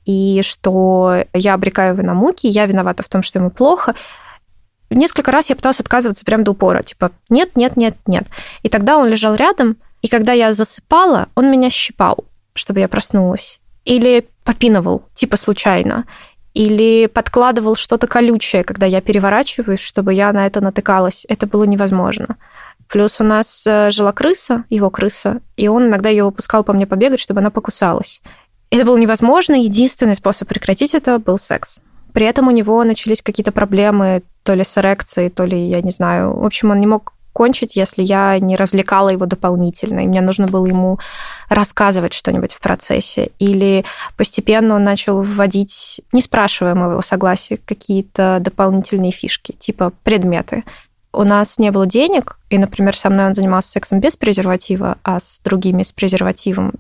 и 0.06 0.42
что 0.44 1.24
я 1.34 1.56
обрекаю 1.56 1.96
его 1.96 2.06
на 2.06 2.14
муки, 2.14 2.46
я 2.46 2.68
виновата 2.68 3.02
в 3.02 3.10
том, 3.10 3.24
что 3.24 3.40
ему 3.40 3.50
плохо. 3.50 3.96
Несколько 4.92 5.32
раз 5.32 5.50
я 5.50 5.56
пыталась 5.56 5.80
отказываться 5.80 6.24
прям 6.24 6.44
до 6.44 6.52
упора, 6.52 6.84
типа 6.84 7.12
нет, 7.30 7.56
нет, 7.56 7.78
нет, 7.78 7.98
нет. 8.06 8.28
И 8.62 8.70
тогда 8.70 8.98
он 8.98 9.08
лежал 9.08 9.34
рядом, 9.34 9.78
и 10.04 10.08
когда 10.08 10.34
я 10.34 10.54
засыпала, 10.54 11.30
он 11.34 11.50
меня 11.50 11.72
щипал, 11.72 12.26
чтобы 12.54 12.82
я 12.82 12.88
проснулась. 12.88 13.60
Или 13.86 14.28
попинывал, 14.44 15.02
типа 15.16 15.36
случайно. 15.36 16.06
Или 16.54 17.08
подкладывал 17.08 17.76
что-то 17.76 18.08
колючее, 18.08 18.64
когда 18.64 18.86
я 18.86 19.02
переворачиваюсь, 19.02 19.80
чтобы 19.80 20.14
я 20.14 20.34
на 20.34 20.46
это 20.48 20.62
натыкалась. 20.62 21.26
Это 21.30 21.48
было 21.48 21.64
невозможно. 21.64 22.38
Плюс 22.88 23.22
у 23.22 23.24
нас 23.24 23.66
э, 23.68 23.92
жила 23.92 24.12
крыса, 24.12 24.64
его 24.70 24.90
крыса, 24.90 25.42
и 25.58 25.68
он 25.68 25.88
иногда 25.88 26.10
ее 26.10 26.24
выпускал 26.24 26.64
по 26.64 26.74
мне 26.74 26.88
побегать, 26.88 27.20
чтобы 27.20 27.40
она 27.40 27.52
покусалась. 27.52 28.22
Это 28.72 28.84
было 28.84 28.98
невозможно. 28.98 29.54
Единственный 29.54 30.16
способ 30.16 30.48
прекратить 30.48 30.96
это 30.96 31.20
был 31.20 31.38
секс. 31.38 31.82
При 32.14 32.26
этом 32.26 32.48
у 32.48 32.52
него 32.52 32.84
начались 32.84 33.22
какие-то 33.22 33.52
проблемы 33.52 34.24
то 34.44 34.56
ли 34.56 34.64
с 34.64 34.76
эрекцией, 34.78 35.30
то 35.30 35.46
ли, 35.46 35.70
я 35.70 35.82
не 35.82 35.92
знаю. 35.92 36.34
В 36.40 36.46
общем, 36.46 36.72
он 36.72 36.80
не 36.80 36.88
мог 36.88 37.14
кончить, 37.34 37.76
если 37.76 38.04
я 38.04 38.38
не 38.40 38.56
развлекала 38.56 39.10
его 39.10 39.26
дополнительно, 39.26 40.02
и 40.02 40.08
мне 40.08 40.22
нужно 40.22 40.48
было 40.48 40.66
ему 40.66 41.00
рассказывать 41.50 42.14
что-нибудь 42.14 42.54
в 42.54 42.60
процессе. 42.60 43.32
Или 43.40 43.86
постепенно 44.18 44.76
он 44.76 44.84
начал 44.84 45.22
вводить, 45.22 46.02
не 46.12 46.22
спрашивая 46.22 46.76
моего 46.76 47.02
согласия, 47.02 47.58
какие-то 47.58 48.40
дополнительные 48.42 49.12
фишки, 49.12 49.54
типа 49.54 49.94
предметы. 50.04 50.64
У 51.12 51.24
нас 51.24 51.58
не 51.58 51.72
было 51.72 51.88
денег, 51.88 52.38
и, 52.50 52.58
например, 52.58 52.96
со 52.96 53.10
мной 53.10 53.28
он 53.28 53.34
занимался 53.34 53.72
сексом 53.72 54.00
без 54.00 54.16
презерватива, 54.16 54.98
а 55.04 55.20
с 55.20 55.40
другими 55.44 55.84
с 55.84 55.92
презервативом. 55.92 56.74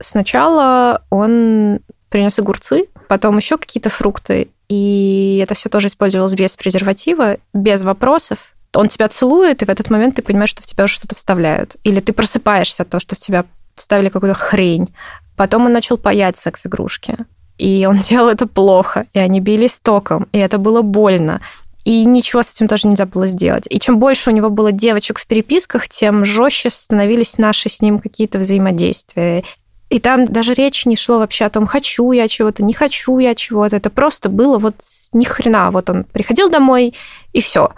Сначала 0.00 1.02
он 1.10 1.80
принес 2.08 2.38
огурцы, 2.38 2.86
потом 3.08 3.36
еще 3.36 3.58
какие-то 3.58 3.90
фрукты, 3.90 4.48
и 4.68 5.40
это 5.42 5.54
все 5.54 5.68
тоже 5.68 5.88
использовалось 5.88 6.34
без 6.34 6.56
презерватива, 6.56 7.36
без 7.52 7.82
вопросов. 7.82 8.53
Он 8.74 8.88
тебя 8.88 9.08
целует, 9.08 9.62
и 9.62 9.64
в 9.64 9.68
этот 9.68 9.90
момент 9.90 10.16
ты 10.16 10.22
понимаешь, 10.22 10.50
что 10.50 10.62
в 10.62 10.66
тебя 10.66 10.86
что-то 10.86 11.14
вставляют. 11.14 11.76
Или 11.84 12.00
ты 12.00 12.12
просыпаешься 12.12 12.82
от 12.82 12.90
того, 12.90 13.00
что 13.00 13.16
в 13.16 13.20
тебя 13.20 13.44
вставили 13.76 14.08
какую-то 14.08 14.38
хрень. 14.38 14.88
Потом 15.36 15.66
он 15.66 15.72
начал 15.72 15.96
паять 15.96 16.36
секс-игрушки. 16.36 17.18
И 17.58 17.86
он 17.88 17.98
делал 18.02 18.28
это 18.28 18.46
плохо, 18.46 19.06
и 19.12 19.18
они 19.18 19.40
бились 19.40 19.80
током, 19.80 20.28
и 20.32 20.38
это 20.38 20.58
было 20.58 20.82
больно. 20.82 21.40
И 21.84 22.06
ничего 22.06 22.42
с 22.42 22.52
этим 22.54 22.66
тоже 22.66 22.88
нельзя 22.88 23.04
было 23.04 23.26
сделать. 23.26 23.66
И 23.68 23.78
чем 23.78 23.98
больше 23.98 24.30
у 24.30 24.32
него 24.32 24.48
было 24.48 24.72
девочек 24.72 25.18
в 25.18 25.26
переписках, 25.26 25.88
тем 25.88 26.24
жестче 26.24 26.70
становились 26.70 27.36
наши 27.36 27.68
с 27.68 27.82
ним 27.82 27.98
какие-то 27.98 28.38
взаимодействия. 28.38 29.44
И 29.90 30.00
там 30.00 30.24
даже 30.24 30.54
речь 30.54 30.86
не 30.86 30.96
шло 30.96 31.18
вообще 31.18 31.44
о 31.44 31.50
том, 31.50 31.66
хочу 31.66 32.10
я 32.12 32.26
чего-то, 32.26 32.64
не 32.64 32.72
хочу 32.72 33.18
я 33.18 33.34
чего-то. 33.34 33.76
Это 33.76 33.90
просто 33.90 34.30
было 34.30 34.58
вот 34.58 34.76
ни 35.12 35.24
хрена. 35.24 35.70
Вот 35.70 35.90
он 35.90 36.04
приходил 36.04 36.48
домой, 36.48 36.94
и 37.34 37.42
все. 37.42 37.72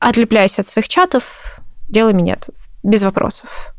Отлепляйся 0.00 0.62
от 0.62 0.68
своих 0.68 0.88
чатов, 0.88 1.60
делай 1.88 2.12
минет. 2.12 2.48
Без 2.82 3.02
вопросов. 3.02 3.74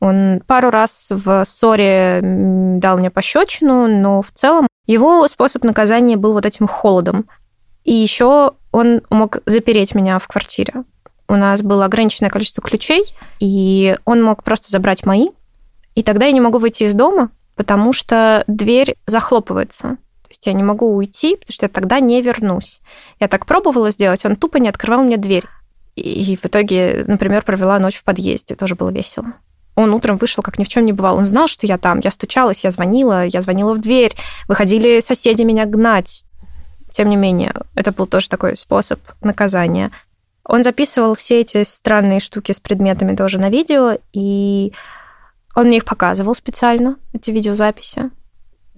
Он 0.00 0.42
пару 0.46 0.70
раз 0.70 1.08
в 1.10 1.44
ссоре 1.44 2.20
дал 2.22 2.98
мне 2.98 3.10
пощечину, 3.10 3.86
но 3.86 4.22
в 4.22 4.30
целом 4.32 4.66
его 4.86 5.26
способ 5.28 5.64
наказания 5.64 6.16
был 6.16 6.32
вот 6.32 6.46
этим 6.46 6.66
холодом. 6.66 7.26
И 7.84 7.92
еще 7.92 8.52
он 8.72 9.02
мог 9.10 9.38
запереть 9.46 9.94
меня 9.94 10.18
в 10.18 10.26
квартире. 10.26 10.84
У 11.28 11.36
нас 11.36 11.62
было 11.62 11.84
ограниченное 11.84 12.30
количество 12.30 12.62
ключей, 12.62 13.14
и 13.40 13.96
он 14.04 14.22
мог 14.22 14.42
просто 14.42 14.70
забрать 14.70 15.06
мои, 15.06 15.28
и 15.94 16.02
тогда 16.02 16.26
я 16.26 16.32
не 16.32 16.40
могу 16.40 16.58
выйти 16.58 16.84
из 16.84 16.94
дома, 16.94 17.30
потому 17.56 17.92
что 17.92 18.44
дверь 18.46 18.96
захлопывается. 19.06 19.96
Есть 20.34 20.48
я 20.48 20.52
не 20.52 20.64
могу 20.64 20.96
уйти, 20.96 21.36
потому 21.36 21.52
что 21.52 21.66
я 21.66 21.68
тогда 21.68 22.00
не 22.00 22.20
вернусь. 22.20 22.80
Я 23.20 23.28
так 23.28 23.46
пробовала 23.46 23.92
сделать, 23.92 24.26
он 24.26 24.34
тупо 24.34 24.56
не 24.56 24.68
открывал 24.68 25.04
мне 25.04 25.16
дверь. 25.16 25.44
И 25.94 26.36
в 26.36 26.44
итоге, 26.44 27.04
например, 27.06 27.44
провела 27.44 27.78
ночь 27.78 27.98
в 27.98 28.02
подъезде, 28.02 28.56
тоже 28.56 28.74
было 28.74 28.90
весело. 28.90 29.34
Он 29.76 29.94
утром 29.94 30.16
вышел, 30.16 30.42
как 30.42 30.58
ни 30.58 30.64
в 30.64 30.68
чем 30.68 30.86
не 30.86 30.92
бывало. 30.92 31.18
Он 31.18 31.24
знал, 31.24 31.46
что 31.46 31.68
я 31.68 31.78
там. 31.78 32.00
Я 32.00 32.10
стучалась, 32.10 32.64
я 32.64 32.72
звонила, 32.72 33.24
я 33.24 33.42
звонила 33.42 33.74
в 33.74 33.80
дверь. 33.80 34.16
Выходили 34.48 34.98
соседи 34.98 35.44
меня 35.44 35.66
гнать. 35.66 36.24
Тем 36.90 37.08
не 37.08 37.16
менее, 37.16 37.54
это 37.76 37.92
был 37.92 38.08
тоже 38.08 38.28
такой 38.28 38.56
способ 38.56 38.98
наказания. 39.20 39.92
Он 40.44 40.64
записывал 40.64 41.14
все 41.14 41.42
эти 41.42 41.62
странные 41.62 42.18
штуки 42.18 42.50
с 42.50 42.58
предметами 42.58 43.14
тоже 43.14 43.38
на 43.38 43.50
видео, 43.50 43.98
и 44.12 44.72
он 45.54 45.66
мне 45.66 45.76
их 45.76 45.84
показывал 45.84 46.34
специально, 46.34 46.96
эти 47.12 47.30
видеозаписи. 47.30 48.10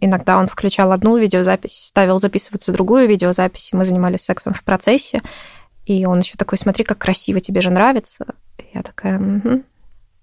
Иногда 0.00 0.38
он 0.38 0.46
включал 0.46 0.92
одну 0.92 1.16
видеозапись, 1.16 1.86
ставил 1.86 2.18
записываться 2.18 2.72
другую 2.72 3.08
видеозапись, 3.08 3.72
и 3.72 3.76
мы 3.76 3.84
занимались 3.84 4.22
сексом 4.22 4.52
в 4.52 4.62
процессе. 4.62 5.22
И 5.86 6.04
он 6.04 6.18
еще 6.18 6.36
такой, 6.36 6.58
смотри, 6.58 6.84
как 6.84 6.98
красиво, 6.98 7.40
тебе 7.40 7.60
же 7.60 7.70
нравится. 7.70 8.26
я 8.74 8.82
такая, 8.82 9.18
угу. 9.18 9.62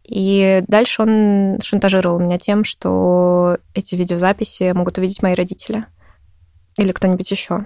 И 0.04 0.64
дальше 0.68 1.02
он 1.02 1.60
шантажировал 1.62 2.20
меня 2.20 2.38
тем, 2.38 2.64
что 2.66 3.58
эти 3.74 3.96
видеозаписи 3.96 4.74
могут 4.74 4.98
увидеть 4.98 5.24
мои 5.24 5.34
родители 5.34 5.86
или 6.78 6.92
кто-нибудь 6.92 7.32
еще. 7.32 7.66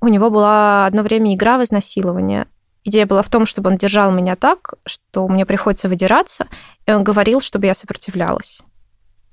У 0.00 0.08
него 0.08 0.30
была 0.30 0.86
одно 0.86 1.02
время 1.02 1.34
игра 1.34 1.58
в 1.58 1.62
изнасилование. 1.62 2.46
Идея 2.84 3.04
была 3.04 3.20
в 3.20 3.28
том, 3.28 3.44
чтобы 3.44 3.70
он 3.70 3.76
держал 3.76 4.10
меня 4.10 4.34
так, 4.34 4.74
что 4.86 5.28
мне 5.28 5.44
приходится 5.44 5.88
выдираться, 5.88 6.46
и 6.86 6.92
он 6.92 7.04
говорил, 7.04 7.42
чтобы 7.42 7.66
я 7.66 7.74
сопротивлялась. 7.74 8.62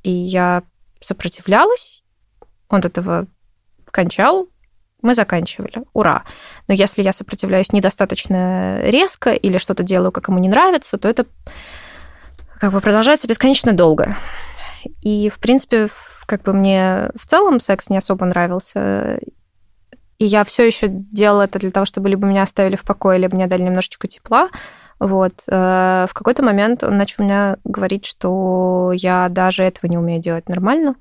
И 0.03 0.12
я 0.12 0.64
сопротивлялась, 1.01 2.03
он 2.69 2.79
этого 2.79 3.27
кончал, 3.91 4.49
мы 5.01 5.13
заканчивали. 5.13 5.83
Ура! 5.93 6.23
Но 6.67 6.73
если 6.73 7.03
я 7.03 7.13
сопротивляюсь 7.13 7.71
недостаточно 7.71 8.81
резко 8.81 9.31
или 9.31 9.57
что-то 9.57 9.83
делаю, 9.83 10.11
как 10.11 10.27
ему 10.27 10.39
не 10.39 10.49
нравится, 10.49 10.97
то 10.97 11.07
это 11.07 11.25
как 12.59 12.73
бы 12.73 12.81
продолжается 12.81 13.27
бесконечно 13.27 13.73
долго. 13.73 14.17
И, 15.01 15.29
в 15.29 15.39
принципе, 15.39 15.89
как 16.25 16.43
бы 16.43 16.53
мне 16.53 17.09
в 17.15 17.25
целом 17.27 17.59
секс 17.59 17.89
не 17.89 17.97
особо 17.97 18.25
нравился. 18.25 19.19
И 20.17 20.25
я 20.25 20.43
все 20.43 20.65
еще 20.65 20.87
делала 20.89 21.43
это 21.43 21.59
для 21.59 21.71
того, 21.71 21.85
чтобы 21.85 22.09
либо 22.09 22.27
меня 22.27 22.41
оставили 22.41 22.75
в 22.75 22.83
покое, 22.83 23.19
либо 23.19 23.35
мне 23.35 23.47
дали 23.47 23.61
немножечко 23.61 24.07
тепла. 24.07 24.49
Вот. 24.99 25.43
Э, 25.47 26.05
в 26.09 26.13
какой-то 26.13 26.43
момент 26.43 26.83
он 26.83 26.97
начал 26.97 27.23
мне 27.23 27.57
говорить, 27.63 28.05
что 28.05 28.91
я 28.93 29.29
даже 29.29 29.63
этого 29.63 29.89
не 29.89 29.97
умею 29.97 30.21
делать 30.21 30.49
нормально, 30.49 30.95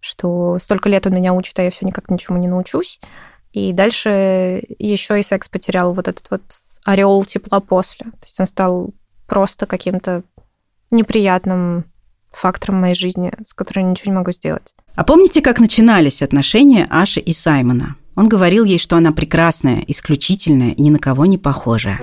что 0.00 0.58
столько 0.60 0.88
лет 0.88 1.06
он 1.06 1.14
меня 1.14 1.32
учит, 1.32 1.58
а 1.58 1.62
я 1.62 1.70
все 1.70 1.86
никак 1.86 2.10
ничему 2.10 2.38
не 2.38 2.48
научусь. 2.48 3.00
И 3.52 3.72
дальше 3.72 4.62
еще 4.78 5.18
и 5.18 5.22
секс 5.22 5.48
потерял 5.48 5.92
вот 5.92 6.08
этот 6.08 6.30
вот 6.30 6.42
ореол 6.84 7.24
тепла 7.24 7.60
после. 7.60 8.06
То 8.06 8.26
есть 8.26 8.38
он 8.40 8.46
стал 8.46 8.90
просто 9.26 9.66
каким-то 9.66 10.22
неприятным 10.90 11.84
фактором 12.32 12.80
моей 12.80 12.94
жизни, 12.94 13.32
с 13.46 13.54
которым 13.54 13.84
я 13.86 13.90
ничего 13.90 14.12
не 14.12 14.18
могу 14.18 14.32
сделать. 14.32 14.74
А 14.94 15.04
помните, 15.04 15.40
как 15.40 15.58
начинались 15.58 16.22
отношения 16.22 16.86
Аши 16.90 17.20
и 17.20 17.32
Саймона? 17.32 17.96
Он 18.14 18.28
говорил 18.28 18.64
ей, 18.64 18.78
что 18.78 18.96
она 18.96 19.12
прекрасная, 19.12 19.82
исключительная 19.86 20.70
и 20.70 20.82
ни 20.82 20.90
на 20.90 20.98
кого 20.98 21.26
не 21.26 21.38
похожая. 21.38 22.00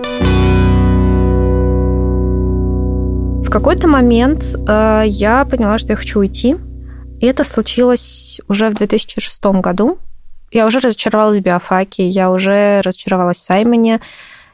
В 3.44 3.50
какой-то 3.50 3.88
момент 3.88 4.44
э, 4.68 5.04
я 5.06 5.46
поняла, 5.46 5.78
что 5.78 5.94
я 5.94 5.96
хочу 5.98 6.20
уйти. 6.20 6.56
И 7.20 7.26
это 7.26 7.44
случилось 7.44 8.42
уже 8.48 8.70
в 8.70 8.74
2006 8.74 9.46
году. 9.62 10.00
Я 10.52 10.66
уже 10.66 10.80
разочаровалась 10.80 11.38
в 11.38 11.42
биофаке, 11.42 12.08
я 12.08 12.32
уже 12.32 12.82
разочаровалась 12.82 13.38
в 13.38 13.46
Саймоне. 13.46 14.02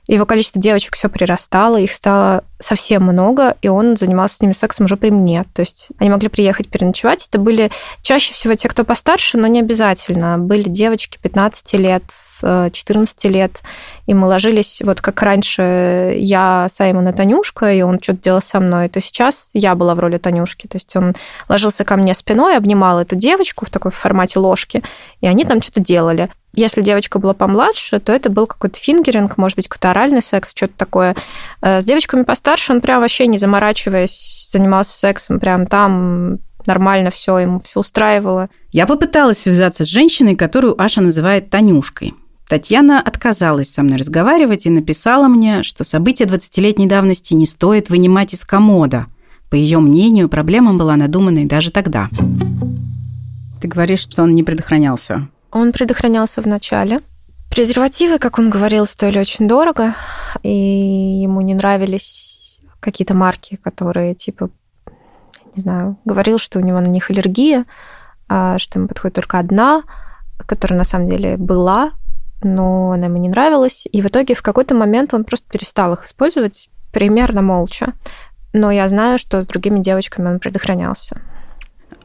Его 0.08 0.26
количество 0.26 0.62
девочек 0.62 0.96
все 0.96 1.08
прирастало, 1.08 1.78
их 1.80 1.94
стало 1.94 2.44
совсем 2.60 3.04
много, 3.04 3.56
и 3.62 3.70
он 3.70 3.96
занимался 3.96 4.36
с 4.36 4.42
ними 4.42 4.52
сексом 4.52 4.86
уже 4.86 4.98
при 4.98 5.10
мне. 5.10 5.46
То 5.54 5.62
есть 5.62 5.90
они 5.98 6.10
могли 6.10 6.28
приехать 6.28 6.68
переночевать. 6.68 7.28
Это 7.28 7.40
были 7.40 7.72
чаще 8.02 8.34
всего 8.34 8.56
те, 8.56 8.68
кто 8.68 8.84
постарше, 8.84 9.38
но 9.38 9.48
не 9.48 9.60
обязательно. 9.60 10.38
Были 10.38 10.68
девочки 10.68 11.18
15 11.22 11.74
лет, 11.74 12.04
14 12.42 13.26
лет, 13.26 13.62
и 14.08 14.14
мы 14.14 14.28
ложились, 14.28 14.82
вот 14.84 15.02
как 15.02 15.22
раньше 15.22 16.16
я, 16.18 16.68
Саймон 16.72 17.10
и 17.10 17.14
Танюшка, 17.14 17.72
и 17.72 17.82
он 17.82 18.00
что-то 18.02 18.22
делал 18.24 18.42
со 18.42 18.60
мной, 18.60 18.90
то 18.90 19.02
сейчас 19.02 19.52
я 19.54 19.76
была 19.76 19.96
в 19.96 20.00
роли 20.00 20.18
Танюшки. 20.18 20.68
То 20.68 20.78
есть 20.78 20.96
он 20.96 21.16
ложился 21.48 21.84
ко 21.86 21.96
мне 21.96 22.14
спиной, 22.16 22.58
обнимал 22.58 23.00
эту 23.00 23.16
девочку 23.16 23.66
в 23.66 23.70
такой 23.70 23.92
формате 23.92 24.40
ложки, 24.40 24.84
и 25.22 25.28
они 25.28 25.46
там 25.46 25.62
что-то 25.62 25.82
делали. 25.82 26.30
Если 26.54 26.82
девочка 26.82 27.20
была 27.20 27.34
помладше, 27.34 28.00
то 28.00 28.12
это 28.12 28.30
был 28.30 28.48
какой-то 28.48 28.80
фингеринг, 28.80 29.38
может 29.38 29.56
быть, 29.56 29.68
какой-то 29.68 29.92
оральный 29.92 30.22
секс, 30.22 30.52
что-то 30.56 30.74
такое. 30.76 31.16
Э, 31.62 31.80
с 31.80 31.86
девочками 31.86 32.24
постарше 32.24 32.49
он 32.70 32.82
прям 32.82 33.02
вообще 33.02 33.28
не 33.28 33.38
заморачиваясь 33.38 34.50
занимался 34.52 34.98
сексом 34.98 35.40
прям 35.40 35.68
там 35.68 36.40
нормально 36.66 37.10
все, 37.12 37.38
ему 37.40 37.60
все 37.60 37.80
устраивало. 37.80 38.50
Я 38.72 38.86
попыталась 38.86 39.40
связаться 39.40 39.86
с 39.86 39.88
женщиной, 39.88 40.36
которую 40.36 40.80
Аша 40.82 41.02
называет 41.02 41.50
Танюшкой. 41.50 42.14
Татьяна 42.48 43.00
отказалась 43.00 43.72
со 43.72 43.84
мной 43.84 43.98
разговаривать 43.98 44.66
и 44.66 44.70
написала 44.70 45.28
мне, 45.28 45.64
что 45.64 45.84
события 45.84 46.26
20-летней 46.26 46.88
давности 46.88 47.34
не 47.34 47.46
стоит 47.46 47.90
вынимать 47.90 48.34
из 48.34 48.44
комода. 48.44 49.06
По 49.50 49.56
ее 49.56 49.80
мнению, 49.80 50.30
проблема 50.30 50.74
была 50.74 50.96
надуманной 50.96 51.46
даже 51.46 51.72
тогда. 51.72 52.10
Ты 53.62 53.68
говоришь, 53.68 54.02
что 54.02 54.24
он 54.24 54.34
не 54.34 54.44
предохранялся. 54.44 55.28
Он 55.52 55.72
предохранялся 55.72 56.42
в 56.42 56.48
начале. 56.48 57.02
Презервативы, 57.50 58.20
как 58.20 58.40
он 58.40 58.50
говорил, 58.50 58.86
стоили 58.86 59.20
очень 59.20 59.48
дорого, 59.48 59.96
и 60.44 60.50
ему 61.24 61.42
не 61.42 61.56
нравились 61.56 62.39
какие-то 62.92 63.14
марки, 63.14 63.58
которые, 63.58 64.16
типа, 64.16 64.50
не 65.56 65.62
знаю, 65.62 65.98
говорил, 66.06 66.38
что 66.38 66.60
у 66.60 66.62
него 66.62 66.80
на 66.80 66.88
них 66.88 67.10
аллергия, 67.10 67.66
а, 68.28 68.60
что 68.60 68.80
ему 68.80 68.88
подходит 68.88 69.16
только 69.16 69.40
одна, 69.40 69.84
которая 70.46 70.78
на 70.78 70.84
самом 70.84 71.10
деле 71.10 71.38
была, 71.38 71.92
но 72.42 72.92
она 72.92 73.08
ему 73.08 73.18
не 73.18 73.30
нравилась. 73.30 73.86
И 73.92 74.02
в 74.02 74.08
итоге 74.08 74.34
в 74.36 74.42
какой-то 74.42 74.76
момент 74.76 75.14
он 75.14 75.24
просто 75.24 75.48
перестал 75.50 75.94
их 75.94 76.06
использовать 76.06 76.70
примерно 76.92 77.42
молча. 77.42 77.94
Но 78.54 78.72
я 78.72 78.88
знаю, 78.88 79.20
что 79.20 79.42
с 79.42 79.46
другими 79.46 79.80
девочками 79.80 80.30
он 80.30 80.40
предохранялся. 80.40 81.22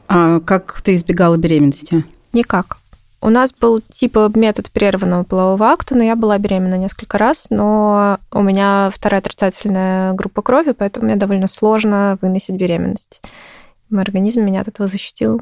А 0.07 0.39
как 0.39 0.81
ты 0.81 0.95
избегала 0.95 1.37
беременности? 1.37 2.05
Никак. 2.33 2.77
У 3.25 3.29
нас 3.31 3.51
был 3.59 3.81
типа 3.81 4.31
метод 4.35 4.69
прерванного 4.69 5.23
полового 5.23 5.71
акта, 5.71 5.95
но 5.95 6.03
я 6.03 6.15
была 6.15 6.37
беременна 6.37 6.75
несколько 6.75 7.17
раз, 7.17 7.47
но 7.49 8.19
у 8.31 8.43
меня 8.43 8.91
вторая 8.93 9.19
отрицательная 9.19 10.13
группа 10.13 10.43
крови, 10.43 10.73
поэтому 10.77 11.07
мне 11.07 11.15
довольно 11.15 11.47
сложно 11.47 12.19
выносить 12.21 12.55
беременность. 12.55 13.23
Мой 13.89 14.03
организм 14.03 14.41
меня 14.41 14.61
от 14.61 14.67
этого 14.67 14.87
защитил. 14.87 15.41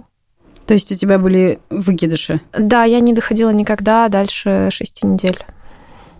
То 0.65 0.73
есть 0.73 0.93
у 0.93 0.95
тебя 0.95 1.19
были 1.19 1.59
выкидыши? 1.69 2.39
Да, 2.57 2.85
я 2.85 3.01
не 3.01 3.11
доходила 3.11 3.49
никогда 3.49 4.07
дальше 4.07 4.69
шести 4.71 5.05
недель. 5.05 5.43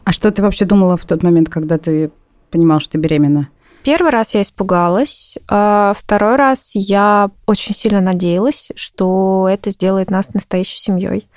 А 0.03 0.11
что 0.11 0.31
ты 0.31 0.41
вообще 0.41 0.65
думала 0.65 0.97
в 0.97 1.05
тот 1.05 1.23
момент, 1.23 1.47
когда 1.47 1.77
ты 1.77 2.11
понимал, 2.51 2.81
что 2.81 2.91
ты 2.91 2.97
беременна? 2.97 3.47
Первый 3.85 4.11
раз 4.11 4.33
я 4.33 4.41
испугалась, 4.41 5.37
а 5.49 5.93
второй 5.97 6.35
раз 6.35 6.71
я 6.73 7.31
очень 7.45 7.73
сильно 7.73 8.01
надеялась, 8.01 8.69
что 8.75 9.47
это 9.49 9.71
сделает 9.71 10.11
нас 10.11 10.33
настоящей 10.33 10.77
семьей. 10.77 11.29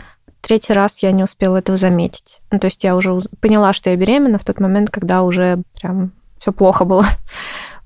Третий 0.47 0.75
раз 0.75 0.99
я 1.01 1.11
не 1.11 1.25
успела 1.25 1.57
этого 1.57 1.77
заметить. 1.77 2.39
Ну, 2.53 2.61
то 2.61 2.69
есть 2.69 2.85
я 2.85 2.95
уже 2.95 3.19
поняла, 3.41 3.73
что 3.73 3.91
я 3.91 3.97
беременна 3.97 4.39
в 4.39 4.45
тот 4.45 4.61
момент, 4.61 4.91
когда 4.91 5.25
уже 5.25 5.63
прям 5.81 6.13
все 6.39 6.53
плохо 6.53 6.85
было. 6.85 7.05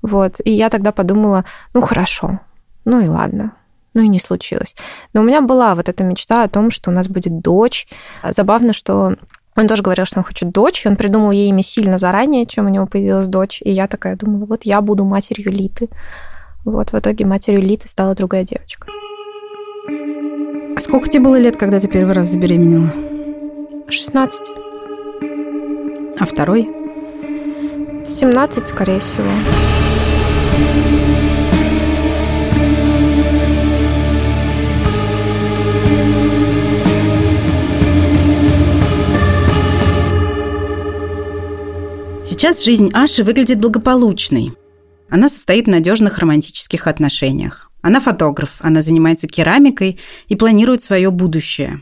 Вот. 0.03 0.35
И 0.43 0.51
я 0.51 0.69
тогда 0.71 0.91
подумала, 0.91 1.45
ну 1.75 1.81
хорошо, 1.81 2.39
ну 2.85 3.01
и 3.01 3.07
ладно, 3.07 3.51
ну 3.93 4.01
и 4.01 4.07
не 4.07 4.19
случилось. 4.19 4.75
Но 5.13 5.21
у 5.21 5.23
меня 5.23 5.41
была 5.41 5.75
вот 5.75 5.89
эта 5.89 6.03
мечта 6.03 6.43
о 6.43 6.47
том, 6.47 6.71
что 6.71 6.89
у 6.89 6.93
нас 6.93 7.07
будет 7.07 7.39
дочь. 7.41 7.87
Забавно, 8.27 8.73
что 8.73 9.15
он 9.55 9.67
тоже 9.67 9.83
говорил, 9.83 10.05
что 10.05 10.17
он 10.17 10.23
хочет 10.23 10.49
дочь, 10.49 10.85
и 10.85 10.89
он 10.89 10.95
придумал 10.95 11.29
ей 11.29 11.49
имя 11.49 11.61
сильно 11.61 11.99
заранее, 11.99 12.47
чем 12.47 12.65
у 12.65 12.69
него 12.69 12.87
появилась 12.87 13.27
дочь. 13.27 13.61
И 13.63 13.69
я 13.71 13.87
такая 13.87 14.15
думала, 14.15 14.45
вот 14.45 14.63
я 14.63 14.81
буду 14.81 15.05
матерью 15.05 15.51
Литы. 15.51 15.87
Вот 16.65 16.93
в 16.93 16.97
итоге 16.97 17.25
матерью 17.25 17.61
Литы 17.61 17.87
стала 17.87 18.15
другая 18.15 18.43
девочка. 18.43 18.87
А 20.75 20.79
сколько 20.79 21.09
тебе 21.09 21.23
было 21.23 21.37
лет, 21.37 21.57
когда 21.57 21.79
ты 21.79 21.87
первый 21.87 22.13
раз 22.13 22.27
забеременела? 22.29 22.93
16. 23.89 24.41
А 26.19 26.25
второй? 26.25 26.69
17, 28.07 28.67
скорее 28.67 28.99
всего. 28.99 29.31
Сейчас 42.23 42.63
жизнь 42.63 42.91
Аши 42.93 43.23
выглядит 43.23 43.59
благополучной. 43.59 44.53
Она 45.09 45.27
состоит 45.27 45.65
в 45.65 45.69
надежных 45.69 46.17
романтических 46.19 46.87
отношениях. 46.87 47.70
Она 47.81 47.99
фотограф, 47.99 48.55
она 48.59 48.81
занимается 48.81 49.27
керамикой 49.27 49.99
и 50.27 50.35
планирует 50.35 50.83
свое 50.83 51.09
будущее. 51.11 51.81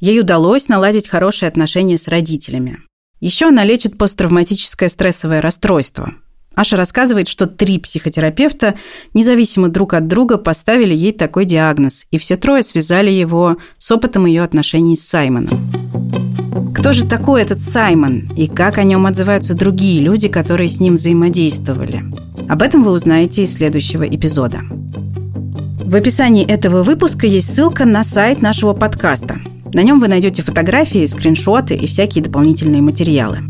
Ей 0.00 0.20
удалось 0.20 0.68
наладить 0.68 1.08
хорошие 1.08 1.48
отношения 1.48 1.98
с 1.98 2.08
родителями. 2.08 2.80
Еще 3.20 3.48
она 3.48 3.64
лечит 3.64 3.98
посттравматическое 3.98 4.88
стрессовое 4.88 5.40
расстройство. 5.40 6.14
Аша 6.54 6.76
рассказывает, 6.76 7.28
что 7.28 7.46
три 7.46 7.78
психотерапевта 7.78 8.74
независимо 9.14 9.68
друг 9.68 9.94
от 9.94 10.08
друга 10.08 10.36
поставили 10.36 10.94
ей 10.94 11.12
такой 11.12 11.44
диагноз, 11.44 12.06
и 12.10 12.18
все 12.18 12.36
трое 12.36 12.62
связали 12.62 13.10
его 13.10 13.56
с 13.78 13.90
опытом 13.90 14.26
ее 14.26 14.42
отношений 14.42 14.96
с 14.96 15.06
Саймоном. 15.06 15.70
Кто 16.74 16.92
же 16.92 17.06
такой 17.06 17.42
этот 17.42 17.60
Саймон 17.60 18.32
и 18.36 18.46
как 18.46 18.78
о 18.78 18.84
нем 18.84 19.06
отзываются 19.06 19.54
другие 19.54 20.00
люди, 20.00 20.28
которые 20.28 20.68
с 20.68 20.80
ним 20.80 20.96
взаимодействовали? 20.96 22.04
Об 22.48 22.62
этом 22.62 22.82
вы 22.82 22.92
узнаете 22.92 23.44
из 23.44 23.54
следующего 23.54 24.02
эпизода. 24.02 24.62
В 25.90 25.96
описании 25.96 26.46
этого 26.46 26.84
выпуска 26.84 27.26
есть 27.26 27.52
ссылка 27.52 27.84
на 27.84 28.04
сайт 28.04 28.40
нашего 28.40 28.74
подкаста. 28.74 29.40
На 29.74 29.82
нем 29.82 29.98
вы 29.98 30.06
найдете 30.06 30.40
фотографии, 30.40 31.04
скриншоты 31.04 31.74
и 31.74 31.88
всякие 31.88 32.22
дополнительные 32.22 32.80
материалы. 32.80 33.40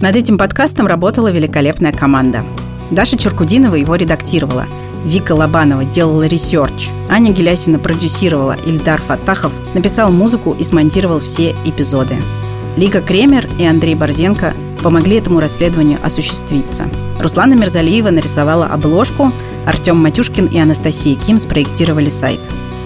Над 0.00 0.14
этим 0.14 0.38
подкастом 0.38 0.86
работала 0.86 1.32
великолепная 1.32 1.90
команда. 1.92 2.44
Даша 2.92 3.18
Черкудинова 3.18 3.74
его 3.74 3.96
редактировала. 3.96 4.66
Вика 5.04 5.32
Лобанова 5.32 5.84
делала 5.84 6.28
research. 6.28 6.90
Аня 7.10 7.32
Гелясина 7.32 7.80
продюсировала. 7.80 8.56
Ильдар 8.64 9.00
Фатахов 9.00 9.52
написал 9.74 10.12
музыку 10.12 10.54
и 10.56 10.62
смонтировал 10.62 11.18
все 11.18 11.56
эпизоды. 11.64 12.18
Лика 12.76 13.00
Кремер 13.00 13.48
и 13.58 13.66
Андрей 13.66 13.96
Борзенко 13.96 14.54
помогли 14.84 15.16
этому 15.16 15.40
расследованию 15.40 15.98
осуществиться. 16.02 16.84
Руслана 17.18 17.54
Мирзалиева 17.54 18.10
нарисовала 18.10 18.66
обложку, 18.66 19.32
Артем 19.64 19.96
Матюшкин 19.96 20.46
и 20.46 20.58
Анастасия 20.58 21.16
Ким 21.16 21.38
спроектировали 21.38 22.10
сайт. 22.10 22.40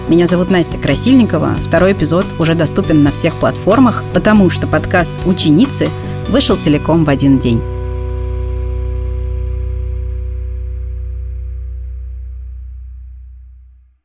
Меня 0.06 0.26
зовут 0.28 0.48
Настя 0.48 0.78
Красильникова. 0.78 1.56
Второй 1.66 1.92
эпизод 1.92 2.24
уже 2.38 2.54
доступен 2.54 3.02
на 3.02 3.10
всех 3.10 3.34
платформах, 3.34 4.04
потому 4.14 4.48
что 4.48 4.68
подкаст 4.68 5.12
«Ученицы» 5.26 5.88
вышел 6.28 6.56
целиком 6.56 7.04
в 7.04 7.10
один 7.10 7.40
день. 7.40 7.60